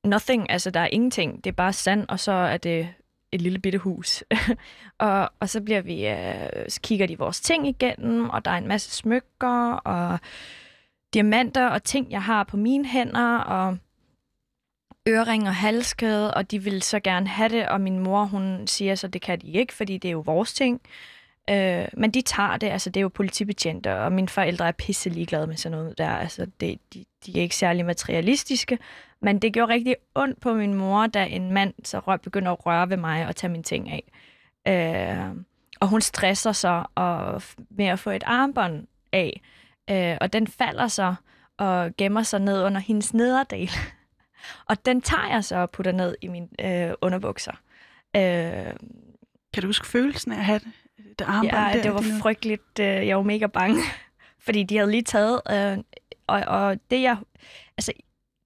nothing. 0.05 0.50
Altså, 0.50 0.70
der 0.70 0.81
er 0.81 0.88
ingenting. 0.92 1.44
Det 1.44 1.50
er 1.50 1.55
bare 1.55 1.72
sand, 1.72 2.07
og 2.09 2.20
så 2.20 2.33
er 2.33 2.57
det 2.57 2.88
et 3.33 3.42
lille 3.42 3.59
bitte 3.59 3.79
hus. 3.79 4.24
og, 4.98 5.31
og 5.40 5.48
så 5.48 5.61
bliver 5.61 5.81
vi, 5.81 6.07
øh, 6.09 6.64
så 6.68 6.81
kigger 6.83 7.07
de 7.07 7.18
vores 7.18 7.40
ting 7.40 7.68
igennem, 7.68 8.31
og 8.31 8.44
der 8.44 8.50
er 8.50 8.59
en 8.59 8.68
masse 8.68 8.90
smykker, 8.90 9.72
og 9.72 10.18
diamanter, 11.14 11.66
og 11.66 11.83
ting, 11.83 12.11
jeg 12.11 12.22
har 12.22 12.44
på 12.44 12.57
mine 12.57 12.87
hænder, 12.87 13.37
og 13.38 13.76
ørering 15.09 15.49
og 15.49 15.55
halskæde, 15.55 16.35
og 16.35 16.51
de 16.51 16.63
vil 16.63 16.83
så 16.83 17.01
gerne 17.01 17.29
have 17.29 17.49
det, 17.49 17.69
og 17.69 17.81
min 17.81 17.99
mor, 17.99 18.25
hun 18.25 18.67
siger 18.67 18.95
så, 18.95 19.09
det 19.09 19.23
kan 19.23 19.41
de 19.41 19.51
ikke, 19.51 19.73
fordi 19.73 19.99
det 19.99 20.09
er 20.09 20.13
jo 20.13 20.21
vores 20.21 20.53
ting. 20.53 20.81
Øh, 21.51 21.89
men 21.93 22.11
de 22.11 22.21
tager 22.21 22.57
det, 22.57 22.67
altså 22.67 22.91
det 22.91 23.01
er 23.01 23.03
jo 23.03 23.09
politibetjente, 23.09 23.97
og 23.97 24.13
mine 24.13 24.29
forældre 24.29 24.69
er 24.69 24.73
pisse 24.73 25.11
ligeglade 25.11 25.47
med 25.47 25.57
sådan 25.57 25.79
noget 25.79 25.99
der. 25.99 26.09
Altså 26.09 26.47
det, 26.61 26.79
de, 26.95 27.05
de 27.27 27.39
er 27.39 27.43
ikke 27.43 27.57
særlig 27.57 27.85
materialistiske, 27.85 28.79
men 29.23 29.39
det 29.39 29.53
gjorde 29.53 29.73
rigtig 29.73 29.97
ondt 30.15 30.41
på 30.41 30.55
min 30.55 30.75
mor, 30.75 31.07
da 31.07 31.25
en 31.25 31.53
mand 31.53 31.75
så 31.85 31.99
rør, 31.99 32.17
begynder 32.17 32.53
at 32.53 32.67
røre 32.67 32.91
ved 32.91 32.97
mig 32.97 33.27
og 33.27 33.37
tage 33.37 33.51
mine 33.51 33.63
ting 33.63 33.91
af. 33.91 34.13
Øh, 34.69 35.35
og 35.81 35.89
hun 35.89 36.01
stresser 36.01 36.53
sig 36.53 36.85
og, 36.95 37.43
med 37.71 37.87
at 37.87 37.99
få 37.99 38.11
et 38.11 38.25
armbånd 38.27 38.87
af, 39.13 39.41
øh, 39.91 40.17
og 40.21 40.33
den 40.33 40.47
falder 40.47 40.89
så 40.89 41.15
og 41.59 41.97
gemmer 41.99 42.23
sig 42.23 42.41
ned 42.41 42.63
under 42.63 42.81
hendes 42.81 43.15
nederdel. 43.15 43.71
Og 44.66 44.87
den 44.87 45.00
tager 45.03 45.29
jeg 45.29 45.44
så 45.44 45.57
og 45.57 45.70
putter 45.70 45.92
ned 45.92 46.14
i 46.20 46.29
mine 46.29 46.48
øh, 46.61 46.94
underbukser. 47.00 47.53
Øh, 48.16 48.72
Kan 49.53 49.62
du 49.62 49.66
huske 49.66 49.87
følelsen 49.87 50.33
af 50.33 50.37
at 50.37 50.44
have 50.44 50.59
det, 50.59 51.18
det 51.18 51.24
armbånd 51.24 51.55
ja, 51.55 51.72
der? 51.76 51.83
det 51.83 51.94
var 51.94 52.00
dine- 52.00 52.20
frygteligt. 52.22 52.79
Øh, 52.81 52.87
jeg 52.87 53.16
var 53.16 53.22
mega 53.22 53.46
bange, 53.46 53.83
fordi 54.46 54.62
de 54.62 54.76
havde 54.76 54.90
lige 54.90 55.03
taget... 55.03 55.40
Øh, 55.50 55.79
og, 56.26 56.40
og 56.46 56.76
det 56.90 57.03
jeg... 57.03 57.16
Altså, 57.76 57.92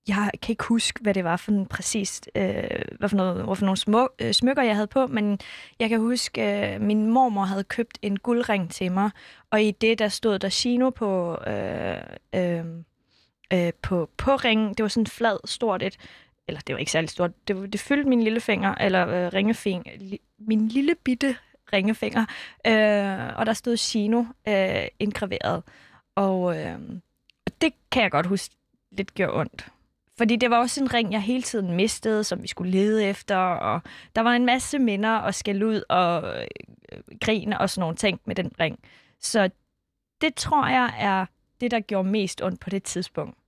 jeg 0.08 0.30
kan 0.42 0.52
ikke 0.52 0.64
huske, 0.64 1.00
hvad 1.02 1.14
det 1.14 1.24
var 1.24 1.36
for 1.36 1.52
en 1.52 1.66
præcis, 1.66 2.20
øh, 2.34 2.64
hvad 2.98 3.08
for, 3.08 3.16
noget, 3.16 3.44
hvad 3.44 3.56
for 3.56 3.64
nogle 3.64 3.76
små, 3.76 4.08
øh, 4.18 4.32
smykker, 4.32 4.62
jeg 4.62 4.74
havde 4.74 4.86
på, 4.86 5.06
men 5.06 5.38
jeg 5.80 5.88
kan 5.88 5.98
huske, 6.00 6.72
øh, 6.74 6.80
min 6.80 7.06
mormor 7.10 7.42
havde 7.44 7.64
købt 7.64 7.98
en 8.02 8.18
guldring 8.18 8.70
til 8.70 8.92
mig, 8.92 9.10
og 9.50 9.62
i 9.62 9.70
det, 9.70 9.98
der 9.98 10.08
stod 10.08 10.38
der 10.38 10.48
Chino 10.48 10.90
på, 10.90 11.38
øh, 11.46 11.96
øh, 12.34 12.64
øh, 13.54 13.72
på, 13.82 14.10
på 14.16 14.36
ringen. 14.36 14.68
Det 14.74 14.82
var 14.82 14.88
sådan 14.88 15.06
flad, 15.06 15.38
stort 15.44 15.82
et, 15.82 15.96
eller 16.48 16.60
det 16.66 16.72
var 16.74 16.78
ikke 16.78 16.92
særlig 16.92 17.10
stort, 17.10 17.48
det, 17.48 17.60
var- 17.60 17.66
det 17.66 17.80
fyldte 17.80 18.08
min 18.08 18.22
lillefinger, 18.22 18.74
eller 18.74 19.08
øh, 19.08 19.32
ringefing, 19.32 19.86
li, 19.98 20.20
min 20.38 20.68
lille 20.68 20.94
bitte 21.04 21.36
ringefinger, 21.72 22.24
øh, 22.66 23.38
og 23.38 23.46
der 23.46 23.52
stod 23.52 23.76
Chino 23.76 24.24
øh, 24.48 24.86
indgraveret. 24.98 25.62
Og, 26.16 26.60
øh, 26.60 26.78
og 27.46 27.52
det 27.60 27.72
kan 27.90 28.02
jeg 28.02 28.10
godt 28.10 28.26
huske 28.26 28.54
lidt 28.92 29.14
gjorde 29.14 29.34
ondt. 29.40 29.68
Fordi 30.18 30.36
det 30.36 30.50
var 30.50 30.58
også 30.58 30.80
en 30.82 30.94
ring, 30.94 31.12
jeg 31.12 31.22
hele 31.22 31.42
tiden 31.42 31.72
mistede, 31.76 32.24
som 32.24 32.42
vi 32.42 32.48
skulle 32.48 32.70
lede 32.70 33.04
efter, 33.04 33.36
og 33.36 33.80
der 34.16 34.22
var 34.22 34.32
en 34.32 34.46
masse 34.46 34.78
minder 34.78 35.16
og 35.16 35.34
skæld 35.34 35.62
ud 35.62 35.82
og 35.88 36.40
øh, 36.40 36.46
grin 37.20 37.52
og 37.52 37.70
sådan 37.70 37.80
nogle 37.80 37.96
ting 37.96 38.20
med 38.24 38.34
den 38.34 38.52
ring. 38.60 38.78
Så 39.20 39.50
det 40.20 40.34
tror 40.34 40.66
jeg 40.68 40.94
er 40.98 41.26
det, 41.60 41.70
der 41.70 41.80
gjorde 41.80 42.08
mest 42.08 42.42
ondt 42.42 42.60
på 42.60 42.70
det 42.70 42.82
tidspunkt. 42.82 43.38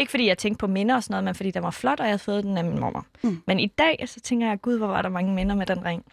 Mm. 0.00 0.02
Ikke 0.02 0.10
fordi 0.10 0.26
jeg 0.26 0.38
tænkte 0.38 0.58
på 0.58 0.66
minder 0.66 0.94
og 0.94 1.02
sådan 1.02 1.12
noget, 1.12 1.24
men 1.24 1.34
fordi 1.34 1.50
den 1.50 1.62
var 1.62 1.70
flot, 1.70 2.00
og 2.00 2.06
jeg 2.06 2.10
havde 2.10 2.18
fået 2.18 2.44
den 2.44 2.58
af 2.58 2.64
min 2.64 2.80
mormor. 2.80 3.06
Mm. 3.22 3.42
Men 3.46 3.60
i 3.60 3.66
dag, 3.66 4.04
så 4.06 4.20
tænker 4.20 4.48
jeg, 4.48 4.60
gud, 4.60 4.78
hvor 4.78 4.86
var 4.86 5.02
der 5.02 5.08
mange 5.08 5.34
minder 5.34 5.54
med 5.54 5.66
den 5.66 5.84
ring. 5.84 6.04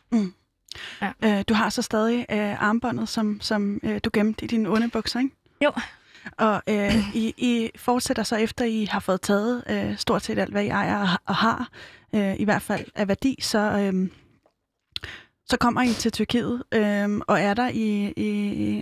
Øh, 1.23 1.43
du 1.49 1.53
har 1.53 1.69
så 1.69 1.81
stadig 1.81 2.25
øh, 2.31 2.63
armbåndet, 2.63 3.09
som, 3.09 3.41
som 3.41 3.79
øh, 3.83 3.99
du 4.03 4.09
gemte 4.13 4.45
i 4.45 4.47
dine 4.47 4.69
underbukser, 4.69 5.19
ikke? 5.19 5.35
Jo. 5.63 5.71
Og 6.37 6.61
øh, 6.69 7.15
I, 7.15 7.33
I 7.37 7.69
fortsætter 7.75 8.23
så 8.23 8.35
efter, 8.35 8.65
I 8.65 8.85
har 8.85 8.99
fået 8.99 9.21
taget 9.21 9.63
øh, 9.69 9.97
stort 9.97 10.21
set 10.23 10.39
alt, 10.39 10.51
hvad 10.51 10.63
I 10.63 10.67
ejer 10.67 11.17
og, 11.25 11.35
har, 11.35 11.69
øh, 12.15 12.39
i 12.39 12.43
hvert 12.43 12.61
fald 12.61 12.85
af 12.95 13.07
værdi, 13.07 13.37
så, 13.41 13.59
øh, 13.59 14.09
så 15.45 15.57
kommer 15.59 15.81
I 15.81 15.87
til 15.87 16.11
Tyrkiet 16.11 16.63
øh, 16.71 17.21
og 17.27 17.39
er 17.41 17.53
der 17.53 17.69
i, 17.69 18.13
i 18.17 18.27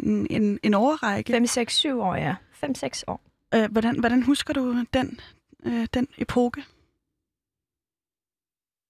en, 0.04 0.28
en, 0.30 0.60
en 0.64 0.74
overrække. 0.74 1.34
5, 1.34 1.48
6, 1.48 1.76
7 1.76 2.02
år, 2.02 2.16
ja. 2.16 2.36
5-6 2.64 3.04
år. 3.08 3.22
Øh, 3.56 3.72
hvordan, 3.72 4.00
hvordan 4.00 4.24
husker 4.24 4.54
du 4.54 4.86
den, 4.94 5.20
øh, 5.66 5.88
den 5.94 6.08
epoke? 6.18 6.64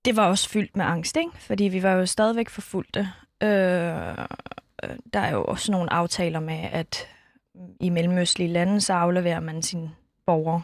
det 0.06 0.16
var 0.16 0.28
også 0.28 0.50
fyldt 0.50 0.76
med 0.76 0.86
angst, 0.86 1.18
ikke? 1.18 1.32
Fordi 1.36 1.64
vi 1.64 1.84
var 1.84 1.92
jo 1.92 2.06
stadigvæk 2.06 2.50
forfulgte. 2.50 3.10
Øh, 3.44 3.50
øh 4.10 4.96
der 5.14 5.20
er 5.20 5.32
jo 5.32 5.44
også 5.44 5.72
nogle 5.72 5.94
aftaler 5.94 6.40
med, 6.40 6.68
at 6.72 7.08
i 7.80 7.90
mellemøstlige 7.90 8.54
lande, 8.54 8.82
så 8.82 8.94
afleverer 8.94 9.40
man 9.40 9.62
sine 9.62 9.92
borgere 10.26 10.62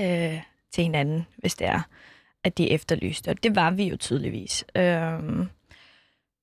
øh, 0.00 0.42
til 0.72 0.84
hinanden, 0.84 1.26
hvis 1.36 1.54
det 1.54 1.66
er, 1.66 1.80
at 2.44 2.58
de 2.58 2.70
er 2.70 2.74
efterlyste. 2.74 3.28
Og 3.28 3.42
det 3.42 3.56
var 3.56 3.70
vi 3.70 3.84
jo 3.84 3.96
tydeligvis. 3.96 4.64
Øh, 4.76 5.22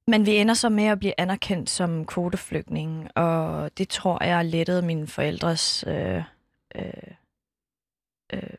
men 0.08 0.26
vi 0.26 0.36
ender 0.36 0.54
så 0.54 0.70
med 0.70 0.84
at 0.84 1.00
blive 1.00 1.14
anerkendt 1.18 1.70
som 1.70 2.06
kvoteflygtninge, 2.06 3.12
og 3.12 3.72
det 3.78 3.90
tror 3.90 4.24
jeg 4.24 4.46
lettede 4.46 4.82
mine 4.82 5.08
forældres 5.08 5.84
øh, 5.88 6.24
øh, 6.76 7.14
øh, 8.34 8.50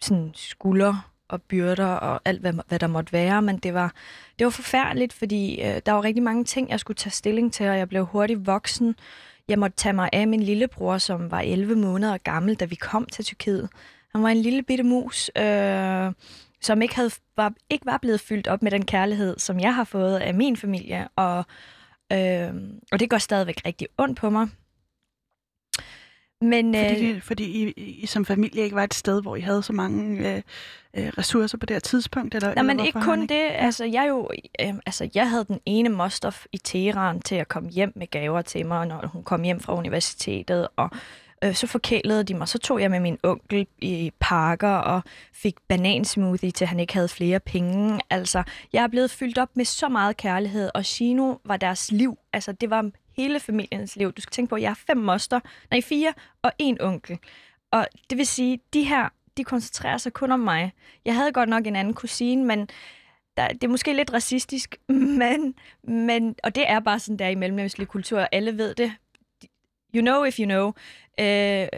sådan 0.00 0.30
skuldre 0.34 1.02
og 1.28 1.42
byrder 1.42 1.86
og 1.86 2.20
alt, 2.24 2.40
hvad, 2.40 2.52
hvad 2.68 2.78
der 2.78 2.86
måtte 2.86 3.12
være, 3.12 3.42
men 3.42 3.56
det 3.58 3.74
var, 3.74 3.92
det 4.38 4.44
var 4.44 4.50
forfærdeligt, 4.50 5.12
fordi 5.12 5.62
øh, 5.62 5.80
der 5.86 5.92
var 5.92 6.04
rigtig 6.04 6.22
mange 6.22 6.44
ting, 6.44 6.70
jeg 6.70 6.80
skulle 6.80 6.96
tage 6.96 7.10
stilling 7.10 7.52
til, 7.52 7.68
og 7.68 7.78
jeg 7.78 7.88
blev 7.88 8.04
hurtigt 8.06 8.46
voksen. 8.46 8.96
Jeg 9.48 9.58
måtte 9.58 9.76
tage 9.76 9.92
mig 9.92 10.10
af 10.12 10.28
min 10.28 10.42
lillebror, 10.42 10.98
som 10.98 11.30
var 11.30 11.40
11 11.40 11.76
måneder 11.76 12.18
gammel, 12.18 12.54
da 12.54 12.64
vi 12.64 12.74
kom 12.74 13.06
til 13.06 13.24
Tyrkiet. 13.24 13.68
Han 14.12 14.22
var 14.22 14.28
en 14.28 14.36
lille 14.36 14.62
bitte 14.62 14.84
mus, 14.84 15.30
øh, 15.36 16.12
som 16.60 16.82
ikke, 16.82 16.96
havde, 16.96 17.10
var, 17.36 17.52
ikke 17.70 17.86
var 17.86 17.98
blevet 17.98 18.20
fyldt 18.20 18.48
op 18.48 18.62
med 18.62 18.70
den 18.70 18.84
kærlighed, 18.84 19.38
som 19.38 19.60
jeg 19.60 19.74
har 19.74 19.84
fået 19.84 20.16
af 20.16 20.34
min 20.34 20.56
familie, 20.56 21.08
og, 21.16 21.44
øh, 22.12 22.54
og 22.92 23.00
det 23.00 23.10
går 23.10 23.18
stadigvæk 23.18 23.60
rigtig 23.66 23.88
ondt 23.98 24.18
på 24.18 24.30
mig. 24.30 24.48
Men, 26.42 26.74
Fordi, 26.74 27.10
øh, 27.10 27.20
fordi 27.20 27.44
I, 27.44 27.72
I 28.02 28.06
som 28.06 28.24
familie 28.24 28.62
ikke 28.62 28.76
var 28.76 28.84
et 28.84 28.94
sted, 28.94 29.22
hvor 29.22 29.36
I 29.36 29.40
havde 29.40 29.62
så 29.62 29.72
mange 29.72 30.34
øh, 30.34 30.42
øh, 30.94 31.12
ressourcer 31.18 31.58
på 31.58 31.66
det 31.66 31.74
her 31.74 31.80
tidspunkt? 31.80 32.34
Eller, 32.34 32.48
Nej, 32.48 32.52
eller 32.52 32.74
men 32.74 32.86
ikke 32.86 33.00
kun 33.00 33.18
han 33.18 33.28
det. 33.28 33.48
Altså, 33.52 33.84
jeg, 33.84 34.06
jo, 34.08 34.30
øh, 34.60 34.74
altså, 34.86 35.08
jeg 35.14 35.30
havde 35.30 35.44
den 35.44 35.60
ene 35.66 35.88
moster 35.88 36.44
i 36.52 36.58
Teheran 36.58 37.20
til 37.20 37.34
at 37.34 37.48
komme 37.48 37.70
hjem 37.70 37.92
med 37.96 38.06
gaver 38.10 38.42
til 38.42 38.66
mig, 38.66 38.86
når 38.86 39.06
hun 39.06 39.22
kom 39.22 39.42
hjem 39.42 39.60
fra 39.60 39.76
universitetet, 39.76 40.68
og 40.76 40.90
øh, 41.44 41.54
så 41.54 41.66
forkælede 41.66 42.24
de 42.24 42.34
mig. 42.34 42.48
Så 42.48 42.58
tog 42.58 42.80
jeg 42.80 42.90
med 42.90 43.00
min 43.00 43.18
onkel 43.22 43.66
i 43.80 44.12
parker 44.20 44.68
og 44.68 45.02
fik 45.32 45.54
banansmoothie, 45.68 46.50
til 46.50 46.66
han 46.66 46.80
ikke 46.80 46.94
havde 46.94 47.08
flere 47.08 47.40
penge. 47.40 48.00
Altså, 48.10 48.42
jeg 48.72 48.82
er 48.82 48.88
blevet 48.88 49.10
fyldt 49.10 49.38
op 49.38 49.50
med 49.54 49.64
så 49.64 49.88
meget 49.88 50.16
kærlighed, 50.16 50.70
og 50.74 50.84
Shino 50.84 51.34
var 51.44 51.56
deres 51.56 51.92
liv. 51.92 52.18
Altså, 52.32 52.52
det 52.52 52.70
var 52.70 52.90
hele 53.16 53.40
familiens 53.40 53.96
liv. 53.96 54.12
Du 54.12 54.22
skal 54.22 54.32
tænke 54.32 54.48
på, 54.50 54.54
at 54.54 54.62
jeg 54.62 54.70
har 54.70 54.80
fem 54.86 54.96
moster, 54.96 55.40
nej, 55.70 55.80
fire 55.80 56.14
og 56.42 56.52
en 56.58 56.80
onkel. 56.80 57.18
Og 57.70 57.86
det 58.10 58.18
vil 58.18 58.26
sige, 58.26 58.60
de 58.72 58.82
her, 58.84 59.08
de 59.36 59.44
koncentrerer 59.44 59.98
sig 59.98 60.12
kun 60.12 60.32
om 60.32 60.40
mig. 60.40 60.72
Jeg 61.04 61.14
havde 61.14 61.32
godt 61.32 61.48
nok 61.48 61.66
en 61.66 61.76
anden 61.76 61.94
kusine, 61.94 62.44
men 62.44 62.68
der, 63.36 63.48
det 63.48 63.64
er 63.64 63.68
måske 63.68 63.92
lidt 63.92 64.12
racistisk, 64.12 64.76
men, 65.20 65.54
men, 65.82 66.34
og 66.42 66.54
det 66.54 66.70
er 66.70 66.80
bare 66.80 66.98
sådan 66.98 67.18
der 67.18 67.28
i 67.28 67.34
mellemøstlig 67.34 67.88
kultur, 67.88 68.20
og 68.20 68.28
alle 68.32 68.58
ved 68.58 68.74
det. 68.74 68.92
You 69.94 70.00
know 70.00 70.24
if 70.24 70.38
you 70.38 70.44
know. 70.44 70.72
Øh, 71.20 71.68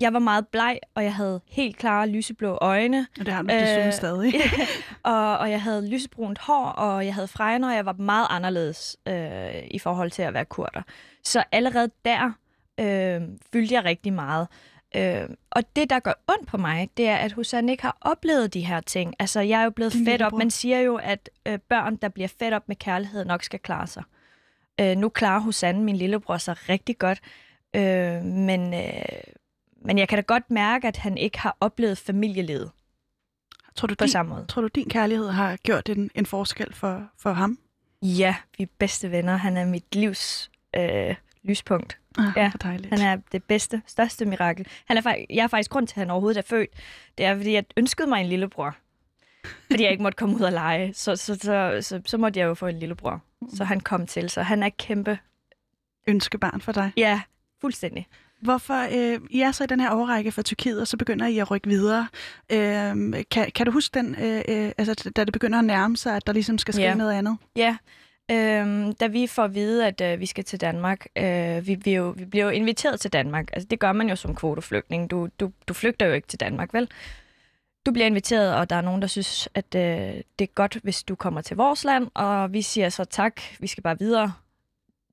jeg 0.00 0.12
var 0.12 0.18
meget 0.18 0.48
bleg, 0.48 0.78
og 0.94 1.04
jeg 1.04 1.14
havde 1.14 1.40
helt 1.48 1.76
klare 1.76 2.08
lyseblå 2.08 2.58
øjne, 2.60 3.06
Og 3.20 3.26
det 3.26 3.34
har 3.34 3.42
du 3.42 3.48
desuden 3.48 3.86
Øh, 3.86 3.92
stadig. 3.92 4.34
og, 5.02 5.38
og 5.38 5.50
jeg 5.50 5.62
havde 5.62 5.88
lysebrunt 5.88 6.38
hår, 6.38 6.64
og 6.64 7.06
jeg 7.06 7.14
havde 7.14 7.28
fregner, 7.28 7.68
og 7.68 7.74
jeg 7.74 7.86
var 7.86 7.92
meget 7.92 8.26
anderledes 8.30 8.96
øh, 9.08 9.62
i 9.70 9.78
forhold 9.78 10.10
til 10.10 10.22
at 10.22 10.34
være 10.34 10.44
kurder. 10.44 10.82
Så 11.24 11.44
allerede 11.52 11.90
der 12.04 12.32
øh, 12.80 13.20
fyldte 13.52 13.74
jeg 13.74 13.84
rigtig 13.84 14.12
meget. 14.12 14.48
Øh, 14.96 15.28
og 15.50 15.62
det, 15.76 15.90
der 15.90 16.00
gør 16.00 16.12
ondt 16.28 16.48
på 16.48 16.56
mig, 16.56 16.88
det 16.96 17.08
er, 17.08 17.16
at 17.16 17.32
Hussein 17.32 17.68
ikke 17.68 17.82
har 17.82 17.96
oplevet 18.00 18.54
de 18.54 18.60
her 18.66 18.80
ting. 18.80 19.14
Altså, 19.18 19.40
jeg 19.40 19.60
er 19.60 19.64
jo 19.64 19.70
blevet 19.70 19.92
Din 19.92 20.06
fedt 20.06 20.22
op. 20.22 20.32
Man 20.32 20.50
siger 20.50 20.78
jo, 20.78 20.96
at 20.96 21.30
øh, 21.46 21.58
børn, 21.58 21.96
der 21.96 22.08
bliver 22.08 22.28
fedt 22.28 22.54
op 22.54 22.68
med 22.68 22.76
kærlighed, 22.76 23.24
nok 23.24 23.42
skal 23.42 23.58
klare 23.58 23.86
sig. 23.86 24.02
Øh, 24.80 24.96
nu 24.96 25.08
klarer 25.08 25.40
Hussein, 25.40 25.84
min 25.84 25.96
lillebror, 25.96 26.36
sig 26.36 26.68
rigtig 26.68 26.98
godt. 26.98 27.20
Øh, 27.76 28.24
men, 28.24 28.74
øh, 28.74 29.02
men 29.84 29.98
jeg 29.98 30.08
kan 30.08 30.18
da 30.18 30.22
godt 30.22 30.50
mærke, 30.50 30.88
at 30.88 30.96
han 30.96 31.18
ikke 31.18 31.38
har 31.38 31.56
oplevet 31.60 31.98
familielivet 31.98 32.70
tror, 33.76 33.86
du, 33.86 33.94
på 33.94 34.04
din, 34.04 34.10
samme 34.10 34.34
måde. 34.34 34.46
tror 34.48 34.62
du, 34.62 34.68
din 34.68 34.88
kærlighed 34.88 35.28
har 35.28 35.56
gjort 35.56 35.88
en, 35.88 36.10
en 36.14 36.26
forskel 36.26 36.74
for, 36.74 37.08
for 37.18 37.32
ham? 37.32 37.58
Ja, 38.02 38.36
vi 38.58 38.62
er 38.62 38.68
bedste 38.78 39.10
venner. 39.10 39.36
Han 39.36 39.56
er 39.56 39.64
mit 39.66 39.94
livs 39.94 40.50
øh, 40.76 41.14
lyspunkt. 41.42 41.98
Ah, 42.18 42.32
Ja, 42.36 42.52
dejligt. 42.62 42.98
Han 42.98 43.08
er 43.08 43.22
det 43.32 43.44
bedste, 43.44 43.82
største 43.86 44.24
mirakel. 44.24 44.66
Han 44.84 44.96
er, 44.96 45.24
jeg 45.30 45.42
er 45.44 45.48
faktisk 45.48 45.70
grund 45.70 45.86
til, 45.86 45.94
at 45.94 45.98
han 45.98 46.10
overhovedet 46.10 46.38
er 46.38 46.42
født. 46.46 46.70
Det 47.18 47.26
er, 47.26 47.36
fordi 47.36 47.52
jeg 47.52 47.64
ønskede 47.76 48.08
mig 48.08 48.20
en 48.20 48.26
lillebror. 48.26 48.76
Fordi 49.70 49.82
jeg 49.82 49.90
ikke 49.90 50.02
måtte 50.02 50.16
komme 50.16 50.36
ud 50.36 50.40
og 50.40 50.52
lege. 50.52 50.94
Så, 50.94 51.16
så, 51.16 51.34
så, 51.34 51.78
så, 51.80 52.02
så 52.06 52.18
måtte 52.18 52.40
jeg 52.40 52.46
jo 52.46 52.54
få 52.54 52.66
en 52.66 52.78
lillebror. 52.78 53.22
Så 53.54 53.64
han 53.64 53.80
kom 53.80 54.06
til. 54.06 54.30
Så 54.30 54.42
han 54.42 54.62
er 54.62 54.68
kæmpe. 54.68 55.18
Ønskebarn 56.06 56.60
for 56.60 56.72
dig. 56.72 56.92
Ja, 56.96 57.22
fuldstændig. 57.60 58.06
Hvorfor 58.42 58.86
øh, 58.92 59.20
I 59.30 59.40
er 59.40 59.52
så 59.52 59.64
i 59.64 59.66
den 59.66 59.80
her 59.80 59.90
overrække 59.90 60.32
fra 60.32 60.42
Tyrkiet, 60.42 60.80
og 60.80 60.86
så 60.88 60.96
begynder 60.96 61.26
I 61.26 61.38
at 61.38 61.50
rykke 61.50 61.68
videre. 61.68 62.08
Øh, 62.52 63.24
kan, 63.30 63.50
kan 63.54 63.66
du 63.66 63.72
huske 63.72 63.98
den, 63.98 64.16
øh, 64.22 64.42
øh, 64.48 64.72
altså, 64.78 65.10
da 65.16 65.24
det 65.24 65.32
begynder 65.32 65.58
at 65.58 65.64
nærme 65.64 65.96
sig, 65.96 66.16
at 66.16 66.26
der 66.26 66.32
ligesom 66.32 66.58
skal 66.58 66.74
ske 66.74 66.82
Ja. 66.82 66.94
noget 66.94 67.12
andet? 67.12 67.36
Ja, 67.56 67.76
øhm, 68.30 68.94
da 68.94 69.06
vi 69.06 69.26
får 69.26 69.44
at 69.44 69.54
vide, 69.54 69.86
at 69.86 70.00
øh, 70.00 70.20
vi 70.20 70.26
skal 70.26 70.44
til 70.44 70.60
Danmark, 70.60 71.06
øh, 71.18 71.66
vi, 71.66 71.74
vi, 71.74 71.94
jo, 71.94 72.14
vi 72.16 72.24
bliver 72.24 72.44
jo 72.44 72.50
inviteret 72.50 73.00
til 73.00 73.12
Danmark. 73.12 73.48
Altså, 73.52 73.66
det 73.70 73.80
gør 73.80 73.92
man 73.92 74.08
jo 74.08 74.16
som 74.16 74.34
kvoteflygtning. 74.34 75.10
Du, 75.10 75.28
du, 75.40 75.52
du 75.68 75.74
flygter 75.74 76.06
jo 76.06 76.12
ikke 76.12 76.28
til 76.28 76.40
Danmark, 76.40 76.74
vel? 76.74 76.88
Du 77.86 77.92
bliver 77.92 78.06
inviteret, 78.06 78.54
og 78.54 78.70
der 78.70 78.76
er 78.76 78.80
nogen, 78.80 79.02
der 79.02 79.08
synes, 79.08 79.48
at 79.54 79.74
øh, 79.74 79.82
det 80.38 80.44
er 80.44 80.54
godt, 80.54 80.78
hvis 80.82 81.02
du 81.02 81.14
kommer 81.14 81.40
til 81.40 81.56
vores 81.56 81.84
land, 81.84 82.08
og 82.14 82.52
vi 82.52 82.62
siger 82.62 82.88
så 82.88 83.04
tak, 83.04 83.40
vi 83.60 83.66
skal 83.66 83.82
bare 83.82 83.98
videre. 83.98 84.32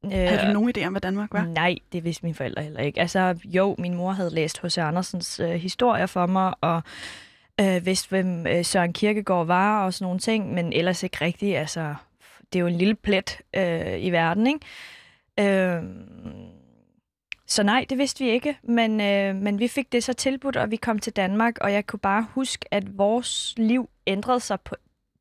Øh, 0.06 0.12
Havde 0.12 0.48
du 0.48 0.54
nogen 0.54 0.74
idé 0.78 0.86
om, 0.86 0.94
hvad 0.94 1.02
Danmark 1.02 1.34
var? 1.34 1.46
Nej, 1.46 1.76
det 1.92 2.04
vidste 2.04 2.26
mine 2.26 2.36
forældre 2.36 2.64
heller 2.64 2.80
ikke. 2.80 3.00
Altså, 3.00 3.40
jo, 3.46 3.76
min 3.80 3.94
mor 3.94 4.12
havde 4.12 4.30
læst 4.36 4.62
H.C. 4.62 4.78
Andersens 4.78 5.40
øh, 5.40 5.50
historier 5.50 6.06
for 6.06 6.26
mig, 6.26 6.54
og 6.62 6.82
øh, 7.62 7.86
vidste, 7.86 8.10
hvem 8.10 8.48
øh, 8.48 8.66
Søren 8.66 8.94
Kierkegaard 8.94 9.46
var 9.46 9.86
og 9.86 9.94
sådan 9.94 10.06
nogle 10.06 10.20
ting, 10.20 10.54
men 10.54 10.74
ellers 10.74 11.04
ikke 11.04 11.18
rigtigt. 11.22 11.58
Altså, 11.58 11.96
det 12.54 12.60
er 12.60 12.62
jo 12.62 12.68
en 12.68 12.78
lille 12.78 12.96
plet 12.96 13.38
øh, 13.56 14.04
i 14.04 14.10
verden, 14.10 14.48
ikke? 14.48 14.60
Øh, 15.40 15.84
så 17.48 17.64
nej, 17.64 17.86
det 17.90 17.98
vidste 17.98 18.24
vi 18.24 18.30
ikke, 18.30 18.58
men, 18.64 19.02
øh, 19.02 19.36
men 19.36 19.60
vi 19.60 19.68
fik 19.68 19.92
det 19.92 20.04
så 20.04 20.14
tilbudt, 20.14 20.56
og 20.56 20.72
vi 20.72 20.76
kom 20.76 21.00
til 21.00 21.14
Danmark, 21.14 21.58
og 21.62 21.74
jeg 21.74 21.88
kunne 21.88 22.00
bare 22.00 22.28
huske, 22.34 22.66
at 22.74 22.98
vores 22.98 23.54
liv 23.58 23.90
ændrede 24.08 24.40
sig 24.40 24.62
på 24.62 24.76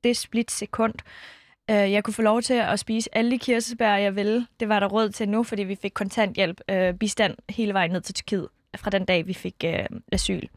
det 0.05 0.17
split 0.17 0.51
sekund. 0.51 0.95
Øh, 0.95 1.38
jeg 1.75 2.05
kunne 2.05 2.15
få 2.15 2.23
lov 2.23 2.43
til 2.43 2.55
at 2.55 2.79
spise 2.79 3.17
alle 3.17 3.31
de 3.31 3.39
kirsebær, 3.39 3.95
jeg 3.95 4.17
ville. 4.17 4.47
Det 4.61 4.69
var 4.69 4.81
der 4.81 4.87
råd 4.87 5.11
til 5.11 5.29
nu, 5.29 5.43
fordi 5.43 5.63
vi 5.63 5.75
fik 5.83 5.93
kontanthjælp, 5.95 6.61
øh, 6.71 6.95
bistand 6.95 7.37
hele 7.49 7.75
vejen 7.75 7.91
ned 7.91 8.01
til 8.01 8.15
Tyrkiet, 8.15 8.49
fra 8.77 8.91
den 8.91 9.05
dag, 9.05 9.27
vi 9.27 9.35
fik 9.35 9.65
øh, 9.65 9.85
asyl. 10.13 10.49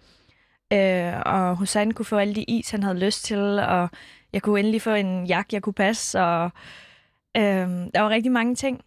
Øh, 0.74 1.14
og 1.26 1.56
Hussein 1.56 1.94
kunne 1.94 2.06
få 2.06 2.18
alle 2.18 2.36
de 2.36 2.44
is, 2.44 2.70
han 2.70 2.84
havde 2.84 3.00
lyst 3.00 3.26
til, 3.26 3.60
og 3.60 3.90
jeg 4.34 4.42
kunne 4.42 4.60
endelig 4.60 4.82
få 4.82 4.92
en 4.92 5.26
jakke, 5.26 5.50
jeg 5.54 5.62
kunne 5.62 5.74
passe, 5.74 6.22
og 6.22 6.52
øh, 7.38 7.68
der 7.94 8.02
var 8.02 8.10
rigtig 8.10 8.32
mange 8.32 8.56
ting. 8.56 8.82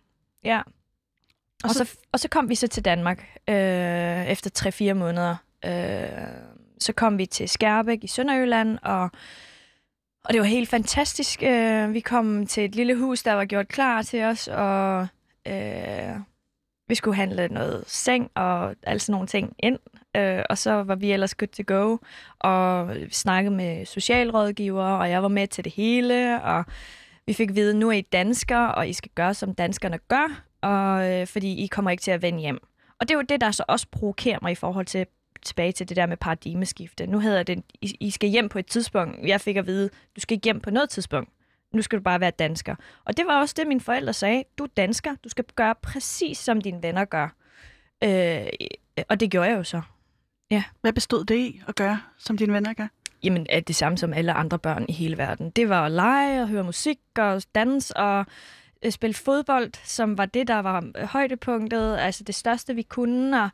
Ja. 0.45 0.59
Og, 0.59 0.65
og, 1.65 1.71
så, 1.71 1.85
så, 1.85 1.99
og 2.13 2.21
så 2.21 2.29
kom 2.29 2.49
vi 2.49 2.55
så 2.55 2.69
til 2.69 2.85
Danmark 2.85 3.39
øh, 3.49 4.27
efter 4.27 4.91
3-4 4.91 4.95
måneder. 4.95 5.37
Øh, 5.65 6.29
så 6.79 6.93
kom 6.93 7.19
vi 7.19 7.27
til 7.27 7.49
Skærbæk 7.49 8.05
i 8.05 8.07
Sønderjylland, 8.07 8.79
og, 8.83 9.11
og 10.25 10.33
det 10.33 10.41
var 10.41 10.47
helt 10.47 10.69
fantastisk. 10.69 11.43
Øh, 11.43 11.95
vi 11.95 12.01
kom 12.01 12.47
til 12.47 12.65
et 12.65 12.75
lille 12.75 12.97
hus, 12.97 13.23
der 13.23 13.33
var 13.33 13.45
gjort 13.45 13.69
klar 13.69 14.03
til 14.03 14.23
os, 14.23 14.49
og 14.49 15.07
øh, 15.49 16.17
vi 16.89 16.95
skulle 16.95 17.17
handle 17.17 17.49
noget 17.49 17.85
seng 17.87 18.31
og 18.35 18.75
alle 18.83 19.01
sådan 19.01 19.13
nogle 19.13 19.27
ting 19.27 19.57
ind. 19.59 19.79
Øh, 20.17 20.43
og 20.51 20.59
så 20.59 20.73
var 20.73 20.95
vi 20.95 21.13
ellers 21.13 21.35
good 21.35 21.49
to 21.49 21.63
go, 21.67 21.97
og 22.39 22.95
vi 22.95 23.11
snakkede 23.11 23.55
med 23.55 23.87
socialrådgiver, 23.87 24.85
og 24.85 25.11
jeg 25.11 25.23
var 25.23 25.29
med 25.29 25.47
til 25.47 25.65
det 25.65 25.73
hele, 25.73 26.43
og 26.43 26.65
vi 27.27 27.33
fik 27.33 27.49
at 27.49 27.57
vide, 27.57 27.71
at 27.71 27.77
nu 27.77 27.89
er 27.89 27.93
I 27.93 28.01
danskere, 28.01 28.75
og 28.75 28.89
I 28.89 28.93
skal 28.93 29.11
gøre, 29.15 29.35
som 29.35 29.55
danskerne 29.55 29.99
gør, 30.09 30.43
og, 30.63 31.11
øh, 31.11 31.27
fordi 31.27 31.65
I 31.65 31.67
kommer 31.67 31.91
ikke 31.91 32.01
til 32.01 32.11
at 32.11 32.23
vende 32.23 32.41
hjem. 32.41 32.59
Og 33.01 33.09
det 33.09 33.15
er 33.15 33.19
jo 33.19 33.25
det, 33.29 33.41
der 33.41 33.51
så 33.51 33.65
også 33.69 33.87
provokerer 33.93 34.39
mig 34.43 34.53
i 34.53 34.55
forhold 34.55 34.87
til 34.87 35.07
tilbage 35.45 35.73
til 35.73 35.89
det 35.89 35.97
der 35.97 36.07
med 36.07 36.17
paradigmeskifte. 36.17 37.07
Nu 37.07 37.19
hedder 37.19 37.43
det, 37.43 37.63
I, 37.81 37.97
I 38.01 38.11
skal 38.11 38.29
hjem 38.29 38.49
på 38.49 38.59
et 38.59 38.67
tidspunkt. 38.67 39.27
Jeg 39.27 39.41
fik 39.41 39.57
at 39.57 39.67
vide, 39.67 39.91
du 40.17 40.21
skal 40.21 40.35
ikke 40.35 40.45
hjem 40.45 40.61
på 40.61 40.71
noget 40.71 40.91
tidspunkt. 40.91 41.31
Nu 41.73 41.83
skal 41.83 41.99
du 41.99 42.03
bare 42.03 42.21
være 42.21 42.31
dansker. 42.31 42.75
Og 43.05 43.17
det 43.17 43.27
var 43.27 43.41
også 43.41 43.55
det, 43.59 43.67
mine 43.67 43.81
forældre 43.81 44.13
sagde. 44.13 44.45
Du 44.59 44.65
er 44.65 44.69
dansker. 44.77 45.15
Du 45.25 45.29
skal 45.29 45.45
gøre 45.55 45.75
præcis, 45.75 46.39
som 46.39 46.61
dine 46.61 46.83
venner 46.83 47.05
gør. 47.05 47.29
Øh, 48.05 48.47
og 49.09 49.21
det 49.21 49.31
gjorde 49.31 49.49
jeg 49.49 49.57
jo 49.59 49.65
så. 49.65 49.83
Ja. 50.51 50.65
Hvad 50.81 50.93
bestod 50.93 51.25
det 51.25 51.37
i 51.37 51.63
at 51.69 51.75
gøre, 51.75 52.01
som 52.19 52.37
dine 52.37 52.53
venner 52.53 52.73
gør? 52.73 52.89
Jamen, 53.23 53.47
er 53.51 53.61
det 53.61 53.77
samme 53.77 53.99
som 53.99 54.13
alle 54.13 54.33
andre 54.33 54.59
børn 54.59 54.87
i 54.89 54.93
hele 54.93 55.19
verden. 55.19 55.51
Det 55.51 55.69
var 55.69 55.87
at 55.87 55.93
lege 55.93 56.43
og 56.43 56.49
høre 56.49 56.65
musik 56.65 56.99
og 57.19 57.43
dans 57.55 57.91
og 57.91 58.27
øh, 58.85 58.93
spille 58.93 59.15
fodbold, 59.15 59.71
som 59.85 60.19
var 60.19 60.27
det, 60.27 60.49
der 60.49 60.59
var 60.59 61.07
højdepunktet, 61.07 61.97
altså 61.99 62.25
det 62.25 62.35
største, 62.35 62.75
vi 62.75 62.83
kunne, 62.83 63.43
og 63.43 63.51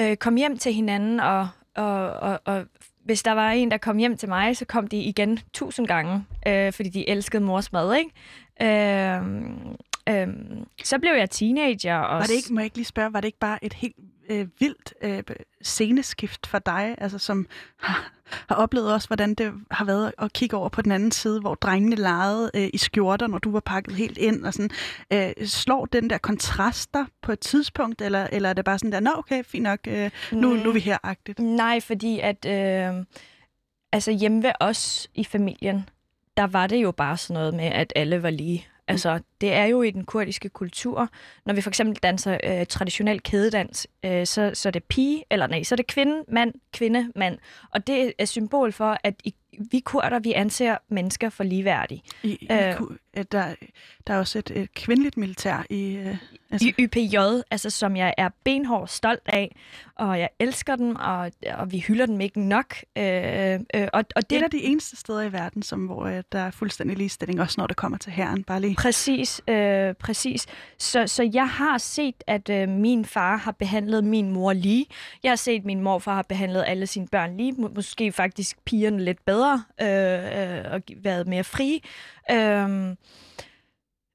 øh, 0.00 0.16
komme 0.16 0.38
hjem 0.38 0.58
til 0.58 0.72
hinanden, 0.72 1.20
og, 1.20 1.48
og, 1.76 2.10
og, 2.10 2.40
og 2.44 2.64
hvis 3.04 3.22
der 3.22 3.32
var 3.32 3.50
en, 3.50 3.70
der 3.70 3.78
kom 3.78 3.96
hjem 3.96 4.16
til 4.16 4.28
mig, 4.28 4.56
så 4.56 4.64
kom 4.64 4.86
de 4.86 4.96
igen 4.96 5.38
tusind 5.52 5.86
gange, 5.86 6.24
øh, 6.46 6.72
fordi 6.72 6.88
de 6.88 7.08
elskede 7.08 7.42
mors 7.42 7.72
mad, 7.72 7.94
ikke? 7.94 8.10
Øh, 8.62 9.22
øh, 10.08 10.28
så 10.84 10.98
blev 10.98 11.12
jeg 11.12 11.30
teenager. 11.30 11.96
Og... 11.96 12.18
Var 12.18 12.26
det 12.26 12.34
ikke, 12.34 12.52
må 12.52 12.60
jeg 12.60 12.64
ikke 12.64 12.76
lige 12.76 12.86
spørge, 12.86 13.12
var 13.12 13.20
det 13.20 13.28
ikke 13.28 13.38
bare 13.38 13.64
et 13.64 13.72
helt 13.72 13.96
øh, 14.30 14.48
vildt 14.58 14.94
øh, 15.02 15.22
sceneskift 15.62 16.46
for 16.46 16.58
dig, 16.58 16.94
altså 16.98 17.18
som 17.18 17.46
har, 17.76 18.12
har 18.48 18.54
oplevet 18.54 18.92
også, 18.92 19.08
hvordan 19.08 19.34
det 19.34 19.52
har 19.70 19.84
været 19.84 20.12
at 20.18 20.32
kigge 20.32 20.56
over 20.56 20.68
på 20.68 20.82
den 20.82 20.92
anden 20.92 21.12
side, 21.12 21.40
hvor 21.40 21.54
drengene 21.54 21.96
legede 21.96 22.50
øh, 22.54 22.68
i 22.74 22.78
skjorter, 22.78 23.26
når 23.26 23.38
du 23.38 23.50
var 23.50 23.60
pakket 23.60 23.94
helt 23.94 24.18
ind, 24.18 24.44
og 24.44 24.54
sådan, 24.54 24.70
øh, 25.12 25.46
slår 25.46 25.86
den 25.86 26.10
der 26.10 26.18
kontraster 26.18 27.06
på 27.22 27.32
et 27.32 27.40
tidspunkt, 27.40 28.02
eller, 28.02 28.26
eller 28.32 28.48
er 28.48 28.52
det 28.52 28.64
bare 28.64 28.78
sådan 28.78 28.92
der, 28.92 29.00
nå 29.00 29.10
okay, 29.14 29.44
fint 29.44 29.62
nok, 29.62 29.78
øh, 29.88 30.10
nu, 30.32 30.54
nu 30.54 30.68
er 30.68 30.72
vi 30.72 30.80
her-agtigt? 30.80 31.38
Mm, 31.38 31.44
nej, 31.44 31.80
fordi 31.80 32.20
at, 32.20 32.46
øh, 32.46 33.04
altså 33.92 34.10
hjemme 34.10 34.42
ved 34.42 34.52
os 34.60 35.08
i 35.14 35.24
familien, 35.24 35.88
der 36.36 36.46
var 36.46 36.66
det 36.66 36.82
jo 36.82 36.92
bare 36.92 37.16
sådan 37.16 37.34
noget 37.34 37.54
med, 37.54 37.64
at 37.64 37.92
alle 37.96 38.22
var 38.22 38.30
lige. 38.30 38.66
Altså, 38.90 39.20
det 39.40 39.52
er 39.52 39.64
jo 39.64 39.82
i 39.82 39.90
den 39.90 40.04
kurdiske 40.04 40.48
kultur. 40.48 41.08
Når 41.46 41.54
vi 41.54 41.60
for 41.60 41.70
eksempel 41.70 41.96
danser 41.96 42.38
øh, 42.44 42.66
traditionel 42.66 43.22
kædedans, 43.22 43.86
øh, 44.04 44.26
så, 44.26 44.50
så 44.54 44.68
er 44.68 44.70
det 44.70 44.84
pige, 44.84 45.24
eller 45.30 45.46
nej, 45.46 45.62
så 45.62 45.74
er 45.74 45.76
det 45.76 45.86
kvinde, 45.86 46.24
mand, 46.28 46.54
kvinde, 46.72 47.12
mand. 47.16 47.38
Og 47.70 47.86
det 47.86 48.12
er 48.18 48.24
symbol 48.24 48.72
for, 48.72 48.96
at 49.04 49.14
i, 49.24 49.34
vi 49.70 49.80
kurder, 49.80 50.18
vi 50.18 50.32
anser 50.32 50.76
mennesker 50.88 51.30
for 51.30 51.44
ligeværdige. 51.44 52.02
I, 52.22 52.28
i, 52.28 52.48
øh, 52.50 52.80
der, 53.32 53.54
der 54.06 54.14
er 54.14 54.18
også 54.18 54.38
et, 54.38 54.50
et 54.50 54.74
kvindeligt 54.74 55.16
militær 55.16 55.64
i... 55.70 55.96
Øh, 55.96 56.16
altså. 56.50 56.68
I 56.68 56.82
YPJ, 56.82 57.16
altså 57.50 57.70
som 57.70 57.96
jeg 57.96 58.14
er 58.18 58.28
benhård 58.44 58.88
stolt 58.88 59.22
af, 59.26 59.56
og 59.94 60.18
jeg 60.18 60.28
elsker 60.38 60.76
den, 60.76 60.96
og, 60.96 61.30
og 61.54 61.72
vi 61.72 61.78
hylder 61.78 62.06
dem 62.06 62.20
ikke 62.20 62.40
nok. 62.40 62.74
Øh, 62.98 63.54
øh, 63.74 63.88
og, 63.92 64.04
og 64.16 64.30
det 64.30 64.42
er 64.42 64.48
de 64.48 64.62
eneste 64.62 64.96
steder 64.96 65.22
i 65.22 65.32
verden, 65.32 65.62
som, 65.62 65.86
hvor 65.86 66.04
øh, 66.04 66.22
der 66.32 66.38
er 66.38 66.50
fuldstændig 66.50 66.96
ligestilling, 66.96 67.40
også 67.40 67.54
når 67.58 67.66
det 67.66 67.76
kommer 67.76 67.98
til 67.98 68.12
herren. 68.12 68.44
Bare 68.44 68.60
lige. 68.60 68.74
Præcis, 68.74 69.40
øh, 69.48 69.94
præcis. 69.94 70.46
Så, 70.78 71.06
så 71.06 71.30
jeg 71.32 71.48
har 71.48 71.78
set, 71.78 72.24
at 72.26 72.50
øh, 72.50 72.68
min 72.68 73.04
far 73.04 73.36
har 73.36 73.52
behandlet 73.52 74.04
min 74.04 74.30
mor 74.30 74.52
lige. 74.52 74.86
Jeg 75.22 75.30
har 75.30 75.36
set, 75.36 75.58
at 75.58 75.64
min 75.64 75.80
morfar 75.80 76.14
har 76.14 76.22
behandlet 76.22 76.64
alle 76.66 76.86
sine 76.86 77.08
børn 77.08 77.36
lige. 77.36 77.52
Må, 77.52 77.70
måske 77.74 78.12
faktisk 78.12 78.64
pigerne 78.64 79.04
lidt 79.04 79.24
bedre, 79.24 79.49
øh, 79.80 80.58
øh, 80.58 80.72
og 80.72 80.82
været 80.96 81.26
mere 81.26 81.44
fri. 81.44 81.84
Øh, 82.30 82.96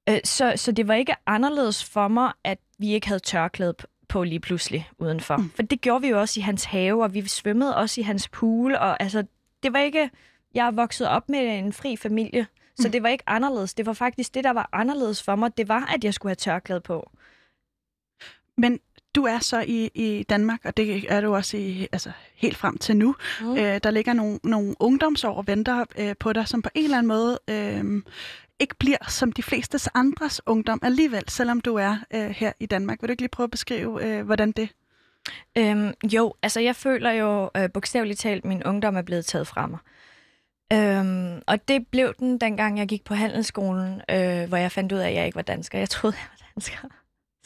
Øh, 0.08 0.20
så, 0.24 0.52
så 0.56 0.72
det 0.72 0.88
var 0.88 0.94
ikke 0.94 1.14
anderledes 1.26 1.84
for 1.84 2.08
mig, 2.08 2.32
at 2.44 2.58
vi 2.78 2.92
ikke 2.92 3.06
havde 3.06 3.20
tørklæde 3.20 3.74
på 4.08 4.24
lige 4.24 4.40
pludselig 4.40 4.88
udenfor. 4.98 5.36
Mm. 5.36 5.50
For 5.50 5.62
det 5.62 5.80
gjorde 5.80 6.00
vi 6.00 6.08
jo 6.08 6.20
også 6.20 6.40
i 6.40 6.42
hans 6.42 6.64
have, 6.64 7.02
og 7.02 7.14
vi 7.14 7.28
svømmede 7.28 7.76
også 7.76 8.00
i 8.00 8.04
hans 8.04 8.28
pool. 8.28 8.74
Og 8.74 9.02
altså, 9.02 9.24
det 9.62 9.72
var 9.72 9.78
ikke... 9.78 10.10
Jeg 10.54 10.66
er 10.66 10.70
vokset 10.70 11.08
op 11.08 11.28
med 11.28 11.58
en 11.58 11.72
fri 11.72 11.96
familie, 11.96 12.46
så 12.76 12.88
mm. 12.88 12.92
det 12.92 13.02
var 13.02 13.08
ikke 13.08 13.24
anderledes. 13.26 13.74
Det 13.74 13.86
var 13.86 13.92
faktisk 13.92 14.34
det, 14.34 14.44
der 14.44 14.50
var 14.50 14.68
anderledes 14.72 15.22
for 15.22 15.36
mig. 15.36 15.56
Det 15.56 15.68
var, 15.68 15.92
at 15.94 16.04
jeg 16.04 16.14
skulle 16.14 16.30
have 16.30 16.36
tørklæde 16.36 16.80
på. 16.80 17.10
Men 18.56 18.80
du 19.16 19.24
er 19.24 19.38
så 19.38 19.60
i, 19.60 19.90
i 19.94 20.22
Danmark, 20.22 20.60
og 20.64 20.76
det 20.76 21.12
er 21.12 21.20
du 21.20 21.34
også 21.34 21.56
i, 21.56 21.88
altså, 21.92 22.10
helt 22.34 22.56
frem 22.56 22.78
til 22.78 22.96
nu. 22.96 23.14
Mm. 23.40 23.56
Øh, 23.56 23.80
der 23.82 23.90
ligger 23.90 24.12
nogle, 24.12 24.38
nogle 24.44 24.74
ungdomsår 24.80 25.34
og 25.34 25.46
venter 25.46 25.84
øh, 25.98 26.14
på 26.20 26.32
dig, 26.32 26.48
som 26.48 26.62
på 26.62 26.70
en 26.74 26.84
eller 26.84 26.98
anden 26.98 27.08
måde 27.08 27.38
øh, 27.50 28.02
ikke 28.60 28.74
bliver 28.78 28.96
som 29.08 29.32
de 29.32 29.42
fleste 29.42 29.78
andres 29.94 30.40
ungdom 30.46 30.80
alligevel, 30.82 31.24
selvom 31.28 31.60
du 31.60 31.74
er 31.74 31.96
øh, 32.14 32.30
her 32.30 32.52
i 32.60 32.66
Danmark. 32.66 33.02
Vil 33.02 33.08
du 33.08 33.12
ikke 33.12 33.22
lige 33.22 33.28
prøve 33.28 33.44
at 33.44 33.50
beskrive, 33.50 34.04
øh, 34.04 34.26
hvordan 34.26 34.52
det 34.52 34.68
Øhm, 35.58 35.92
jo, 36.12 36.34
altså 36.42 36.60
jeg 36.60 36.76
føler 36.76 37.10
jo 37.10 37.50
øh, 37.56 37.70
bogstaveligt 37.74 38.20
talt, 38.20 38.44
at 38.44 38.48
min 38.48 38.64
ungdom 38.64 38.96
er 38.96 39.02
blevet 39.02 39.26
taget 39.26 39.46
fra 39.46 39.66
mig. 39.66 39.78
Øhm, 40.72 41.42
og 41.46 41.68
det 41.68 41.86
blev 41.86 42.14
den, 42.18 42.38
dengang 42.38 42.78
jeg 42.78 42.88
gik 42.88 43.04
på 43.04 43.14
handelsskolen, 43.14 44.00
øh, 44.10 44.48
hvor 44.48 44.56
jeg 44.56 44.72
fandt 44.72 44.92
ud 44.92 44.98
af, 44.98 45.08
at 45.08 45.14
jeg 45.14 45.26
ikke 45.26 45.36
var 45.36 45.42
dansker. 45.42 45.78
Jeg 45.78 45.90
troede, 45.90 46.16
jeg 46.16 46.28
var 46.30 46.50
dansker. 46.54 46.88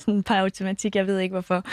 Sådan 0.01 0.23
par 0.23 0.41
automatik, 0.41 0.97
jeg 0.97 1.07
ved 1.07 1.19
ikke 1.19 1.33
hvorfor. 1.33 1.65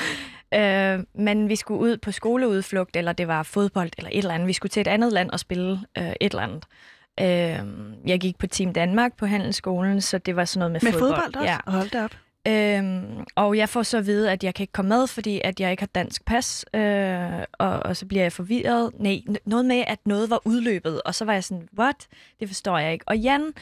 Øh, 0.54 1.00
men 1.16 1.50
vi 1.50 1.56
skulle 1.56 1.80
ud 1.80 1.98
på 1.98 2.12
skoleudflugt, 2.12 2.96
eller 2.96 3.14
det 3.14 3.28
var 3.28 3.44
fodbold, 3.44 3.90
eller 3.98 4.10
et 4.14 4.18
eller 4.18 4.34
andet. 4.34 4.48
Vi 4.48 4.54
skulle 4.54 4.70
til 4.70 4.82
et 4.82 4.88
andet 4.88 5.14
land 5.14 5.30
og 5.30 5.40
spille 5.40 5.80
øh, 5.98 6.08
et 6.08 6.16
eller 6.22 6.42
andet. 6.42 6.64
Øh, 7.20 7.68
jeg 8.10 8.20
gik 8.20 8.38
på 8.38 8.48
Team 8.48 8.74
Danmark 8.74 9.18
på 9.18 9.26
handelsskolen, 9.26 10.02
så 10.02 10.18
det 10.18 10.36
var 10.36 10.46
sådan 10.46 10.60
noget 10.60 10.72
med, 10.72 10.92
med 10.92 11.00
fodbold. 11.00 11.12
Med 11.12 11.18
fodbold 11.18 11.36
også? 11.36 11.52
Ja. 11.52 11.72
Hold 11.72 11.90
da 11.90 12.04
op. 12.04 12.12
Øhm, 12.48 13.26
og 13.36 13.58
jeg 13.58 13.70
får 13.70 13.84
så 13.84 13.98
at 13.98 14.06
vide, 14.06 14.32
at 14.32 14.44
jeg 14.44 14.54
kan 14.54 14.64
ikke 14.64 14.74
komme 14.74 14.90
med, 14.90 15.08
fordi 15.08 15.42
at 15.44 15.60
jeg 15.60 15.72
ikke 15.72 15.82
har 15.82 15.88
dansk 15.96 16.26
pas, 16.26 16.66
øh, 16.74 17.44
og, 17.54 17.80
og 17.80 17.96
så 17.98 18.06
bliver 18.06 18.24
jeg 18.24 18.32
forvirret. 18.32 18.92
Nej, 19.00 19.22
noget 19.46 19.66
med, 19.66 19.84
at 19.88 20.00
noget 20.06 20.30
var 20.30 20.42
udløbet, 20.46 21.02
og 21.02 21.16
så 21.16 21.26
var 21.26 21.34
jeg 21.34 21.44
sådan, 21.44 21.68
what? 21.80 22.08
Det 22.40 22.48
forstår 22.48 22.78
jeg 22.78 22.94
ikke. 22.94 23.06
Og 23.08 23.18
Jan 23.18 23.54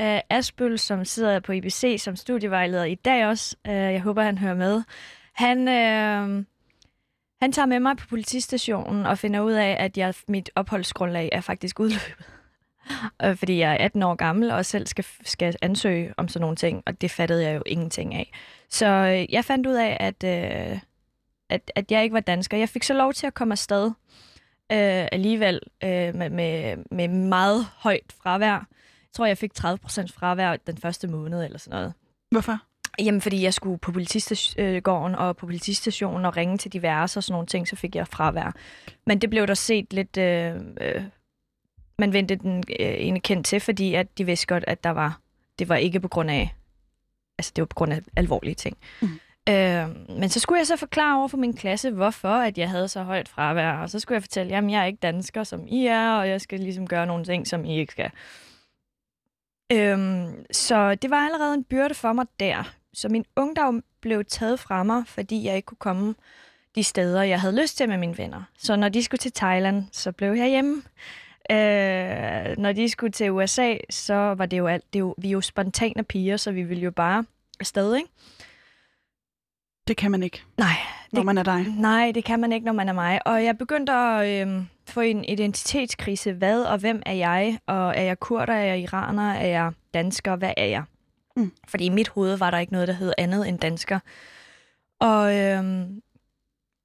øh, 0.00 0.20
Asbøl, 0.30 0.78
som 0.78 1.04
sidder 1.04 1.40
på 1.40 1.52
IBC 1.52 1.96
som 1.98 2.16
studievejleder 2.16 2.84
i 2.84 2.94
dag 2.94 3.26
også, 3.26 3.56
øh, 3.66 3.72
jeg 3.72 4.00
håber, 4.00 4.22
han 4.22 4.38
hører 4.38 4.54
med, 4.54 4.82
han, 5.32 5.68
øh, 5.68 6.44
han 7.42 7.52
tager 7.52 7.66
med 7.66 7.80
mig 7.80 7.96
på 7.96 8.06
politistationen 8.06 9.06
og 9.06 9.18
finder 9.18 9.40
ud 9.40 9.52
af, 9.52 9.76
at 9.78 9.98
jeg, 9.98 10.14
mit 10.28 10.50
opholdsgrundlag 10.54 11.28
er 11.32 11.40
faktisk 11.40 11.80
udløbet 11.80 12.26
øh, 13.24 13.36
fordi 13.36 13.58
jeg 13.58 13.72
er 13.72 13.84
18 13.84 14.02
år 14.02 14.14
gammel 14.14 14.50
og 14.50 14.66
selv 14.66 14.86
skal, 14.86 15.04
skal 15.24 15.56
ansøge 15.62 16.14
om 16.16 16.28
sådan 16.28 16.40
nogle 16.40 16.56
ting, 16.56 16.82
og 16.86 17.00
det 17.00 17.10
fattede 17.10 17.44
jeg 17.44 17.56
jo 17.56 17.62
ingenting 17.66 18.14
af. 18.14 18.32
Så 18.68 18.86
øh, 18.86 19.32
jeg 19.34 19.44
fandt 19.44 19.66
ud 19.66 19.74
af, 19.74 19.96
at, 20.00 20.24
øh, 20.24 20.78
at, 21.48 21.72
at 21.74 21.92
jeg 21.92 22.02
ikke 22.02 22.14
var 22.14 22.20
dansker. 22.20 22.56
Jeg 22.56 22.68
fik 22.68 22.82
så 22.82 22.94
lov 22.94 23.12
til 23.12 23.26
at 23.26 23.34
komme 23.34 23.52
afsted 23.52 23.86
øh, 24.72 25.08
alligevel 25.12 25.60
øh, 25.84 26.14
med, 26.14 26.30
med, 26.30 26.76
med 26.90 27.08
meget 27.08 27.66
højt 27.76 28.12
fravær. 28.22 28.66
Tror, 29.14 29.26
jeg 29.26 29.38
fik 29.38 29.52
30% 29.58 29.64
fravær 30.14 30.56
den 30.56 30.78
første 30.78 31.08
måned 31.08 31.44
eller 31.44 31.58
sådan 31.58 31.78
noget. 31.78 31.92
Hvorfor? 32.30 32.58
Jamen, 32.98 33.20
fordi 33.20 33.42
jeg 33.42 33.54
skulle 33.54 33.78
på 33.78 33.92
politisgården 33.92 35.14
og 35.14 35.36
på 35.36 35.46
politistationen 35.46 36.24
og 36.24 36.36
ringe 36.36 36.58
til 36.58 36.72
diverse 36.72 37.18
og 37.18 37.24
sådan 37.24 37.32
nogle 37.32 37.46
ting, 37.46 37.68
så 37.68 37.76
fik 37.76 37.96
jeg 37.96 38.08
fravær. 38.08 38.54
Men 39.06 39.18
det 39.18 39.30
blev 39.30 39.46
der 39.46 39.54
set 39.54 39.92
lidt 39.92 40.16
øh, 40.16 40.56
øh, 40.80 41.02
man 42.00 42.12
vendte 42.12 42.36
den 42.36 42.64
øh, 42.80 42.94
ene 42.98 43.20
kendt 43.20 43.46
til, 43.46 43.60
fordi 43.60 43.94
at 43.94 44.18
de 44.18 44.24
vidste 44.24 44.46
godt, 44.46 44.64
at 44.66 44.84
der 44.84 44.90
var, 44.90 45.20
det 45.58 45.68
var 45.68 45.76
ikke 45.76 46.00
på 46.00 46.08
grund 46.08 46.30
af, 46.30 46.54
altså 47.38 47.52
det 47.56 47.62
var 47.62 47.66
på 47.66 47.74
grund 47.74 47.92
af 47.92 48.00
alvorlige 48.16 48.54
ting. 48.54 48.76
Mm. 49.00 49.08
Øh, 49.48 49.88
men 50.18 50.28
så 50.28 50.40
skulle 50.40 50.58
jeg 50.58 50.66
så 50.66 50.76
forklare 50.76 51.18
over 51.18 51.28
for 51.28 51.36
min 51.36 51.56
klasse, 51.56 51.90
hvorfor 51.90 52.28
at 52.28 52.58
jeg 52.58 52.70
havde 52.70 52.88
så 52.88 53.02
højt 53.02 53.28
fravær. 53.28 53.72
Og 53.72 53.90
så 53.90 54.00
skulle 54.00 54.16
jeg 54.16 54.22
fortælle, 54.22 54.56
at 54.56 54.70
jeg 54.70 54.80
er 54.80 54.84
ikke 54.84 54.98
dansker, 55.02 55.44
som 55.44 55.66
I 55.68 55.86
er, 55.86 56.12
og 56.12 56.28
jeg 56.28 56.40
skal 56.40 56.60
ligesom 56.60 56.86
gøre 56.86 57.06
nogle 57.06 57.24
ting, 57.24 57.46
som 57.46 57.64
I 57.64 57.78
ikke 57.78 57.92
skal. 57.92 58.10
Øhm, 59.72 60.44
så 60.52 60.94
det 60.94 61.10
var 61.10 61.16
allerede 61.16 61.54
en 61.54 61.64
byrde 61.64 61.94
for 61.94 62.12
mig 62.12 62.26
der. 62.40 62.74
Så 62.94 63.08
min 63.08 63.24
ungdom 63.36 63.84
blev 64.00 64.24
taget 64.24 64.60
fra 64.60 64.82
mig, 64.82 65.02
fordi 65.06 65.44
jeg 65.44 65.56
ikke 65.56 65.66
kunne 65.66 65.76
komme 65.76 66.14
de 66.74 66.84
steder, 66.84 67.22
jeg 67.22 67.40
havde 67.40 67.60
lyst 67.62 67.76
til 67.76 67.88
med 67.88 67.96
mine 67.96 68.18
venner. 68.18 68.42
Så 68.58 68.76
når 68.76 68.88
de 68.88 69.02
skulle 69.02 69.18
til 69.18 69.32
Thailand, 69.32 69.84
så 69.92 70.12
blev 70.12 70.32
jeg 70.32 70.48
hjemme. 70.48 70.82
Øh, 71.50 72.58
når 72.58 72.72
de 72.72 72.88
skulle 72.88 73.12
til 73.12 73.30
USA, 73.30 73.74
så 73.90 74.14
var 74.14 74.46
det 74.46 74.58
jo 74.58 74.66
alt. 74.66 74.92
Det 74.92 75.00
jo, 75.00 75.14
vi 75.18 75.28
er 75.28 75.32
jo 75.32 75.40
spontane 75.40 76.02
piger, 76.02 76.36
så 76.36 76.52
vi 76.52 76.62
ville 76.62 76.84
jo 76.84 76.90
bare 76.90 77.24
afsted, 77.60 77.96
ikke? 77.96 78.08
Det 79.88 79.96
kan 79.96 80.10
man 80.10 80.22
ikke, 80.22 80.42
Nej, 80.58 80.76
når 81.12 81.22
man 81.22 81.38
er 81.38 81.42
dig. 81.42 81.66
Nej, 81.68 82.12
det 82.14 82.24
kan 82.24 82.40
man 82.40 82.52
ikke, 82.52 82.66
når 82.66 82.72
man 82.72 82.88
er 82.88 82.92
mig. 82.92 83.26
Og 83.26 83.44
jeg 83.44 83.58
begyndte 83.58 83.92
at 83.92 84.48
øh, 84.48 84.62
få 84.90 85.00
en 85.00 85.24
identitetskrise. 85.24 86.32
Hvad 86.32 86.62
og 86.62 86.78
hvem 86.78 87.02
er 87.06 87.12
jeg? 87.12 87.58
Og 87.66 87.96
er 87.96 88.02
jeg 88.02 88.20
kurder? 88.20 88.52
Er 88.54 88.64
jeg 88.64 88.80
iraner? 88.80 89.32
Er 89.32 89.46
jeg 89.46 89.72
dansker? 89.94 90.36
Hvad 90.36 90.52
er 90.56 90.64
jeg? 90.66 90.82
Mm. 91.36 91.52
Fordi 91.68 91.84
i 91.84 91.88
mit 91.88 92.08
hoved 92.08 92.36
var 92.36 92.50
der 92.50 92.58
ikke 92.58 92.72
noget, 92.72 92.88
der 92.88 92.94
hed 92.94 93.12
andet 93.18 93.48
end 93.48 93.58
dansker. 93.58 93.98
Og 95.00 95.36
øh, 95.36 95.64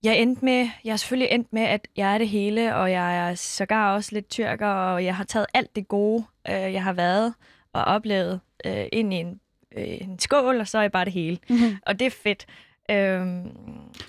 jeg 0.04 0.18
endte 0.18 0.46
med, 0.46 0.70
jeg 0.84 0.92
er 0.92 0.96
selvfølgelig 0.96 1.32
endt 1.32 1.54
med, 1.54 1.62
at 1.62 1.88
jeg 1.98 2.14
er 2.14 2.18
det 2.18 2.30
hele, 2.30 2.76
og 2.76 2.92
jeg 2.92 3.30
er 3.30 3.36
sågar 3.36 3.94
også 3.94 4.10
lidt 4.14 4.30
tyrker, 4.30 4.68
og 4.68 5.06
jeg 5.06 5.16
har 5.16 5.24
taget 5.24 5.46
alt 5.54 5.76
det 5.76 5.88
gode, 5.88 6.26
øh, 6.50 6.54
jeg 6.74 6.84
har 6.84 6.94
været 6.94 7.34
og 7.74 7.84
oplevet 7.84 8.40
øh, 8.66 8.86
ind 8.94 9.14
i 9.14 9.18
en, 9.18 9.40
øh, 9.78 9.84
en 10.02 10.20
skål, 10.20 10.60
og 10.60 10.68
så 10.68 10.78
er 10.78 10.82
jeg 10.82 10.92
bare 10.92 11.06
det 11.06 11.14
hele. 11.14 11.38
Mm-hmm. 11.50 11.78
Og 11.86 12.00
det 12.00 12.06
er 12.06 12.12
fedt. 12.12 12.46
Øhm, 12.92 13.52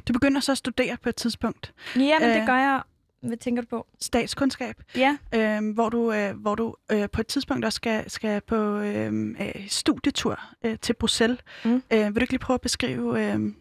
Du 0.09 0.13
begynder 0.13 0.41
så 0.41 0.53
at 0.53 0.59
studere 0.59 0.97
på 1.03 1.09
et 1.09 1.17
tidspunkt. 1.17 1.73
ja, 1.97 2.19
men 2.19 2.29
Øh. 2.29 2.35
det 2.37 2.47
gør 2.47 2.57
jeg. 2.57 2.81
Hvad 3.21 3.37
tænker 3.37 3.63
du 3.63 3.69
på? 3.69 3.87
Statskundskab, 4.01 4.77
Ja, 4.97 5.17
øh, 5.35 5.75
hvor 5.75 5.89
du, 5.89 6.13
øh, 6.13 6.37
hvor 6.37 6.55
du 6.55 6.75
øh, 6.93 7.09
på 7.13 7.21
et 7.21 7.27
tidspunkt 7.27 7.65
også 7.65 7.77
skal, 7.77 8.11
skal 8.11 8.41
på 8.41 8.79
øh, 8.79 9.35
øh, 9.41 9.69
studietur 9.69 10.41
øh, 10.65 10.79
til 10.79 10.93
Bruxelles. 10.93 11.39
Mm. 11.65 11.83
Øh, 11.93 12.05
vil 12.05 12.15
du 12.15 12.21
ikke 12.21 12.33
lige 12.33 12.39
prøve 12.39 12.55
at 12.55 12.61
beskrive... 12.61 13.25
Øh, 13.25 13.53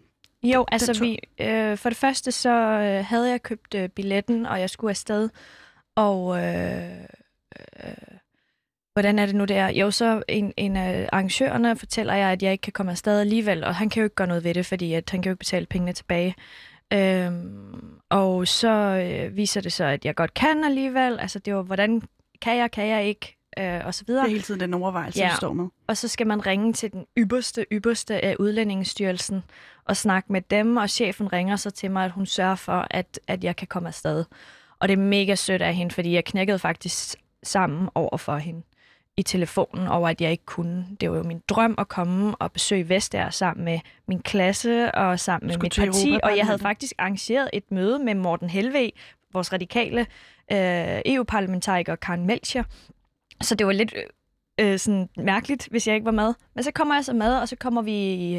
jo, 0.43 0.65
altså 0.71 0.93
tur. 0.93 1.05
vi, 1.05 1.19
øh, 1.41 1.77
for 1.77 1.89
det 1.89 1.97
første 1.97 2.31
så 2.31 2.49
øh, 2.49 3.05
havde 3.05 3.29
jeg 3.29 3.43
købt 3.43 3.75
øh, 3.75 3.89
billetten, 3.89 4.45
og 4.45 4.59
jeg 4.59 4.69
skulle 4.69 4.89
afsted. 4.89 5.29
Og 5.95 6.37
øh, 6.37 7.01
øh, 7.83 8.17
hvordan 8.93 9.19
er 9.19 9.25
det 9.25 9.35
nu 9.35 9.45
der? 9.45 9.67
Jo, 9.67 9.91
så 9.91 10.23
en, 10.27 10.53
en 10.57 10.75
af 10.75 11.09
arrangørerne 11.13 11.75
fortæller 11.75 12.13
jeg, 12.13 12.31
at 12.31 12.43
jeg 12.43 12.51
ikke 12.51 12.61
kan 12.61 12.73
komme 12.73 12.91
afsted 12.91 13.19
alligevel, 13.19 13.63
og 13.63 13.75
han 13.75 13.89
kan 13.89 14.01
jo 14.01 14.03
ikke 14.03 14.15
gøre 14.15 14.27
noget 14.27 14.43
ved 14.43 14.53
det, 14.53 14.65
fordi 14.65 14.93
at 14.93 15.09
han 15.09 15.21
kan 15.21 15.29
jo 15.29 15.33
ikke 15.33 15.39
betale 15.39 15.65
pengene 15.65 15.93
tilbage. 15.93 16.35
Øhm, 16.93 17.99
og 18.09 18.47
så 18.47 18.69
øh, 18.69 19.35
viser 19.35 19.61
det 19.61 19.73
så, 19.73 19.83
at 19.85 20.05
jeg 20.05 20.15
godt 20.15 20.33
kan 20.33 20.63
alligevel. 20.63 21.19
Altså 21.19 21.39
det 21.39 21.55
var, 21.55 21.61
hvordan 21.61 22.01
kan 22.41 22.57
jeg, 22.57 22.71
kan 22.71 22.87
jeg 22.87 23.05
ikke, 23.05 23.37
øh, 23.59 23.81
og 23.85 23.93
så 23.93 24.03
videre. 24.07 24.23
det 24.23 24.27
er 24.27 24.31
hele 24.31 24.43
tiden 24.43 24.59
den 24.59 24.73
overvejelse, 24.73 25.19
Ja. 25.19 25.29
du 25.31 25.35
står 25.35 25.53
med. 25.53 25.65
Og 25.87 25.97
så 25.97 26.07
skal 26.07 26.27
man 26.27 26.45
ringe 26.45 26.73
til 26.73 26.91
den 26.91 27.05
ypperste, 27.17 27.65
ypperste 27.71 28.25
af 28.25 28.35
Udlændingsstyrelsen 28.39 29.43
og 29.85 29.97
snakke 29.97 30.31
med 30.31 30.41
dem, 30.41 30.77
og 30.77 30.89
chefen 30.89 31.33
ringer 31.33 31.55
så 31.55 31.71
til 31.71 31.91
mig, 31.91 32.05
at 32.05 32.11
hun 32.11 32.25
sørger 32.25 32.55
for, 32.55 32.87
at, 32.91 33.19
at 33.27 33.43
jeg 33.43 33.55
kan 33.55 33.67
komme 33.67 33.87
afsted. 33.89 34.25
Og 34.79 34.87
det 34.87 34.93
er 34.93 35.01
mega 35.03 35.35
sødt 35.35 35.61
af 35.61 35.75
hende, 35.75 35.93
fordi 35.93 36.13
jeg 36.13 36.25
knækkede 36.25 36.59
faktisk 36.59 37.15
sammen 37.43 37.89
over 37.95 38.17
for 38.17 38.37
hende 38.37 38.61
i 39.18 39.24
telefonen 39.24 39.88
over, 39.88 40.09
at 40.09 40.22
jeg 40.22 40.32
ikke 40.32 40.45
kunne. 40.45 40.86
Det 41.01 41.11
var 41.11 41.18
jo 41.18 41.24
min 41.24 41.41
drøm 41.49 41.76
at 41.78 41.88
komme 41.88 42.36
og 42.36 42.51
besøge 42.51 42.89
Vestager 42.89 43.30
sammen 43.30 43.66
med 43.66 43.80
min 44.07 44.22
klasse 44.22 44.95
og 44.95 45.20
sammen 45.20 45.47
med 45.47 45.57
mit 45.57 45.76
parti. 45.80 46.20
Og 46.24 46.38
jeg 46.38 46.45
havde 46.45 46.59
faktisk 46.59 46.93
arrangeret 46.97 47.49
et 47.53 47.72
møde 47.72 47.99
med 47.99 48.16
Morten 48.16 48.49
Helve, 48.49 48.91
vores 49.34 49.53
radikale 49.53 49.99
øh, 50.51 51.01
EU-parlamentariker 51.05 51.95
Karen 51.95 52.26
Melchior. 52.26 52.66
Så 53.41 53.55
det 53.55 53.68
var 53.68 53.74
lidt 53.74 53.93
øh, 54.59 54.80
sådan 54.80 55.09
mærkeligt, 55.18 55.68
hvis 55.72 55.88
jeg 55.88 55.95
ikke 55.95 56.05
var 56.05 56.11
med. 56.11 56.34
Men 56.55 56.63
så 56.63 56.72
kommer 56.72 56.95
jeg 56.95 57.05
så 57.05 57.13
med, 57.13 57.38
og 57.38 57.47
så 57.47 57.55
kommer 57.55 57.82
vi 57.82 58.13
i 58.13 58.36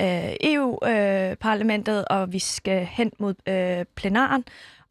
øh, 0.00 0.32
EU-parlamentet, 0.40 2.04
og 2.04 2.32
vi 2.32 2.38
skal 2.38 2.84
hen 2.86 3.12
mod 3.18 3.34
øh, 3.48 3.84
plenaren. 3.94 4.44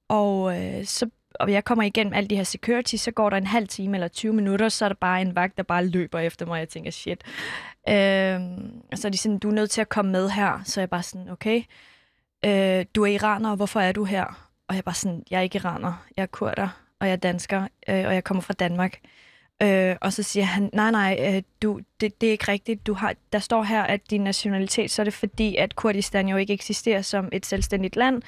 Og, 0.10 0.64
øh, 0.64 0.86
så, 0.86 1.10
og 1.40 1.52
jeg 1.52 1.66
kommer 1.66 1.84
igennem 1.84 2.14
alle 2.14 2.28
de 2.28 2.36
her 2.36 2.44
security, 2.44 2.96
så 2.96 3.12
går 3.12 3.30
der 3.30 3.38
en 3.38 3.48
halv 3.48 3.68
time 3.68 3.98
eller 3.98 4.08
20 4.08 4.34
minutter, 4.34 4.70
så 4.70 4.86
er 4.86 4.90
der 4.90 4.96
bare 4.96 5.22
en 5.22 5.36
vagt, 5.36 5.58
der 5.58 5.64
bare 5.64 5.86
løber 5.86 6.20
efter 6.20 6.46
mig, 6.46 6.54
og 6.54 6.60
jeg 6.60 6.70
tænker, 6.70 6.92
shit. 6.92 7.24
Øh, 7.90 8.42
og 8.92 8.98
så 8.98 9.08
er 9.08 9.10
de 9.10 9.18
sådan, 9.18 9.40
du 9.40 9.50
er 9.50 9.54
nødt 9.54 9.70
til 9.70 9.82
at 9.82 9.90
komme 9.90 10.12
med 10.12 10.30
her. 10.30 10.62
Så 10.66 10.80
er 10.80 10.82
jeg 10.82 10.90
bare 10.90 11.04
sådan, 11.04 11.30
okay, 11.30 11.64
øh, 12.46 12.86
du 12.96 13.04
er 13.04 13.08
iraner, 13.08 13.50
og 13.50 13.56
hvorfor 13.56 13.80
er 13.80 13.92
du 13.92 14.04
her? 14.04 14.26
Og 14.68 14.76
jeg 14.76 14.78
er 14.78 14.84
bare 14.84 14.96
sådan, 14.96 15.24
jeg 15.32 15.38
er 15.38 15.42
ikke 15.42 15.56
iraner, 15.56 16.06
jeg 16.18 16.24
er 16.24 16.28
kurder, 16.28 16.70
og 17.00 17.08
jeg 17.08 17.14
er 17.14 17.18
dansker, 17.18 17.62
øh, 17.62 18.06
og 18.08 18.14
jeg 18.14 18.24
kommer 18.24 18.42
fra 18.42 18.54
Danmark. 18.54 19.00
Øh, 19.64 19.96
og 20.02 20.14
så 20.14 20.24
siger 20.24 20.44
han, 20.44 20.70
nej, 20.74 20.92
nej, 20.92 21.36
øh, 21.36 21.42
du, 21.62 21.80
det, 22.02 22.22
det 22.22 22.28
er 22.28 22.32
ikke 22.32 22.52
rigtigt. 22.52 22.88
Du 22.88 22.94
har, 22.94 23.14
der 23.34 23.40
står 23.40 23.64
her, 23.64 23.84
at 23.84 24.10
din 24.10 24.22
nationalitet, 24.22 24.92
så 24.92 25.02
er 25.02 25.04
det 25.04 25.14
fordi, 25.14 25.56
at 25.56 25.76
Kurdistan 25.76 26.28
jo 26.28 26.38
ikke 26.38 26.54
eksisterer 26.54 27.02
som 27.02 27.30
et 27.32 27.46
selvstændigt 27.46 27.96
land, 27.96 28.22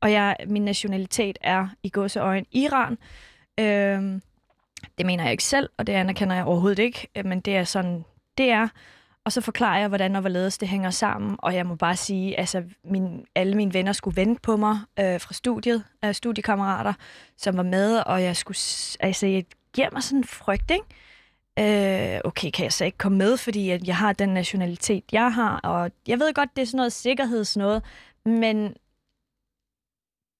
og 0.00 0.12
jeg, 0.12 0.36
min 0.46 0.64
nationalitet 0.64 1.38
er 1.40 1.68
i 1.82 1.88
gåseøjen 1.88 2.46
Iran. 2.52 2.98
Øh, 3.60 4.20
det 4.98 5.06
mener 5.06 5.24
jeg 5.24 5.32
ikke 5.32 5.44
selv, 5.44 5.70
og 5.76 5.86
det 5.86 5.92
anerkender 5.92 6.36
jeg 6.36 6.44
overhovedet 6.44 6.78
ikke, 6.78 7.08
øh, 7.16 7.26
men 7.26 7.40
det 7.40 7.56
er 7.56 7.64
sådan, 7.64 8.04
det 8.38 8.50
er. 8.50 8.68
Og 9.24 9.32
så 9.32 9.40
forklarer 9.40 9.78
jeg, 9.78 9.88
hvordan 9.88 10.16
og 10.16 10.20
hvorledes 10.20 10.58
det 10.58 10.68
hænger 10.68 10.90
sammen, 10.90 11.36
og 11.38 11.54
jeg 11.54 11.66
må 11.66 11.74
bare 11.74 11.96
sige, 11.96 12.38
altså 12.38 12.62
min, 12.84 13.26
alle 13.34 13.54
mine 13.54 13.74
venner 13.74 13.92
skulle 13.92 14.16
vente 14.16 14.40
på 14.42 14.56
mig 14.56 14.78
øh, 14.98 15.20
fra 15.20 15.34
studiet, 15.34 15.84
øh, 16.04 16.14
studiekammerater, 16.14 16.92
som 17.36 17.56
var 17.56 17.62
med, 17.62 17.98
og 17.98 18.22
jeg 18.22 18.36
skulle, 18.36 18.58
altså 19.00 19.26
jeg 19.26 19.44
giver 19.72 19.88
mig 19.92 20.02
sådan 20.02 20.18
en 20.18 20.24
frygt, 20.24 20.70
ikke? 20.70 20.84
Øh, 21.58 22.20
okay, 22.24 22.50
kan 22.50 22.64
jeg 22.64 22.72
så 22.72 22.84
ikke 22.84 22.98
komme 22.98 23.18
med, 23.18 23.36
fordi 23.36 23.70
at 23.70 23.86
jeg 23.86 23.96
har 23.96 24.12
den 24.12 24.28
nationalitet, 24.28 25.04
jeg 25.12 25.34
har, 25.34 25.56
og 25.56 25.90
jeg 26.06 26.18
ved 26.18 26.34
godt, 26.34 26.56
det 26.56 26.62
er 26.62 26.66
sådan 26.66 26.76
noget 26.76 26.92
sikkerhedsnået, 26.92 27.82
men 28.24 28.74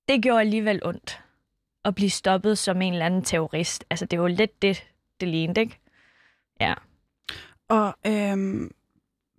det 0.09 0.23
gjorde 0.23 0.41
alligevel 0.41 0.81
ondt 0.87 1.21
at 1.85 1.95
blive 1.95 2.11
stoppet 2.11 2.59
som 2.59 2.83
en 2.83 2.93
eller 2.93 3.07
anden 3.07 3.23
terrorist. 3.25 3.85
Altså, 3.91 4.07
det 4.07 4.21
var 4.21 4.29
lidt 4.29 4.63
det, 4.63 4.85
det 5.21 5.29
lignede, 5.29 5.61
ikke? 5.61 5.79
Ja. 6.61 6.75
Og 7.69 7.95
øhm, 8.07 8.71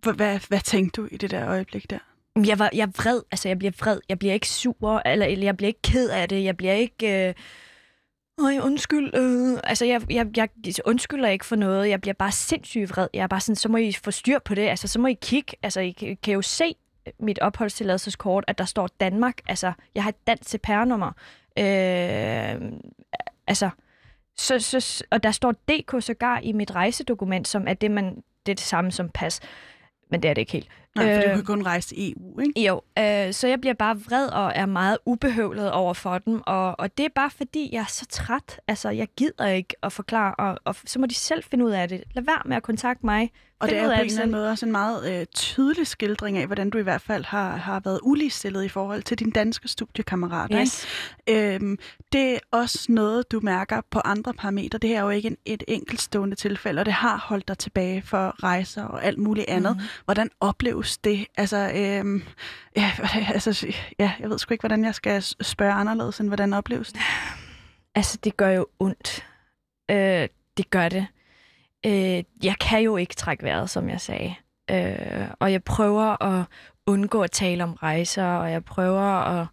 hvad, 0.04 0.14
hvad, 0.14 0.40
hvad 0.48 0.60
tænkte 0.60 1.02
du 1.02 1.08
i 1.12 1.18
det 1.18 1.32
der 1.32 1.48
øjeblik 1.50 1.90
der? 1.90 2.00
Jeg, 2.46 2.60
var, 2.60 2.70
jeg 2.74 2.82
er 2.84 3.02
vred, 3.04 3.22
altså 3.32 3.48
jeg 3.48 3.58
bliver 3.60 3.72
vred. 3.80 4.00
Jeg 4.10 4.20
bliver 4.20 4.34
ikke 4.34 4.50
sur, 4.50 5.02
eller, 5.06 5.26
eller 5.26 5.44
jeg 5.46 5.58
bliver 5.58 5.68
ikke 5.68 5.82
ked 5.82 6.10
af 6.10 6.30
det. 6.30 6.44
Jeg 6.44 6.58
bliver 6.58 6.74
ikke... 6.74 7.28
Øh, 7.28 7.34
Øj, 8.40 8.58
undskyld. 8.62 9.16
Øh. 9.16 9.60
Altså, 9.64 9.86
jeg, 9.86 10.02
jeg, 10.10 10.28
jeg 10.38 10.50
undskylder 10.86 11.28
ikke 11.30 11.46
for 11.46 11.56
noget. 11.56 11.90
Jeg 11.90 12.02
bliver 12.02 12.14
bare 12.14 12.32
sindssygt 12.32 12.90
vred. 12.90 13.08
Jeg 13.14 13.24
er 13.24 13.28
bare 13.28 13.40
sådan, 13.40 13.56
så 13.56 13.70
må 13.70 13.78
I 13.78 13.92
få 13.92 14.12
styr 14.12 14.40
på 14.40 14.56
det. 14.56 14.68
Altså, 14.68 14.88
så 14.88 15.00
må 15.00 15.08
I 15.08 15.18
kigge. 15.22 15.54
Altså, 15.64 15.80
I 15.82 15.92
kan- 15.92 16.18
kan 16.24 16.34
jo 16.34 16.42
se 16.42 16.76
mit 17.20 17.40
opholdstilladelseskort, 17.40 18.44
at 18.48 18.58
der 18.58 18.66
står 18.66 18.90
Danmark. 19.00 19.42
Altså, 19.48 19.74
jeg 19.96 20.04
har 20.04 20.10
et 20.10 20.28
dansk 20.28 20.50
CPR-nummer. 20.50 21.12
Øh, 21.60 22.72
altså, 23.48 23.70
så, 24.38 24.60
så, 24.60 25.06
og 25.12 25.24
der 25.24 25.32
står 25.32 25.52
DK 25.52 26.04
sågar 26.04 26.40
i 26.40 26.52
mit 26.52 26.76
rejsedokument, 26.76 27.48
som 27.48 27.68
er 27.68 27.74
det, 27.74 27.92
man, 27.92 28.24
det 28.46 28.52
er 28.52 28.56
det 28.56 28.60
samme 28.60 28.92
som 28.92 29.10
pas. 29.10 29.40
Men 30.10 30.24
det 30.24 30.30
er 30.30 30.34
det 30.34 30.42
ikke 30.42 30.52
helt. 30.52 30.68
Nej, 30.98 31.16
for 31.16 31.22
du 31.22 31.30
Øh, 31.30 31.36
kan 31.36 31.46
kun 31.46 31.66
rejse 31.66 31.88
til 31.88 32.12
EU, 32.12 32.40
ikke? 32.40 32.62
Jo, 32.62 32.82
øh, 33.00 33.34
så 33.34 33.48
jeg 33.48 33.62
bliver 33.62 33.74
bare 33.74 34.00
vred 34.00 34.28
og 34.28 34.52
er 34.56 34.66
meget 34.66 34.98
ubehøvlet 35.06 35.72
over 35.72 35.94
for 35.94 36.18
dem, 36.18 36.42
og, 36.46 36.80
og 36.80 36.98
det 36.98 37.06
er 37.06 37.10
bare 37.16 37.30
fordi, 37.30 37.70
jeg 37.72 37.80
er 37.80 37.86
så 37.90 38.06
træt. 38.06 38.60
Altså, 38.68 38.90
jeg 38.90 39.08
gider 39.18 39.48
ikke 39.48 39.76
at 39.84 39.94
forklare, 39.94 40.36
og, 40.36 40.58
og 40.66 40.76
så 40.86 41.00
må 41.00 41.06
de 41.06 41.16
selv 41.16 41.44
finde 41.44 41.66
ud 41.66 41.72
af 41.72 41.90
det. 41.90 42.04
Lad 42.14 42.24
være 42.24 42.42
med 42.46 42.56
at 42.58 42.64
kontakte 42.64 43.06
mig. 43.06 43.32
Og 43.60 43.70
det 43.70 43.78
er 43.78 43.86
på 43.86 43.92
en 43.92 44.00
eller 44.00 44.22
anden 44.22 44.32
måde 44.32 44.50
også 44.50 44.66
en 44.66 44.72
meget 44.72 45.20
øh, 45.20 45.26
tydelig 45.36 45.88
skildring 45.88 46.38
af, 46.38 46.46
hvordan 46.46 46.70
du 46.70 46.78
i 46.78 46.82
hvert 46.82 47.02
fald 47.02 47.26
har, 47.26 47.56
har 47.56 47.80
været 47.80 48.00
uligestillet 48.04 48.64
i 48.64 48.68
forhold 48.70 49.04
til 49.04 49.20
dine 49.20 49.32
danske 49.32 49.68
studiekammerater. 49.68 50.62
Yes. 50.62 50.88
Ikke? 51.28 51.56
Øhm, 51.56 51.78
det 52.12 52.34
er 52.34 52.38
også 52.52 52.86
noget, 52.90 53.32
du 53.32 53.40
mærker 53.44 53.82
på 53.92 54.00
andre 54.06 54.34
parametre. 54.34 54.80
Det 54.80 54.90
her 54.90 54.98
er 54.98 55.04
jo 55.04 55.10
ikke 55.10 55.28
en, 55.28 55.38
et 55.46 55.64
enkeltstående 55.68 56.36
tilfælde, 56.36 56.80
og 56.80 56.86
det 56.86 56.94
har 56.94 57.18
holdt 57.18 57.48
dig 57.48 57.58
tilbage 57.58 58.02
for 58.02 58.44
rejser 58.44 58.84
og 58.84 59.06
alt 59.06 59.18
muligt 59.18 59.50
andet. 59.50 59.76
Mm. 59.78 59.84
Hvordan 60.06 60.30
opleves 60.40 60.87
det? 60.96 61.28
Altså, 61.38 61.72
øhm, 61.76 62.24
ja, 62.76 62.92
altså, 63.34 63.68
ja, 64.00 64.12
jeg 64.20 64.30
ved 64.30 64.40
sgu 64.40 64.54
ikke, 64.54 64.62
hvordan 64.62 64.86
jeg 64.86 64.96
skal 64.96 65.22
spørge 65.22 65.74
anderledes, 65.74 66.20
end 66.20 66.28
hvordan 66.28 66.54
opleves 66.54 66.94
det. 66.94 67.02
Altså, 67.96 68.18
det 68.24 68.38
gør 68.38 68.50
jo 68.50 68.68
ondt. 68.80 69.26
Øh, 69.92 70.28
det 70.58 70.70
gør 70.70 70.90
det. 70.90 71.08
Øh, 71.86 72.24
jeg 72.44 72.56
kan 72.60 72.82
jo 72.82 72.98
ikke 72.98 73.16
trække 73.16 73.44
vejret, 73.44 73.70
som 73.70 73.90
jeg 73.90 74.02
sagde. 74.02 74.36
Øh, 74.72 75.28
og 75.40 75.52
jeg 75.52 75.64
prøver 75.64 76.24
at 76.24 76.46
undgå 76.86 77.22
at 77.22 77.32
tale 77.32 77.64
om 77.64 77.74
rejser, 77.74 78.26
og 78.26 78.52
jeg 78.52 78.66
prøver 78.66 79.02
at 79.02 79.48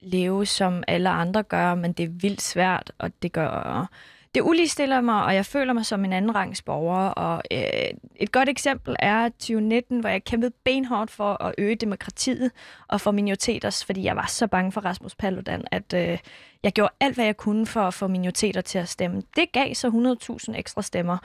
leve, 0.00 0.46
som 0.46 0.82
alle 0.88 1.08
andre 1.08 1.42
gør, 1.42 1.74
men 1.74 1.92
det 1.92 2.04
er 2.04 2.08
vildt 2.08 2.42
svært, 2.42 2.92
og 2.98 3.22
det 3.22 3.32
gør 3.32 3.88
det 4.34 4.42
uligestiller 4.42 5.00
mig, 5.00 5.24
og 5.24 5.34
jeg 5.34 5.46
føler 5.46 5.72
mig 5.72 5.86
som 5.86 6.04
en 6.04 6.12
anden 6.12 6.34
rangs 6.34 6.62
borger. 6.62 7.08
Og 7.08 7.42
øh, 7.52 7.96
et 8.16 8.32
godt 8.32 8.48
eksempel 8.48 8.96
er 8.98 9.28
2019, 9.28 10.00
hvor 10.00 10.08
jeg 10.08 10.24
kæmpede 10.24 10.52
benhårdt 10.64 11.10
for 11.10 11.42
at 11.42 11.54
øge 11.58 11.76
demokratiet 11.76 12.50
og 12.88 13.00
for 13.00 13.10
minoriteters, 13.10 13.84
fordi 13.84 14.04
jeg 14.04 14.16
var 14.16 14.26
så 14.26 14.46
bange 14.46 14.72
for 14.72 14.80
Rasmus 14.80 15.14
Paludan, 15.14 15.64
at 15.70 15.94
øh, 15.94 16.18
jeg 16.62 16.72
gjorde 16.72 16.92
alt, 17.00 17.14
hvad 17.14 17.24
jeg 17.24 17.36
kunne 17.36 17.66
for 17.66 17.80
at 17.80 17.94
få 17.94 18.06
minoriteter 18.06 18.60
til 18.60 18.78
at 18.78 18.88
stemme. 18.88 19.22
Det 19.36 19.52
gav 19.52 19.74
så 19.74 20.16
100.000 20.48 20.58
ekstra 20.58 20.82
stemmer, 20.82 21.18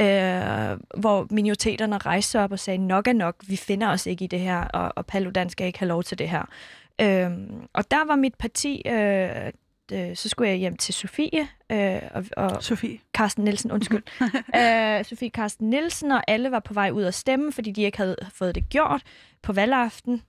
øh, 0.00 1.00
hvor 1.00 1.26
minoriteterne 1.30 1.98
rejste 1.98 2.40
op 2.40 2.52
og 2.52 2.58
sagde, 2.58 2.78
nok 2.78 3.08
er 3.08 3.12
nok, 3.12 3.34
vi 3.48 3.56
finder 3.56 3.88
os 3.88 4.06
ikke 4.06 4.24
i 4.24 4.28
det 4.28 4.40
her, 4.40 4.64
og, 4.64 4.92
og 4.96 5.06
Paludan 5.06 5.50
skal 5.50 5.66
ikke 5.66 5.78
have 5.78 5.88
lov 5.88 6.02
til 6.02 6.18
det 6.18 6.28
her. 6.28 6.42
Øh, 7.00 7.30
og 7.72 7.90
der 7.90 8.06
var 8.06 8.16
mit 8.16 8.34
parti, 8.34 8.82
øh, 8.86 9.52
øh, 9.92 10.16
så 10.16 10.28
skulle 10.28 10.50
jeg 10.50 10.58
hjem 10.58 10.76
til 10.76 10.94
Sofie 10.94 11.48
øh, 11.72 12.00
og, 12.10 12.24
og 12.36 12.62
Sofie. 12.62 12.98
Carsten 13.12 13.44
Nielsen, 13.44 13.72
undskyld. 13.72 14.02
øh, 14.60 15.04
Sofie 15.04 15.30
Carsten 15.30 15.70
Nielsen, 15.70 16.12
og 16.12 16.22
alle 16.28 16.50
var 16.50 16.60
på 16.60 16.74
vej 16.74 16.90
ud 16.90 17.02
at 17.02 17.14
stemme, 17.14 17.52
fordi 17.52 17.70
de 17.70 17.82
ikke 17.82 17.98
havde 17.98 18.16
fået 18.34 18.54
det 18.54 18.68
gjort 18.68 19.02
på 19.42 19.52
valgaften, 19.52 20.22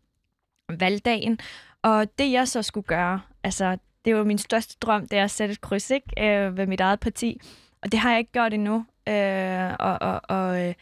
valgdagen. 0.69 1.39
Og 1.81 2.19
det 2.19 2.31
jeg 2.31 2.47
så 2.47 2.61
skulle 2.61 2.87
gøre, 2.87 3.21
altså 3.43 3.77
det 4.05 4.15
var 4.15 4.23
min 4.23 4.37
største 4.37 4.77
drøm, 4.81 5.07
det 5.07 5.19
er 5.19 5.23
at 5.23 5.31
sætte 5.31 5.51
et 5.51 5.61
kryds 5.61 5.89
ikke, 5.89 6.07
øh, 6.19 6.57
ved 6.57 6.67
mit 6.67 6.79
eget 6.79 6.99
parti. 6.99 7.41
Og 7.81 7.91
det 7.91 7.99
har 7.99 8.09
jeg 8.09 8.19
ikke 8.19 8.31
gjort 8.31 8.53
endnu. 8.53 8.85
Øh, 9.09 9.73
og 9.79 10.01
og, 10.01 10.21
og 10.23 10.67
øh, 10.67 10.73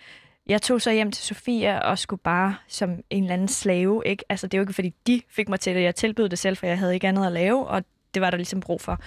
jeg 0.50 0.62
tog 0.62 0.82
så 0.82 0.92
hjem 0.92 1.12
til 1.12 1.24
Sofia 1.24 1.80
og 1.80 2.00
skulle 2.00 2.20
bare 2.24 2.56
som 2.68 2.90
en 3.10 3.24
eller 3.24 3.34
anden 3.34 3.48
slave. 3.48 4.04
Ikke? 4.06 4.24
Altså, 4.30 4.48
det 4.48 4.54
er 4.54 4.58
jo 4.58 4.64
ikke, 4.64 4.74
fordi 4.74 4.94
de 5.08 5.22
fik 5.30 5.50
mig 5.50 5.60
til 5.60 5.76
det. 5.76 5.84
Jeg 5.84 5.96
tilbød 5.96 6.30
det 6.30 6.40
selv, 6.40 6.58
for 6.58 6.68
jeg 6.68 6.80
havde 6.80 6.94
ikke 6.94 7.08
andet 7.08 7.26
at 7.26 7.32
lave, 7.32 7.68
og 7.68 7.84
det 8.14 8.22
var 8.22 8.30
der 8.30 8.38
ligesom 8.38 8.60
brug 8.60 8.82
for. 8.82 9.00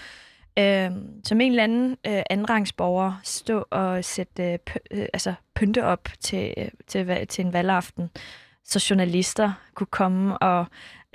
Øh, 0.58 0.90
som 1.24 1.40
en 1.40 1.52
eller 1.52 1.64
anden 1.64 1.90
øh, 2.06 2.22
andenrangsborger 2.30 3.20
stå 3.24 3.64
og 3.70 4.04
sætte 4.04 4.52
øh, 4.52 4.58
øh, 4.90 5.06
altså, 5.12 5.34
pynte 5.54 5.84
op 5.84 6.08
til, 6.20 6.54
øh, 6.56 6.68
til, 6.86 7.26
til 7.26 7.44
en 7.44 7.52
valgaften, 7.52 8.10
så 8.64 8.86
journalister 8.90 9.52
kunne 9.74 9.86
komme 9.86 10.38
og, 10.38 10.66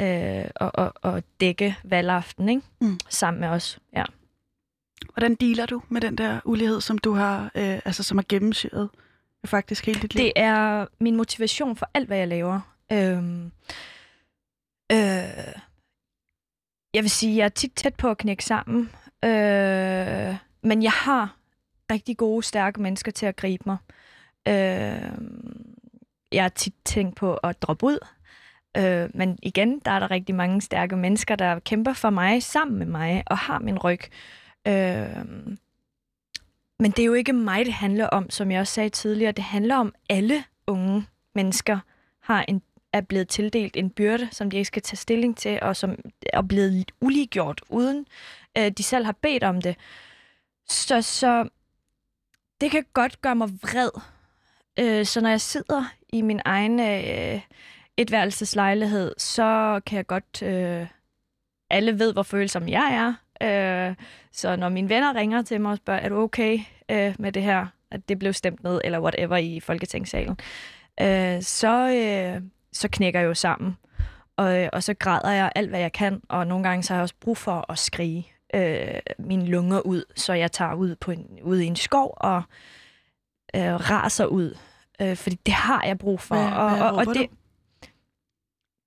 øh, 0.02 0.46
og, 0.56 0.72
og, 0.74 0.94
og 1.02 1.24
dække 1.40 1.78
valgaften 1.84 2.50
ikke? 2.50 2.62
Mm. 2.82 3.00
sammen 3.10 3.42
med 3.42 3.48
os. 3.50 3.80
Ja. 3.96 4.04
Hvordan 5.14 5.36
dealer 5.36 5.66
du 5.66 5.82
med 5.90 6.02
den 6.02 6.18
der 6.18 6.40
ulighed, 6.46 6.82
som 6.82 6.98
du 6.98 7.14
har, 7.14 7.52
øh, 7.56 7.80
altså 7.86 8.04
som 8.04 8.18
har 8.18 8.26
gennemsyret 8.30 8.90
faktisk 9.46 9.86
hele 9.86 10.02
dit 10.02 10.16
liv? 10.16 10.24
Det 10.24 10.34
er 10.36 10.86
min 11.00 11.16
motivation 11.16 11.76
for 11.76 11.90
alt, 11.94 12.08
hvad 12.08 12.18
jeg 12.18 12.28
laver. 12.28 12.60
Øhm, 12.92 13.52
øh, 14.92 15.67
jeg 16.98 17.04
vil 17.04 17.10
sige, 17.10 17.38
jeg 17.38 17.46
er 17.46 17.50
tit 17.50 17.74
tæt 17.76 17.96
på 17.96 18.10
at 18.10 18.18
knække 18.18 18.46
sammen, 18.46 18.90
øh, 19.26 20.36
men 20.62 20.84
jeg 20.84 20.92
har 20.92 21.38
rigtig 21.92 22.18
gode, 22.18 22.44
stærke 22.44 22.82
mennesker 22.82 23.12
til 23.12 23.26
at 23.26 23.36
gribe 23.36 23.64
mig. 23.66 23.78
Øh, 24.48 25.12
jeg 26.32 26.44
har 26.44 26.50
tit 26.50 26.74
tænkt 26.86 27.16
på 27.16 27.34
at 27.34 27.62
droppe 27.62 27.86
ud, 27.86 28.00
øh, 28.78 29.10
men 29.14 29.40
igen, 29.44 29.80
der 29.86 29.92
er 29.92 30.00
der 30.00 30.12
rigtig 30.12 30.36
mange 30.36 30.62
stærke 30.62 30.96
mennesker, 30.96 31.36
der 31.36 31.60
kæmper 31.60 31.94
for 31.94 32.10
mig, 32.10 32.44
sammen 32.44 32.78
med 32.78 32.86
mig, 32.86 33.24
og 33.28 33.38
har 33.38 33.60
min 33.60 33.80
ryg. 33.80 34.02
Øh, 34.68 35.26
men 36.80 36.92
det 36.92 37.00
er 37.00 37.06
jo 37.06 37.14
ikke 37.14 37.34
mig, 37.34 37.66
det 37.66 37.74
handler 37.74 38.08
om, 38.08 38.30
som 38.30 38.52
jeg 38.52 38.60
også 38.62 38.74
sagde 38.74 38.90
tidligere. 38.90 39.32
Det 39.32 39.44
handler 39.44 39.76
om 39.76 39.96
alle 40.10 40.44
unge 40.68 41.06
mennesker 41.36 41.80
har 42.20 42.46
en, 42.48 42.62
er 42.98 43.02
blevet 43.02 43.28
tildelt 43.28 43.78
en 43.78 43.90
byrde, 43.90 44.28
som 44.32 44.50
de 44.50 44.58
ikke 44.58 44.68
skal 44.68 44.82
tage 44.82 44.98
stilling 44.98 45.38
til, 45.38 45.60
og 45.62 45.76
som 45.76 45.96
er 46.34 46.42
blevet 46.42 46.92
uliggjort, 47.02 47.62
uden 47.70 48.06
øh, 48.58 48.72
de 48.72 48.84
selv 48.84 49.06
har 49.06 49.16
bedt 49.22 49.44
om 49.44 49.62
det. 49.62 49.76
Så, 50.70 51.02
så 51.02 51.50
det 52.62 52.72
kan 52.72 52.86
godt 52.94 53.22
gøre 53.22 53.36
mig 53.36 53.50
vred. 53.50 53.90
Øh, 54.80 55.06
så 55.06 55.22
når 55.22 55.30
jeg 55.30 55.42
sidder 55.42 55.84
i 56.10 56.22
min 56.22 56.42
egen 56.46 56.80
øh, 56.80 57.42
etværelseslejlighed, 57.98 59.14
så 59.18 59.82
kan 59.86 59.98
jeg 59.98 60.08
godt... 60.08 60.42
Øh, 60.44 60.88
alle 61.70 62.00
ved, 62.00 62.14
hvor 62.14 62.24
følsom 62.24 62.70
jeg 62.70 62.94
er. 62.94 63.14
Øh, 63.90 63.96
så 64.32 64.56
når 64.56 64.70
mine 64.70 64.90
venner 64.90 65.16
ringer 65.16 65.42
til 65.42 65.62
mig 65.62 65.72
og 65.72 65.78
spørger, 65.78 66.00
er 66.00 66.10
du 66.10 66.16
okay 66.16 66.60
øh, 66.90 67.16
med 67.20 67.32
det 67.32 67.44
her, 67.44 67.68
at 67.92 68.10
det 68.10 68.20
blev 68.20 68.34
stemt 68.34 68.64
ned, 68.64 68.82
eller 68.84 69.00
whatever 69.00 69.38
i 69.38 69.60
Folketingssalen, 69.60 70.38
øh, 71.02 71.42
så, 71.42 71.90
øh, 71.90 72.42
så 72.74 72.88
knækker 72.92 73.20
jeg 73.20 73.28
jo 73.28 73.34
sammen. 73.34 73.78
Og, 74.38 74.70
og 74.74 74.84
så 74.84 74.94
græder 74.94 75.32
jeg 75.32 75.52
alt, 75.56 75.70
hvad 75.70 75.80
jeg 75.80 75.92
kan, 75.92 76.22
og 76.30 76.48
nogle 76.48 76.64
gange 76.70 76.84
så 76.84 76.94
har 76.94 76.98
jeg 76.98 77.04
også 77.04 77.16
brug 77.22 77.38
for 77.38 77.72
at 77.72 77.80
skrige 77.80 78.28
øh, 78.54 79.00
mine 79.20 79.46
lunger 79.46 79.80
ud, 79.80 80.04
så 80.16 80.34
jeg 80.34 80.52
tager 80.52 80.74
ud, 80.74 80.96
på 80.96 81.12
en, 81.12 81.40
ud 81.42 81.60
i 81.60 81.66
en 81.66 81.76
skov 81.76 82.14
og 82.18 82.42
øh, 83.56 83.62
raser 83.90 84.26
ud. 84.26 84.58
Øh, 85.02 85.16
fordi 85.16 85.36
det 85.46 85.54
har 85.54 85.84
jeg 85.86 85.98
brug 85.98 86.20
for. 86.20 86.36
Hvad- 86.36 86.52
og, 86.52 86.70
hvad 86.72 86.82
og, 86.82 86.96
og 86.96 87.06
det, 87.06 87.28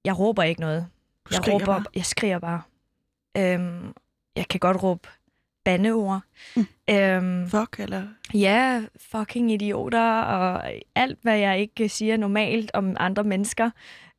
jeg 0.04 0.18
råber 0.18 0.42
ikke 0.42 0.60
noget. 0.60 0.86
Du 1.30 1.34
Jeg 1.34 1.52
råber, 1.54 1.66
bare. 1.66 1.84
jeg 1.94 2.04
skriger 2.04 2.38
bare. 2.38 2.62
Øhm, 3.36 3.92
jeg 4.36 4.48
kan 4.48 4.60
godt 4.60 4.82
råbe 4.82 5.08
bandeord. 5.64 6.20
Mm. 6.56 6.66
Øhm, 6.90 7.48
Fuck, 7.48 7.80
eller... 7.80 8.02
ja, 8.34 8.82
fucking 8.96 9.52
idioter, 9.52 10.20
og 10.20 10.72
alt, 10.94 11.18
hvad 11.22 11.38
jeg 11.38 11.60
ikke 11.60 11.88
siger 11.88 12.16
normalt 12.16 12.70
om 12.74 12.96
andre 12.98 13.24
mennesker. 13.24 13.70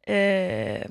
Øh, 0.10 0.86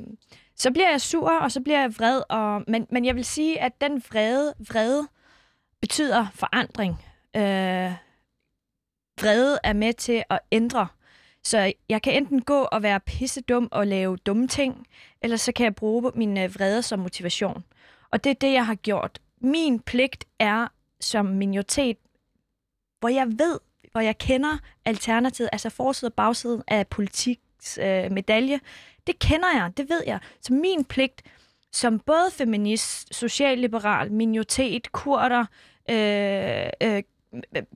så 0.56 0.70
bliver 0.70 0.90
jeg 0.90 1.00
sur, 1.00 1.30
og 1.30 1.52
så 1.52 1.60
bliver 1.60 1.80
jeg 1.80 1.94
vred. 1.98 2.22
Og, 2.28 2.62
men, 2.68 2.86
men 2.90 3.04
jeg 3.04 3.14
vil 3.14 3.24
sige, 3.24 3.60
at 3.60 3.80
den 3.80 4.02
vrede, 4.10 4.54
vrede 4.68 5.08
betyder 5.80 6.26
forandring. 6.34 7.04
Øh, 7.36 7.92
vrede 9.20 9.58
er 9.64 9.72
med 9.72 9.92
til 9.92 10.22
at 10.30 10.40
ændre. 10.52 10.88
Så 11.44 11.72
jeg 11.88 12.02
kan 12.02 12.12
enten 12.12 12.42
gå 12.42 12.62
og 12.62 12.82
være 12.82 13.00
pissedum 13.00 13.68
og 13.72 13.86
lave 13.86 14.16
dumme 14.16 14.48
ting, 14.48 14.86
eller 15.22 15.36
så 15.36 15.52
kan 15.52 15.64
jeg 15.64 15.74
bruge 15.74 16.12
min 16.14 16.38
øh, 16.38 16.54
vrede 16.54 16.82
som 16.82 16.98
motivation. 16.98 17.64
Og 18.10 18.24
det 18.24 18.30
er 18.30 18.34
det, 18.34 18.52
jeg 18.52 18.66
har 18.66 18.74
gjort. 18.74 19.20
Min 19.40 19.80
pligt 19.80 20.24
er 20.38 20.68
som 21.00 21.26
minoritet, 21.26 21.96
hvor 23.00 23.08
jeg 23.08 23.26
ved, 23.26 23.58
hvor 23.92 24.00
jeg 24.00 24.18
kender 24.18 24.58
alternativet, 24.84 25.48
altså 25.52 25.70
forsiden 25.70 26.12
og 26.12 26.14
bagsiden 26.14 26.62
af 26.68 26.86
politiks 26.86 27.78
øh, 27.78 28.12
medalje, 28.12 28.60
det 29.06 29.18
kender 29.18 29.48
jeg, 29.54 29.72
det 29.76 29.88
ved 29.88 30.02
jeg. 30.06 30.20
Så 30.40 30.52
min 30.52 30.84
pligt 30.84 31.22
som 31.72 31.98
både 31.98 32.30
feminist, 32.30 33.14
socialliberal, 33.14 34.12
minoritet, 34.12 34.92
kurder, 34.92 35.44
øh, 35.90 36.70
øh, 36.82 37.02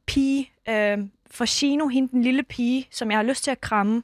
pige, 0.07 0.53
øh, 0.69 0.99
for 1.31 1.45
Shino, 1.45 1.89
hende 1.89 2.09
den 2.09 2.23
lille 2.23 2.43
pige, 2.43 2.89
som 2.91 3.11
jeg 3.11 3.19
har 3.19 3.23
lyst 3.23 3.45
til 3.45 3.51
at 3.51 3.61
kramme, 3.61 4.03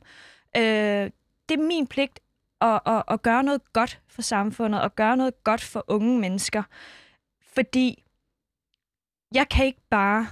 øh, 0.56 1.10
det 1.48 1.58
er 1.58 1.66
min 1.66 1.86
pligt 1.86 2.20
at, 2.60 2.80
at, 2.86 3.02
at 3.08 3.22
gøre 3.22 3.42
noget 3.42 3.72
godt 3.72 4.00
for 4.08 4.22
samfundet, 4.22 4.82
og 4.82 4.96
gøre 4.96 5.16
noget 5.16 5.44
godt 5.44 5.60
for 5.60 5.84
unge 5.88 6.20
mennesker. 6.20 6.62
Fordi 7.60 8.04
jeg 9.34 9.48
kan 9.48 9.66
ikke 9.66 9.82
bare 9.90 10.26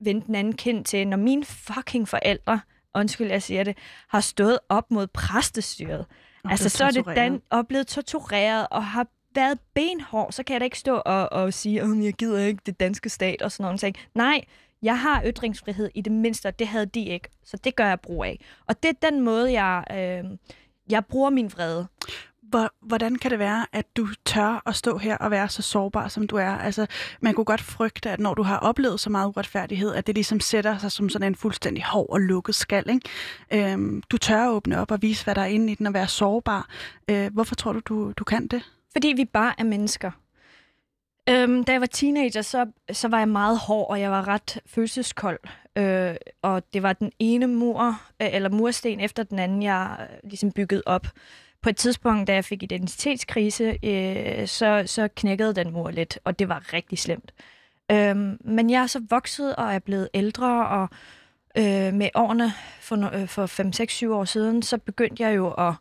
vende 0.00 0.26
den 0.26 0.34
anden 0.34 0.56
kind 0.56 0.84
til, 0.84 1.08
når 1.08 1.16
mine 1.16 1.44
fucking 1.44 2.08
forældre, 2.08 2.60
undskyld, 2.94 3.30
jeg 3.30 3.42
siger 3.42 3.64
det, 3.64 3.76
har 4.08 4.20
stået 4.20 4.58
op 4.68 4.90
mod 4.90 5.06
præstestyret. 5.06 6.06
Og 6.44 6.50
altså, 6.50 6.68
så 6.68 6.84
er 6.84 6.90
det 6.90 7.06
den, 7.06 7.42
og 7.50 7.68
blevet 7.68 7.86
tortureret, 7.86 8.66
og 8.70 8.84
har 8.84 9.06
været 9.34 9.58
benhård, 9.74 10.32
så 10.32 10.42
kan 10.42 10.52
jeg 10.52 10.60
da 10.60 10.64
ikke 10.64 10.78
stå 10.78 11.02
og, 11.06 11.32
og 11.32 11.54
sige, 11.54 11.82
at 11.82 12.04
jeg 12.04 12.12
gider 12.12 12.38
ikke 12.38 12.60
det 12.66 12.80
danske 12.80 13.08
stat 13.08 13.42
og 13.42 13.52
sådan 13.52 13.64
noget. 13.64 13.80
ting. 13.80 13.96
Nej, 14.14 14.44
jeg 14.82 15.00
har 15.00 15.22
ytringsfrihed 15.26 15.90
i 15.94 16.00
det 16.00 16.12
mindste, 16.12 16.46
og 16.46 16.58
det 16.58 16.66
havde 16.66 16.86
de 16.86 17.04
ikke. 17.04 17.28
Så 17.44 17.56
det 17.56 17.76
gør 17.76 17.86
jeg 17.86 18.00
brug 18.00 18.24
af. 18.24 18.40
Og 18.66 18.82
det 18.82 18.88
er 18.88 19.10
den 19.10 19.20
måde, 19.20 19.62
jeg, 19.62 19.84
øh, 19.90 20.38
jeg 20.90 21.06
bruger 21.06 21.30
min 21.30 21.52
vrede. 21.52 21.86
Hvor, 22.48 22.72
hvordan 22.80 23.16
kan 23.16 23.30
det 23.30 23.38
være, 23.38 23.66
at 23.72 23.96
du 23.96 24.08
tør 24.24 24.62
at 24.66 24.76
stå 24.76 24.98
her 24.98 25.16
og 25.16 25.30
være 25.30 25.48
så 25.48 25.62
sårbar, 25.62 26.08
som 26.08 26.26
du 26.26 26.36
er? 26.36 26.50
Altså, 26.50 26.86
man 27.20 27.34
kunne 27.34 27.44
godt 27.44 27.60
frygte, 27.60 28.10
at 28.10 28.20
når 28.20 28.34
du 28.34 28.42
har 28.42 28.58
oplevet 28.58 29.00
så 29.00 29.10
meget 29.10 29.28
uretfærdighed, 29.28 29.94
at 29.94 30.06
det 30.06 30.14
ligesom 30.14 30.40
sætter 30.40 30.78
sig 30.78 30.92
som 30.92 31.08
sådan 31.08 31.26
en 31.26 31.34
fuldstændig 31.34 31.84
hård 31.84 32.06
og 32.10 32.20
lukket 32.20 32.54
skal. 32.54 32.90
Ikke? 32.90 33.72
Øhm, 33.72 34.02
du 34.02 34.18
tør 34.18 34.44
at 34.44 34.50
åbne 34.50 34.80
op 34.80 34.90
og 34.90 35.02
vise, 35.02 35.24
hvad 35.24 35.34
der 35.34 35.40
er 35.40 35.46
inde 35.46 35.72
i 35.72 35.74
den, 35.74 35.86
og 35.86 35.94
være 35.94 36.08
sårbar. 36.08 36.68
Øh, 37.10 37.32
hvorfor 37.32 37.54
tror 37.54 37.72
du, 37.72 37.80
du, 37.80 38.12
du 38.12 38.24
kan 38.24 38.46
det? 38.46 38.62
Fordi 38.92 39.08
vi 39.08 39.24
bare 39.24 39.54
er 39.58 39.64
mennesker. 39.64 40.10
Øhm, 41.28 41.64
da 41.64 41.72
jeg 41.72 41.80
var 41.80 41.86
teenager, 41.86 42.42
så, 42.42 42.66
så 42.92 43.08
var 43.08 43.18
jeg 43.18 43.28
meget 43.28 43.58
hård, 43.58 43.90
og 43.90 44.00
jeg 44.00 44.10
var 44.10 44.28
ret 44.28 44.60
følelseskold. 44.66 45.38
Øh, 45.78 46.14
og 46.42 46.62
det 46.72 46.82
var 46.82 46.92
den 46.92 47.12
ene 47.18 47.46
mur, 47.46 48.00
øh, 48.22 48.34
eller 48.34 48.48
mursten 48.48 49.00
efter 49.00 49.22
den 49.22 49.38
anden, 49.38 49.62
jeg 49.62 49.96
øh, 50.00 50.30
ligesom 50.30 50.52
byggede 50.52 50.82
op. 50.86 51.06
På 51.62 51.68
et 51.68 51.76
tidspunkt, 51.76 52.26
da 52.26 52.34
jeg 52.34 52.44
fik 52.44 52.62
identitetskrise, 52.62 53.78
øh, 53.84 54.46
så, 54.46 54.82
så 54.86 55.08
knækkede 55.16 55.54
den 55.54 55.72
mur 55.72 55.90
lidt, 55.90 56.18
og 56.24 56.38
det 56.38 56.48
var 56.48 56.72
rigtig 56.72 56.98
slemt. 56.98 57.32
Øhm, 57.90 58.38
men 58.40 58.70
jeg 58.70 58.82
er 58.82 58.86
så 58.86 59.02
vokset 59.10 59.56
og 59.56 59.74
er 59.74 59.78
blevet 59.78 60.08
ældre, 60.14 60.68
og 60.68 60.88
øh, 61.58 61.94
med 61.94 62.08
årene 62.14 62.52
for, 62.80 63.20
øh, 63.20 63.28
for 63.28 63.46
5, 63.46 63.72
6, 63.72 63.94
7 63.94 64.12
år 64.12 64.24
siden, 64.24 64.62
så 64.62 64.78
begyndte 64.78 65.22
jeg 65.22 65.36
jo 65.36 65.50
at 65.50 65.74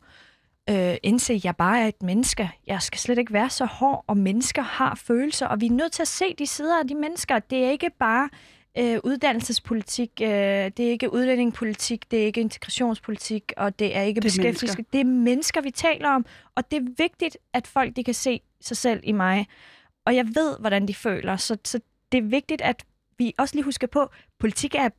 øh, 0.69 0.97
indse, 1.03 1.33
at 1.33 1.45
jeg 1.45 1.55
bare 1.55 1.81
er 1.81 1.87
et 1.87 2.03
menneske. 2.03 2.51
Jeg 2.67 2.81
skal 2.81 2.99
slet 2.99 3.17
ikke 3.17 3.33
være 3.33 3.49
så 3.49 3.65
hård, 3.65 4.03
og 4.07 4.17
mennesker 4.17 4.61
har 4.61 4.95
følelser, 4.95 5.47
og 5.47 5.61
vi 5.61 5.65
er 5.65 5.71
nødt 5.71 5.91
til 5.91 6.01
at 6.01 6.07
se 6.07 6.35
de 6.37 6.47
sider 6.47 6.79
af 6.79 6.87
de 6.87 6.95
mennesker. 6.95 7.39
Det 7.39 7.65
er 7.65 7.69
ikke 7.69 7.89
bare 7.99 8.29
øh, 8.79 8.99
uddannelsespolitik, 9.03 10.11
øh, 10.21 10.27
det 10.27 10.79
er 10.79 10.89
ikke 10.89 11.13
udlændingepolitik, 11.13 12.11
det 12.11 12.21
er 12.21 12.25
ikke 12.25 12.41
integrationspolitik, 12.41 13.53
og 13.57 13.79
det 13.79 13.95
er 13.95 14.01
ikke 14.01 14.21
Det 14.21 14.27
er 14.27 14.29
beskæftigelse. 14.29 14.85
Det 14.93 14.99
er 14.99 15.05
mennesker, 15.05 15.61
vi 15.61 15.71
taler 15.71 16.09
om, 16.09 16.25
og 16.55 16.71
det 16.71 16.77
er 16.77 16.87
vigtigt, 16.97 17.37
at 17.53 17.67
folk 17.67 17.95
de 17.95 18.03
kan 18.03 18.13
se 18.13 18.41
sig 18.61 18.77
selv 18.77 18.99
i 19.03 19.11
mig. 19.11 19.47
Og 20.05 20.15
jeg 20.15 20.25
ved, 20.35 20.57
hvordan 20.59 20.87
de 20.87 20.93
føler, 20.93 21.37
så, 21.37 21.57
så 21.63 21.79
det 22.11 22.17
er 22.17 22.21
vigtigt, 22.21 22.61
at 22.61 22.85
vi 23.17 23.33
også 23.37 23.55
lige 23.55 23.63
husker 23.63 23.87
på, 23.87 24.09
politik 24.39 24.75
er 24.75 24.89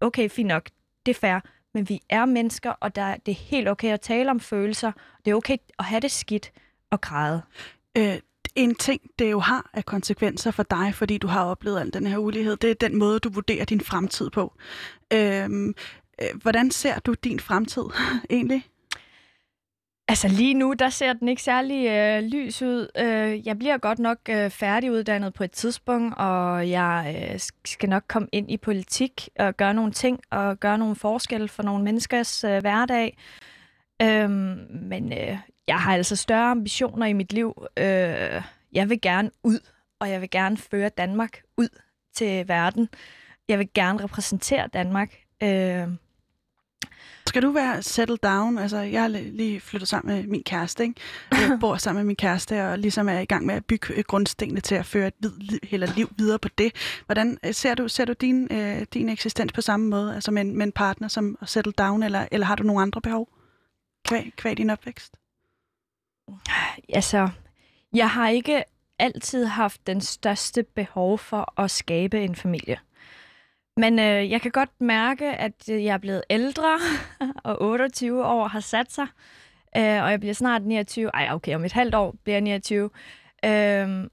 okay, 0.00 0.28
fint 0.28 0.48
nok, 0.48 0.68
det 1.06 1.16
er 1.16 1.20
fair, 1.20 1.40
men 1.74 1.88
vi 1.88 2.00
er 2.08 2.24
mennesker, 2.24 2.70
og 2.70 2.96
der, 2.96 3.16
det 3.16 3.32
er 3.32 3.36
helt 3.36 3.68
okay 3.68 3.92
at 3.92 4.00
tale 4.00 4.30
om 4.30 4.40
følelser. 4.40 4.92
Det 5.24 5.30
er 5.30 5.34
okay 5.34 5.56
at 5.78 5.84
have 5.84 6.00
det 6.00 6.10
skidt 6.10 6.52
og 6.90 7.00
græde. 7.00 7.42
Øh, 7.98 8.18
en 8.54 8.74
ting, 8.74 9.00
det 9.18 9.30
jo 9.30 9.38
har 9.38 9.70
af 9.74 9.84
konsekvenser 9.84 10.50
for 10.50 10.62
dig, 10.62 10.94
fordi 10.94 11.18
du 11.18 11.26
har 11.26 11.44
oplevet 11.44 11.80
al 11.80 11.92
den 11.92 12.06
her 12.06 12.18
ulighed, 12.18 12.56
det 12.56 12.70
er 12.70 12.74
den 12.74 12.98
måde, 12.98 13.18
du 13.18 13.30
vurderer 13.30 13.64
din 13.64 13.80
fremtid 13.80 14.30
på. 14.30 14.52
Øhm, 15.12 15.74
øh, 16.22 16.40
hvordan 16.42 16.70
ser 16.70 16.98
du 16.98 17.14
din 17.24 17.40
fremtid 17.40 17.84
egentlig? 18.30 18.64
Altså 20.08 20.28
lige 20.28 20.54
nu, 20.54 20.72
der 20.78 20.88
ser 20.88 21.12
den 21.12 21.28
ikke 21.28 21.42
særlig 21.42 21.88
øh, 21.88 22.22
lys 22.22 22.62
ud. 22.62 22.88
Øh, 22.98 23.46
jeg 23.46 23.58
bliver 23.58 23.78
godt 23.78 23.98
nok 23.98 24.18
øh, 24.30 24.50
færdiguddannet 24.50 25.34
på 25.34 25.44
et 25.44 25.50
tidspunkt, 25.50 26.14
og 26.18 26.70
jeg 26.70 27.28
øh, 27.32 27.40
skal 27.64 27.88
nok 27.88 28.02
komme 28.08 28.28
ind 28.32 28.50
i 28.50 28.56
politik 28.56 29.28
og 29.38 29.56
gøre 29.56 29.74
nogle 29.74 29.92
ting 29.92 30.20
og 30.30 30.60
gøre 30.60 30.78
nogle 30.78 30.96
forskelle 30.96 31.48
for 31.48 31.62
nogle 31.62 31.84
menneskers 31.84 32.44
øh, 32.44 32.58
hverdag. 32.60 33.16
Øh, 34.02 34.30
men 34.70 35.12
øh, 35.12 35.38
jeg 35.68 35.80
har 35.80 35.94
altså 35.94 36.16
større 36.16 36.50
ambitioner 36.50 37.06
i 37.06 37.12
mit 37.12 37.32
liv. 37.32 37.66
Øh, 37.76 38.42
jeg 38.72 38.88
vil 38.88 39.00
gerne 39.00 39.30
ud, 39.42 39.58
og 40.00 40.10
jeg 40.10 40.20
vil 40.20 40.30
gerne 40.30 40.56
føre 40.56 40.88
Danmark 40.88 41.42
ud 41.56 41.68
til 42.14 42.48
verden. 42.48 42.88
Jeg 43.48 43.58
vil 43.58 43.68
gerne 43.74 44.04
repræsentere 44.04 44.68
Danmark. 44.72 45.14
Øh, 45.42 45.88
Skal 47.26 47.42
du 47.42 47.50
være 47.50 47.82
settled 47.82 48.18
down? 48.18 48.58
Altså, 48.58 48.78
jeg 48.78 49.00
har 49.00 49.08
lige 49.08 49.60
flyttet 49.60 49.88
sammen 49.88 50.16
med 50.16 50.26
min 50.26 50.42
kæreste, 50.42 50.82
ikke? 50.82 51.00
Jeg 51.32 51.56
bor 51.60 51.76
sammen 51.76 51.98
med 51.98 52.06
min 52.06 52.16
kæreste, 52.16 52.68
og 52.68 52.78
ligesom 52.78 53.08
er 53.08 53.18
i 53.18 53.24
gang 53.24 53.46
med 53.46 53.54
at 53.54 53.64
bygge 53.64 53.94
øh, 53.94 54.04
grundstenene 54.06 54.60
til 54.60 54.74
at 54.74 54.86
føre 54.86 55.06
et 55.06 55.14
vid, 55.20 55.58
eller 55.70 55.94
liv 55.96 56.10
videre 56.18 56.38
på 56.38 56.48
det. 56.58 56.72
Hvordan 57.06 57.38
øh, 57.44 57.54
ser 57.54 57.74
du, 57.74 57.88
ser 57.88 58.04
du 58.04 58.12
din, 58.12 58.48
øh, 58.52 58.86
din 58.94 59.08
eksistens 59.08 59.52
på 59.52 59.60
samme 59.60 59.88
måde, 59.88 60.14
altså 60.14 60.30
med 60.30 60.42
en, 60.42 60.56
med 60.56 60.66
en 60.66 60.72
partner 60.72 61.08
som 61.08 61.38
at 61.40 61.48
settle 61.48 61.72
down, 61.72 62.02
eller, 62.02 62.26
eller 62.30 62.46
har 62.46 62.54
du 62.54 62.62
nogle 62.62 62.82
andre 62.82 63.00
behov? 63.00 63.28
Kvæg, 64.04 64.32
kvæg 64.36 64.56
din 64.56 64.70
opvækst? 64.70 65.16
Ah, 66.28 66.78
altså, 66.88 67.28
jeg 67.94 68.10
har 68.10 68.28
ikke 68.28 68.64
altid 68.98 69.44
haft 69.44 69.86
den 69.86 70.00
største 70.00 70.62
behov 70.62 71.18
for 71.18 71.60
at 71.60 71.70
skabe 71.70 72.24
en 72.24 72.36
familie. 72.36 72.78
Men 73.76 73.98
øh, 73.98 74.30
jeg 74.30 74.40
kan 74.40 74.50
godt 74.50 74.80
mærke, 74.80 75.26
at 75.26 75.68
jeg 75.68 75.94
er 75.94 75.98
blevet 75.98 76.22
ældre, 76.30 76.78
og 77.44 77.62
28 77.62 78.26
år 78.26 78.48
har 78.48 78.60
sat 78.60 78.92
sig, 78.92 79.06
øh, 79.76 80.02
og 80.02 80.10
jeg 80.10 80.20
bliver 80.20 80.34
snart 80.34 80.62
29. 80.62 81.10
Ej, 81.14 81.28
okay, 81.32 81.54
om 81.54 81.64
et 81.64 81.72
halvt 81.72 81.94
år 81.94 82.14
bliver 82.24 82.34
jeg 82.34 82.40
29. 82.40 82.90
Øh, 83.44 84.08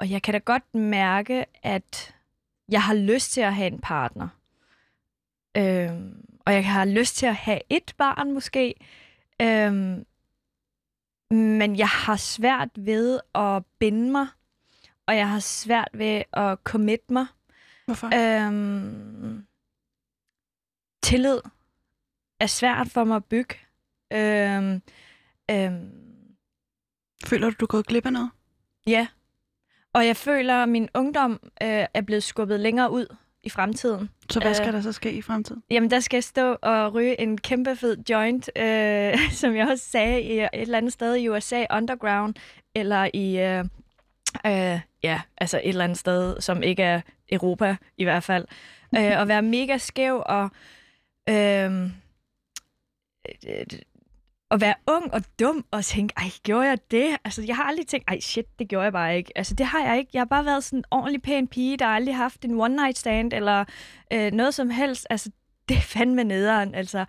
og 0.00 0.10
jeg 0.10 0.22
kan 0.22 0.34
da 0.34 0.38
godt 0.38 0.74
mærke, 0.74 1.44
at 1.62 2.14
jeg 2.68 2.82
har 2.82 2.94
lyst 2.94 3.32
til 3.32 3.40
at 3.40 3.54
have 3.54 3.66
en 3.66 3.78
partner. 3.78 4.28
Øh, 5.56 5.90
og 6.46 6.52
jeg 6.52 6.72
har 6.72 6.84
lyst 6.84 7.16
til 7.16 7.26
at 7.26 7.34
have 7.34 7.60
et 7.70 7.94
barn 7.98 8.32
måske. 8.32 8.74
Øh, 9.42 9.72
men 11.30 11.76
jeg 11.76 11.88
har 11.88 12.16
svært 12.16 12.68
ved 12.76 13.20
at 13.34 13.62
binde 13.78 14.10
mig, 14.12 14.26
og 15.06 15.16
jeg 15.16 15.30
har 15.30 15.38
svært 15.40 15.88
ved 15.94 16.22
at 16.32 16.58
commit 16.64 17.10
mig. 17.10 17.26
Hvorfor? 17.86 18.06
Øhm, 18.46 19.46
tillid 21.02 21.40
er 22.40 22.46
svært 22.46 22.88
for 22.88 23.04
mig 23.04 23.16
at 23.16 23.24
bygge. 23.24 23.54
Øhm, 24.12 24.82
øhm, 25.50 26.36
Føler 27.26 27.50
du, 27.50 27.56
du 27.60 27.64
er 27.64 27.68
gået 27.68 27.86
glip 27.86 28.06
af 28.06 28.12
noget? 28.12 28.30
ja. 28.86 29.08
Og 29.92 30.06
jeg 30.06 30.16
føler, 30.16 30.54
at 30.62 30.68
min 30.68 30.88
ungdom 30.94 31.32
øh, 31.42 31.86
er 31.94 32.00
blevet 32.06 32.22
skubbet 32.22 32.60
længere 32.60 32.90
ud 32.90 33.16
i 33.46 33.48
fremtiden. 33.48 34.10
Så 34.30 34.40
hvad 34.40 34.50
Øh. 34.50 34.56
skal 34.56 34.72
der 34.72 34.80
så 34.80 34.92
ske 34.92 35.12
i 35.12 35.22
fremtiden? 35.22 35.62
Jamen, 35.70 35.90
der 35.90 36.00
skal 36.00 36.16
jeg 36.16 36.24
stå 36.24 36.56
og 36.62 36.94
ryge 36.94 37.20
en 37.20 37.38
kæmpe 37.38 37.76
fed 37.76 37.96
joint, 38.10 38.50
øh, 38.56 39.18
som 39.40 39.56
jeg 39.56 39.68
også 39.68 39.84
sagde, 39.84 40.22
i 40.22 40.38
et 40.40 40.48
eller 40.52 40.78
andet 40.78 40.92
sted 40.92 41.14
i 41.16 41.28
USA, 41.28 41.64
underground, 41.74 42.34
eller 42.74 43.08
i, 43.14 43.38
øh, 43.38 43.64
øh, 44.46 44.80
ja, 45.02 45.20
altså 45.38 45.56
et 45.64 45.68
eller 45.68 45.84
andet 45.84 45.98
sted, 45.98 46.40
som 46.40 46.62
ikke 46.62 46.82
er 46.82 47.00
Europa 47.32 47.76
i 47.96 48.04
hvert 48.04 48.22
fald. 48.22 48.46
øh, 48.96 49.12
og 49.20 49.28
være 49.28 49.42
mega 49.42 49.78
skæv 49.78 50.22
og 50.26 50.50
øh, 51.28 51.82
øh, 53.48 53.66
at 54.50 54.60
være 54.60 54.74
ung 54.86 55.14
og 55.14 55.22
dum 55.40 55.64
og 55.70 55.84
tænke, 55.84 56.14
ej, 56.16 56.30
gjorde 56.44 56.68
jeg 56.68 56.78
det? 56.90 57.16
Altså, 57.24 57.42
jeg 57.42 57.56
har 57.56 57.62
aldrig 57.64 57.86
tænkt, 57.86 58.08
ej, 58.08 58.20
shit, 58.20 58.44
det 58.58 58.68
gjorde 58.68 58.84
jeg 58.84 58.92
bare 58.92 59.16
ikke. 59.16 59.32
Altså, 59.36 59.54
det 59.54 59.66
har 59.66 59.84
jeg 59.84 59.98
ikke. 59.98 60.10
Jeg 60.12 60.20
har 60.20 60.24
bare 60.26 60.44
været 60.44 60.64
sådan 60.64 60.78
en 60.78 60.84
ordentlig 60.90 61.22
pæn 61.22 61.48
pige, 61.48 61.76
der 61.76 61.84
har 61.84 61.94
aldrig 61.94 62.16
haft 62.16 62.44
en 62.44 62.60
one-night 62.60 62.92
stand 62.94 63.32
eller 63.32 63.64
øh, 64.12 64.32
noget 64.32 64.54
som 64.54 64.70
helst. 64.70 65.06
Altså, 65.10 65.30
det 65.68 65.76
er 65.76 65.80
fandme 65.80 66.24
nederen. 66.24 66.74
Altså, 66.74 67.04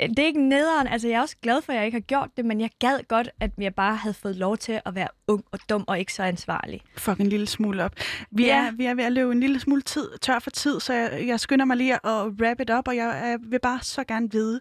det 0.00 0.18
er 0.18 0.26
ikke 0.26 0.48
nederen. 0.48 0.86
Altså, 0.86 1.08
jeg 1.08 1.16
er 1.16 1.20
også 1.20 1.36
glad 1.42 1.62
for, 1.62 1.72
at 1.72 1.76
jeg 1.76 1.86
ikke 1.86 1.96
har 1.96 2.00
gjort 2.00 2.28
det, 2.36 2.44
men 2.44 2.60
jeg 2.60 2.70
gad 2.78 2.98
godt, 3.08 3.30
at 3.40 3.50
jeg 3.58 3.74
bare 3.74 3.96
havde 3.96 4.14
fået 4.14 4.36
lov 4.36 4.56
til 4.56 4.80
at 4.84 4.94
være 4.94 5.08
ung 5.28 5.44
og 5.52 5.58
dum 5.70 5.84
og 5.88 5.98
ikke 5.98 6.12
så 6.14 6.22
ansvarlig. 6.22 6.80
Fuck 6.96 7.20
en 7.20 7.26
lille 7.26 7.46
smule 7.46 7.84
op. 7.84 7.92
Vi, 8.30 8.44
Ja. 8.46 8.66
er, 8.66 8.70
vi 8.70 8.84
er 8.84 8.94
ved 8.94 9.04
at 9.04 9.12
løbe 9.12 9.32
en 9.32 9.40
lille 9.40 9.60
smule 9.60 9.82
tid, 9.82 10.08
tør 10.22 10.38
for 10.38 10.50
tid, 10.50 10.80
så 10.80 10.92
jeg, 10.92 11.24
jeg 11.26 11.40
skynder 11.40 11.64
mig 11.64 11.76
lige 11.76 11.94
at 11.94 12.00
wrap 12.40 12.60
it 12.60 12.70
up, 12.70 12.88
og 12.88 12.96
jeg, 12.96 13.20
jeg 13.24 13.38
vil 13.42 13.60
bare 13.60 13.78
så 13.82 14.04
gerne 14.04 14.30
vide, 14.32 14.60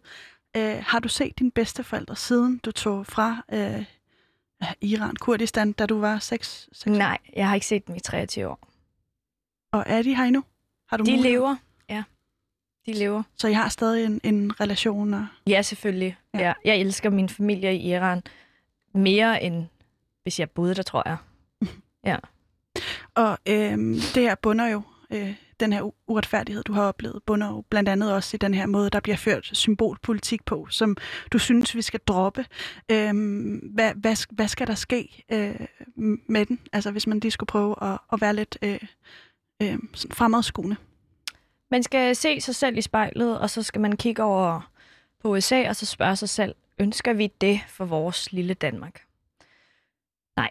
øh, 0.57 0.83
har 0.87 0.99
du 0.99 1.09
set 1.09 1.39
dine 1.39 1.51
bedsteforældre 1.51 2.15
siden 2.15 2.57
du 2.57 2.71
tog 2.71 3.05
fra 3.05 3.43
øh, 3.53 3.85
Iran, 4.81 5.15
Kurdistan, 5.15 5.71
da 5.71 5.85
du 5.85 5.99
var 5.99 6.19
6, 6.19 6.69
6 6.71 6.97
Nej, 6.97 7.17
jeg 7.35 7.47
har 7.47 7.55
ikke 7.55 7.67
set 7.67 7.87
dem 7.87 7.95
i 7.95 7.99
23 7.99 8.47
år. 8.47 8.59
Og 9.71 9.83
er 9.87 10.01
de 10.01 10.15
her 10.15 10.23
endnu? 10.23 10.43
Har 10.89 10.97
du 10.97 11.03
De 11.03 11.11
mulighed? 11.11 11.31
lever. 11.31 11.55
Ja, 11.89 12.03
de 12.85 12.93
lever. 12.93 13.23
Så 13.35 13.47
I 13.47 13.53
har 13.53 13.69
stadig 13.69 14.05
en, 14.05 14.21
en 14.23 14.61
relation? 14.61 15.13
Og... 15.13 15.27
Ja, 15.47 15.61
selvfølgelig. 15.61 16.17
Ja. 16.33 16.39
Ja. 16.39 16.45
Ja. 16.47 16.53
Jeg 16.65 16.77
elsker 16.77 17.09
min 17.09 17.29
familie 17.29 17.75
i 17.75 17.91
Iran 17.93 18.23
mere 18.93 19.43
end 19.43 19.65
hvis 20.23 20.39
jeg 20.39 20.51
boede 20.51 20.75
der, 20.75 20.83
tror 20.83 21.03
jeg. 21.05 21.17
Og 23.15 23.37
øhm, 23.45 23.93
det 23.93 24.23
her 24.23 24.35
bunder 24.35 24.67
jo, 24.67 24.81
øh, 25.09 25.35
den 25.59 25.73
her 25.73 25.93
uretfærdighed, 26.07 26.63
du 26.63 26.73
har 26.73 26.83
oplevet, 26.83 27.23
bunder 27.25 27.47
jo 27.47 27.63
blandt 27.69 27.89
andet 27.89 28.13
også 28.13 28.37
i 28.37 28.37
den 28.37 28.53
her 28.53 28.65
måde, 28.65 28.89
der 28.89 28.99
bliver 28.99 29.17
ført 29.17 29.49
symbolpolitik 29.53 30.45
på, 30.45 30.67
som 30.69 30.97
du 31.33 31.39
synes, 31.39 31.75
vi 31.75 31.81
skal 31.81 31.99
droppe. 31.99 32.45
Øhm, 32.91 33.57
hvad, 33.73 33.93
hvad, 33.93 34.35
hvad 34.35 34.47
skal 34.47 34.67
der 34.67 34.75
ske 34.75 35.23
øh, 35.31 35.67
med 36.27 36.45
den? 36.45 36.59
Altså 36.73 36.91
hvis 36.91 37.07
man 37.07 37.19
lige 37.19 37.31
skulle 37.31 37.47
prøve 37.47 37.75
at, 37.81 37.99
at 38.13 38.21
være 38.21 38.35
lidt 38.35 38.57
øh, 38.61 38.79
øh, 39.61 39.77
fremadskuende. 40.11 40.75
Man 41.71 41.83
skal 41.83 42.15
se 42.15 42.41
sig 42.41 42.55
selv 42.55 42.77
i 42.77 42.81
spejlet, 42.81 43.39
og 43.39 43.49
så 43.49 43.63
skal 43.63 43.81
man 43.81 43.97
kigge 43.97 44.23
over 44.23 44.71
på 45.21 45.29
USA, 45.29 45.69
og 45.69 45.75
så 45.75 45.85
spørge 45.85 46.15
sig 46.15 46.29
selv, 46.29 46.55
ønsker 46.79 47.13
vi 47.13 47.31
det 47.41 47.61
for 47.67 47.85
vores 47.85 48.31
lille 48.31 48.53
Danmark? 48.53 49.03
Nej, 50.35 50.49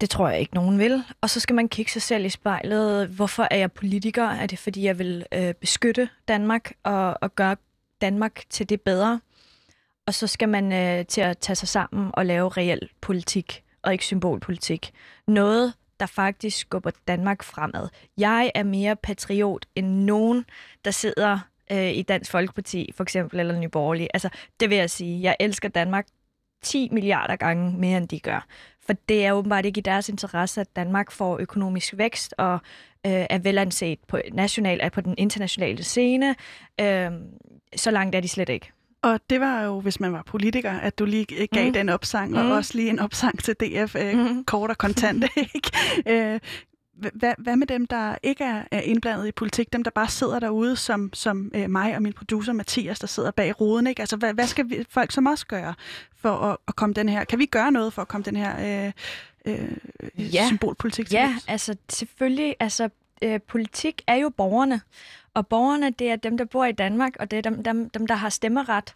det 0.00 0.10
tror 0.10 0.28
jeg 0.28 0.40
ikke, 0.40 0.54
nogen 0.54 0.78
vil. 0.78 1.04
Og 1.20 1.30
så 1.30 1.40
skal 1.40 1.56
man 1.56 1.68
kigge 1.68 1.90
sig 1.90 2.02
selv 2.02 2.24
i 2.24 2.28
spejlet. 2.28 3.08
Hvorfor 3.08 3.48
er 3.50 3.56
jeg 3.56 3.72
politiker? 3.72 4.24
Er 4.24 4.46
det, 4.46 4.58
fordi 4.58 4.84
jeg 4.84 4.98
vil 4.98 5.26
øh, 5.32 5.54
beskytte 5.54 6.08
Danmark 6.28 6.72
og, 6.82 7.18
og 7.20 7.34
gøre 7.34 7.56
Danmark 8.00 8.42
til 8.50 8.68
det 8.68 8.80
bedre? 8.80 9.20
Og 10.06 10.14
så 10.14 10.26
skal 10.26 10.48
man 10.48 10.72
øh, 10.72 11.06
til 11.06 11.20
at 11.20 11.38
tage 11.38 11.56
sig 11.56 11.68
sammen 11.68 12.10
og 12.14 12.26
lave 12.26 12.48
reel 12.48 12.88
politik, 13.00 13.62
og 13.82 13.92
ikke 13.92 14.04
symbolpolitik. 14.04 14.92
Noget, 15.26 15.74
der 16.00 16.06
faktisk 16.06 16.58
skubber 16.58 16.90
Danmark 17.08 17.42
fremad. 17.42 17.88
Jeg 18.18 18.50
er 18.54 18.62
mere 18.62 18.96
patriot 18.96 19.66
end 19.74 19.86
nogen, 19.86 20.44
der 20.84 20.90
sidder 20.90 21.38
øh, 21.72 21.90
i 21.90 22.02
Dansk 22.02 22.30
Folkeparti, 22.30 22.92
for 22.96 23.02
eksempel, 23.02 23.40
eller 23.40 23.58
Nye 23.58 23.68
Borgerlige. 23.68 24.08
Altså, 24.14 24.28
det 24.60 24.70
vil 24.70 24.78
jeg 24.78 24.90
sige. 24.90 25.22
Jeg 25.22 25.36
elsker 25.40 25.68
Danmark 25.68 26.06
10 26.62 26.88
milliarder 26.92 27.36
gange 27.36 27.78
mere, 27.78 27.96
end 27.98 28.08
de 28.08 28.20
gør. 28.20 28.46
For 28.90 28.94
det 29.08 29.24
er 29.26 29.32
åbenbart 29.32 29.66
ikke 29.66 29.78
i 29.78 29.82
deres 29.82 30.08
interesse, 30.08 30.60
at 30.60 30.76
Danmark 30.76 31.10
får 31.12 31.38
økonomisk 31.38 31.94
vækst 31.96 32.34
og 32.38 32.52
øh, 33.06 33.12
er 33.30 33.38
velanset 33.38 33.98
på, 34.08 34.18
national, 34.32 34.78
er 34.82 34.88
på 34.88 35.00
den 35.00 35.14
internationale 35.18 35.82
scene. 35.84 36.34
Øh, 36.80 37.10
så 37.76 37.90
langt 37.90 38.14
er 38.16 38.20
de 38.20 38.28
slet 38.28 38.48
ikke. 38.48 38.72
Og 39.02 39.20
det 39.30 39.40
var 39.40 39.62
jo, 39.62 39.80
hvis 39.80 40.00
man 40.00 40.12
var 40.12 40.22
politiker, 40.26 40.72
at 40.72 40.98
du 40.98 41.04
lige 41.04 41.46
gav 41.46 41.62
mm. 41.62 41.68
Mm. 41.68 41.72
den 41.72 41.88
opsang, 41.88 42.30
Mm. 42.30 42.36
og 42.36 42.50
også 42.56 42.72
lige 42.74 42.90
en 42.90 42.98
opsang 42.98 43.42
til 43.44 43.54
DF, 43.54 43.96
øh, 43.96 44.18
Mhm. 44.18 44.44
kort 44.44 44.70
og 44.70 44.78
kontant. 44.78 45.24
ikke? 45.54 45.70
Øh, 46.06 46.40
hvad, 47.14 47.34
hvad 47.38 47.56
med 47.56 47.66
dem, 47.66 47.86
der 47.86 48.14
ikke 48.22 48.44
er, 48.44 48.62
er 48.70 48.80
indblandet 48.80 49.26
i 49.26 49.32
politik? 49.32 49.72
Dem, 49.72 49.84
der 49.84 49.90
bare 49.90 50.08
sidder 50.08 50.38
derude, 50.40 50.76
som, 50.76 51.10
som 51.12 51.50
øh, 51.54 51.70
mig 51.70 51.96
og 51.96 52.02
min 52.02 52.12
producer 52.12 52.52
Mathias, 52.52 52.98
der 52.98 53.06
sidder 53.06 53.30
bag 53.30 53.60
ruden. 53.60 53.86
Ikke? 53.86 54.00
Altså, 54.02 54.16
hvad, 54.16 54.34
hvad 54.34 54.46
skal 54.46 54.70
vi, 54.70 54.84
folk 54.90 55.12
som 55.12 55.26
os 55.26 55.44
gøre 55.44 55.74
for 56.16 56.30
at, 56.30 56.56
at 56.68 56.76
komme 56.76 56.92
den 56.94 57.08
her... 57.08 57.24
Kan 57.24 57.38
vi 57.38 57.46
gøre 57.46 57.72
noget 57.72 57.92
for 57.92 58.02
at 58.02 58.08
komme 58.08 58.24
den 58.24 58.36
her 58.36 58.84
øh, 58.86 58.92
øh, 59.46 60.34
Ja. 60.34 60.46
symbolpolitik 60.46 61.06
til 61.06 61.14
Ja, 61.14 61.36
altså 61.48 61.76
selvfølgelig, 61.88 62.56
altså 62.60 62.88
øh, 63.22 63.40
politik 63.48 64.02
er 64.06 64.14
jo 64.14 64.28
borgerne. 64.28 64.80
Og 65.34 65.46
borgerne, 65.46 65.90
det 65.90 66.10
er 66.10 66.16
dem, 66.16 66.38
der 66.38 66.44
bor 66.44 66.64
i 66.64 66.72
Danmark, 66.72 67.16
og 67.20 67.30
det 67.30 67.36
er 67.36 67.42
dem, 67.42 67.62
dem, 67.62 67.90
dem 67.90 68.06
der 68.06 68.14
har 68.14 68.28
stemmeret. 68.28 68.94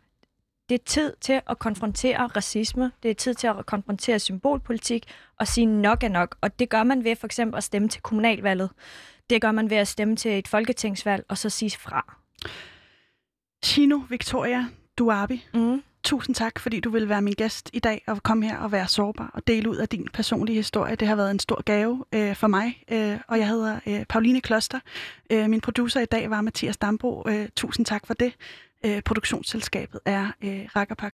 Det 0.68 0.74
er 0.74 0.84
tid 0.86 1.12
til 1.20 1.40
at 1.50 1.58
konfrontere 1.58 2.26
racisme. 2.26 2.92
Det 3.02 3.10
er 3.10 3.14
tid 3.14 3.34
til 3.34 3.46
at 3.46 3.66
konfrontere 3.66 4.18
symbolpolitik 4.18 5.04
og 5.40 5.48
sige 5.48 5.66
nok 5.66 6.02
er 6.04 6.08
nok. 6.08 6.36
Og 6.40 6.58
det 6.58 6.68
gør 6.68 6.82
man 6.82 7.04
ved 7.04 7.16
for 7.16 7.26
eksempel 7.26 7.56
at 7.56 7.64
stemme 7.64 7.88
til 7.88 8.02
kommunalvalget. 8.02 8.70
Det 9.30 9.40
gør 9.42 9.52
man 9.52 9.70
ved 9.70 9.76
at 9.76 9.88
stemme 9.88 10.16
til 10.16 10.38
et 10.38 10.48
folketingsvalg 10.48 11.24
og 11.28 11.38
så 11.38 11.50
sige 11.50 11.70
fra. 11.78 12.14
Chino 13.64 14.00
Victoria 14.08 14.66
Duabi, 14.98 15.44
Mm. 15.54 15.82
tusind 16.04 16.34
tak, 16.34 16.58
fordi 16.58 16.80
du 16.80 16.90
vil 16.90 17.08
være 17.08 17.22
min 17.22 17.32
gæst 17.34 17.70
i 17.72 17.78
dag 17.78 18.02
og 18.06 18.22
komme 18.22 18.46
her 18.48 18.58
og 18.58 18.72
være 18.72 18.88
sårbar 18.88 19.30
og 19.34 19.46
dele 19.46 19.70
ud 19.70 19.76
af 19.76 19.88
din 19.88 20.08
personlige 20.12 20.56
historie. 20.56 20.96
Det 20.96 21.08
har 21.08 21.16
været 21.16 21.30
en 21.30 21.38
stor 21.38 21.62
gave 21.62 22.04
øh, 22.14 22.36
for 22.36 22.46
mig, 22.46 22.82
øh, 22.92 23.18
og 23.28 23.38
jeg 23.38 23.48
hedder 23.48 23.80
øh, 23.86 24.04
Pauline 24.08 24.40
Kloster. 24.40 24.80
Øh, 25.32 25.50
min 25.50 25.60
producer 25.60 26.00
i 26.00 26.04
dag 26.06 26.30
var 26.30 26.40
Mathias 26.40 26.76
Dambro. 26.76 27.28
Øh, 27.28 27.48
tusind 27.56 27.86
tak 27.86 28.06
for 28.06 28.14
det. 28.14 28.32
Øh, 28.86 29.02
produktionsselskabet 29.02 30.00
er 30.04 30.26
øh, 30.44 30.68
Rakkerpak. 30.76 31.02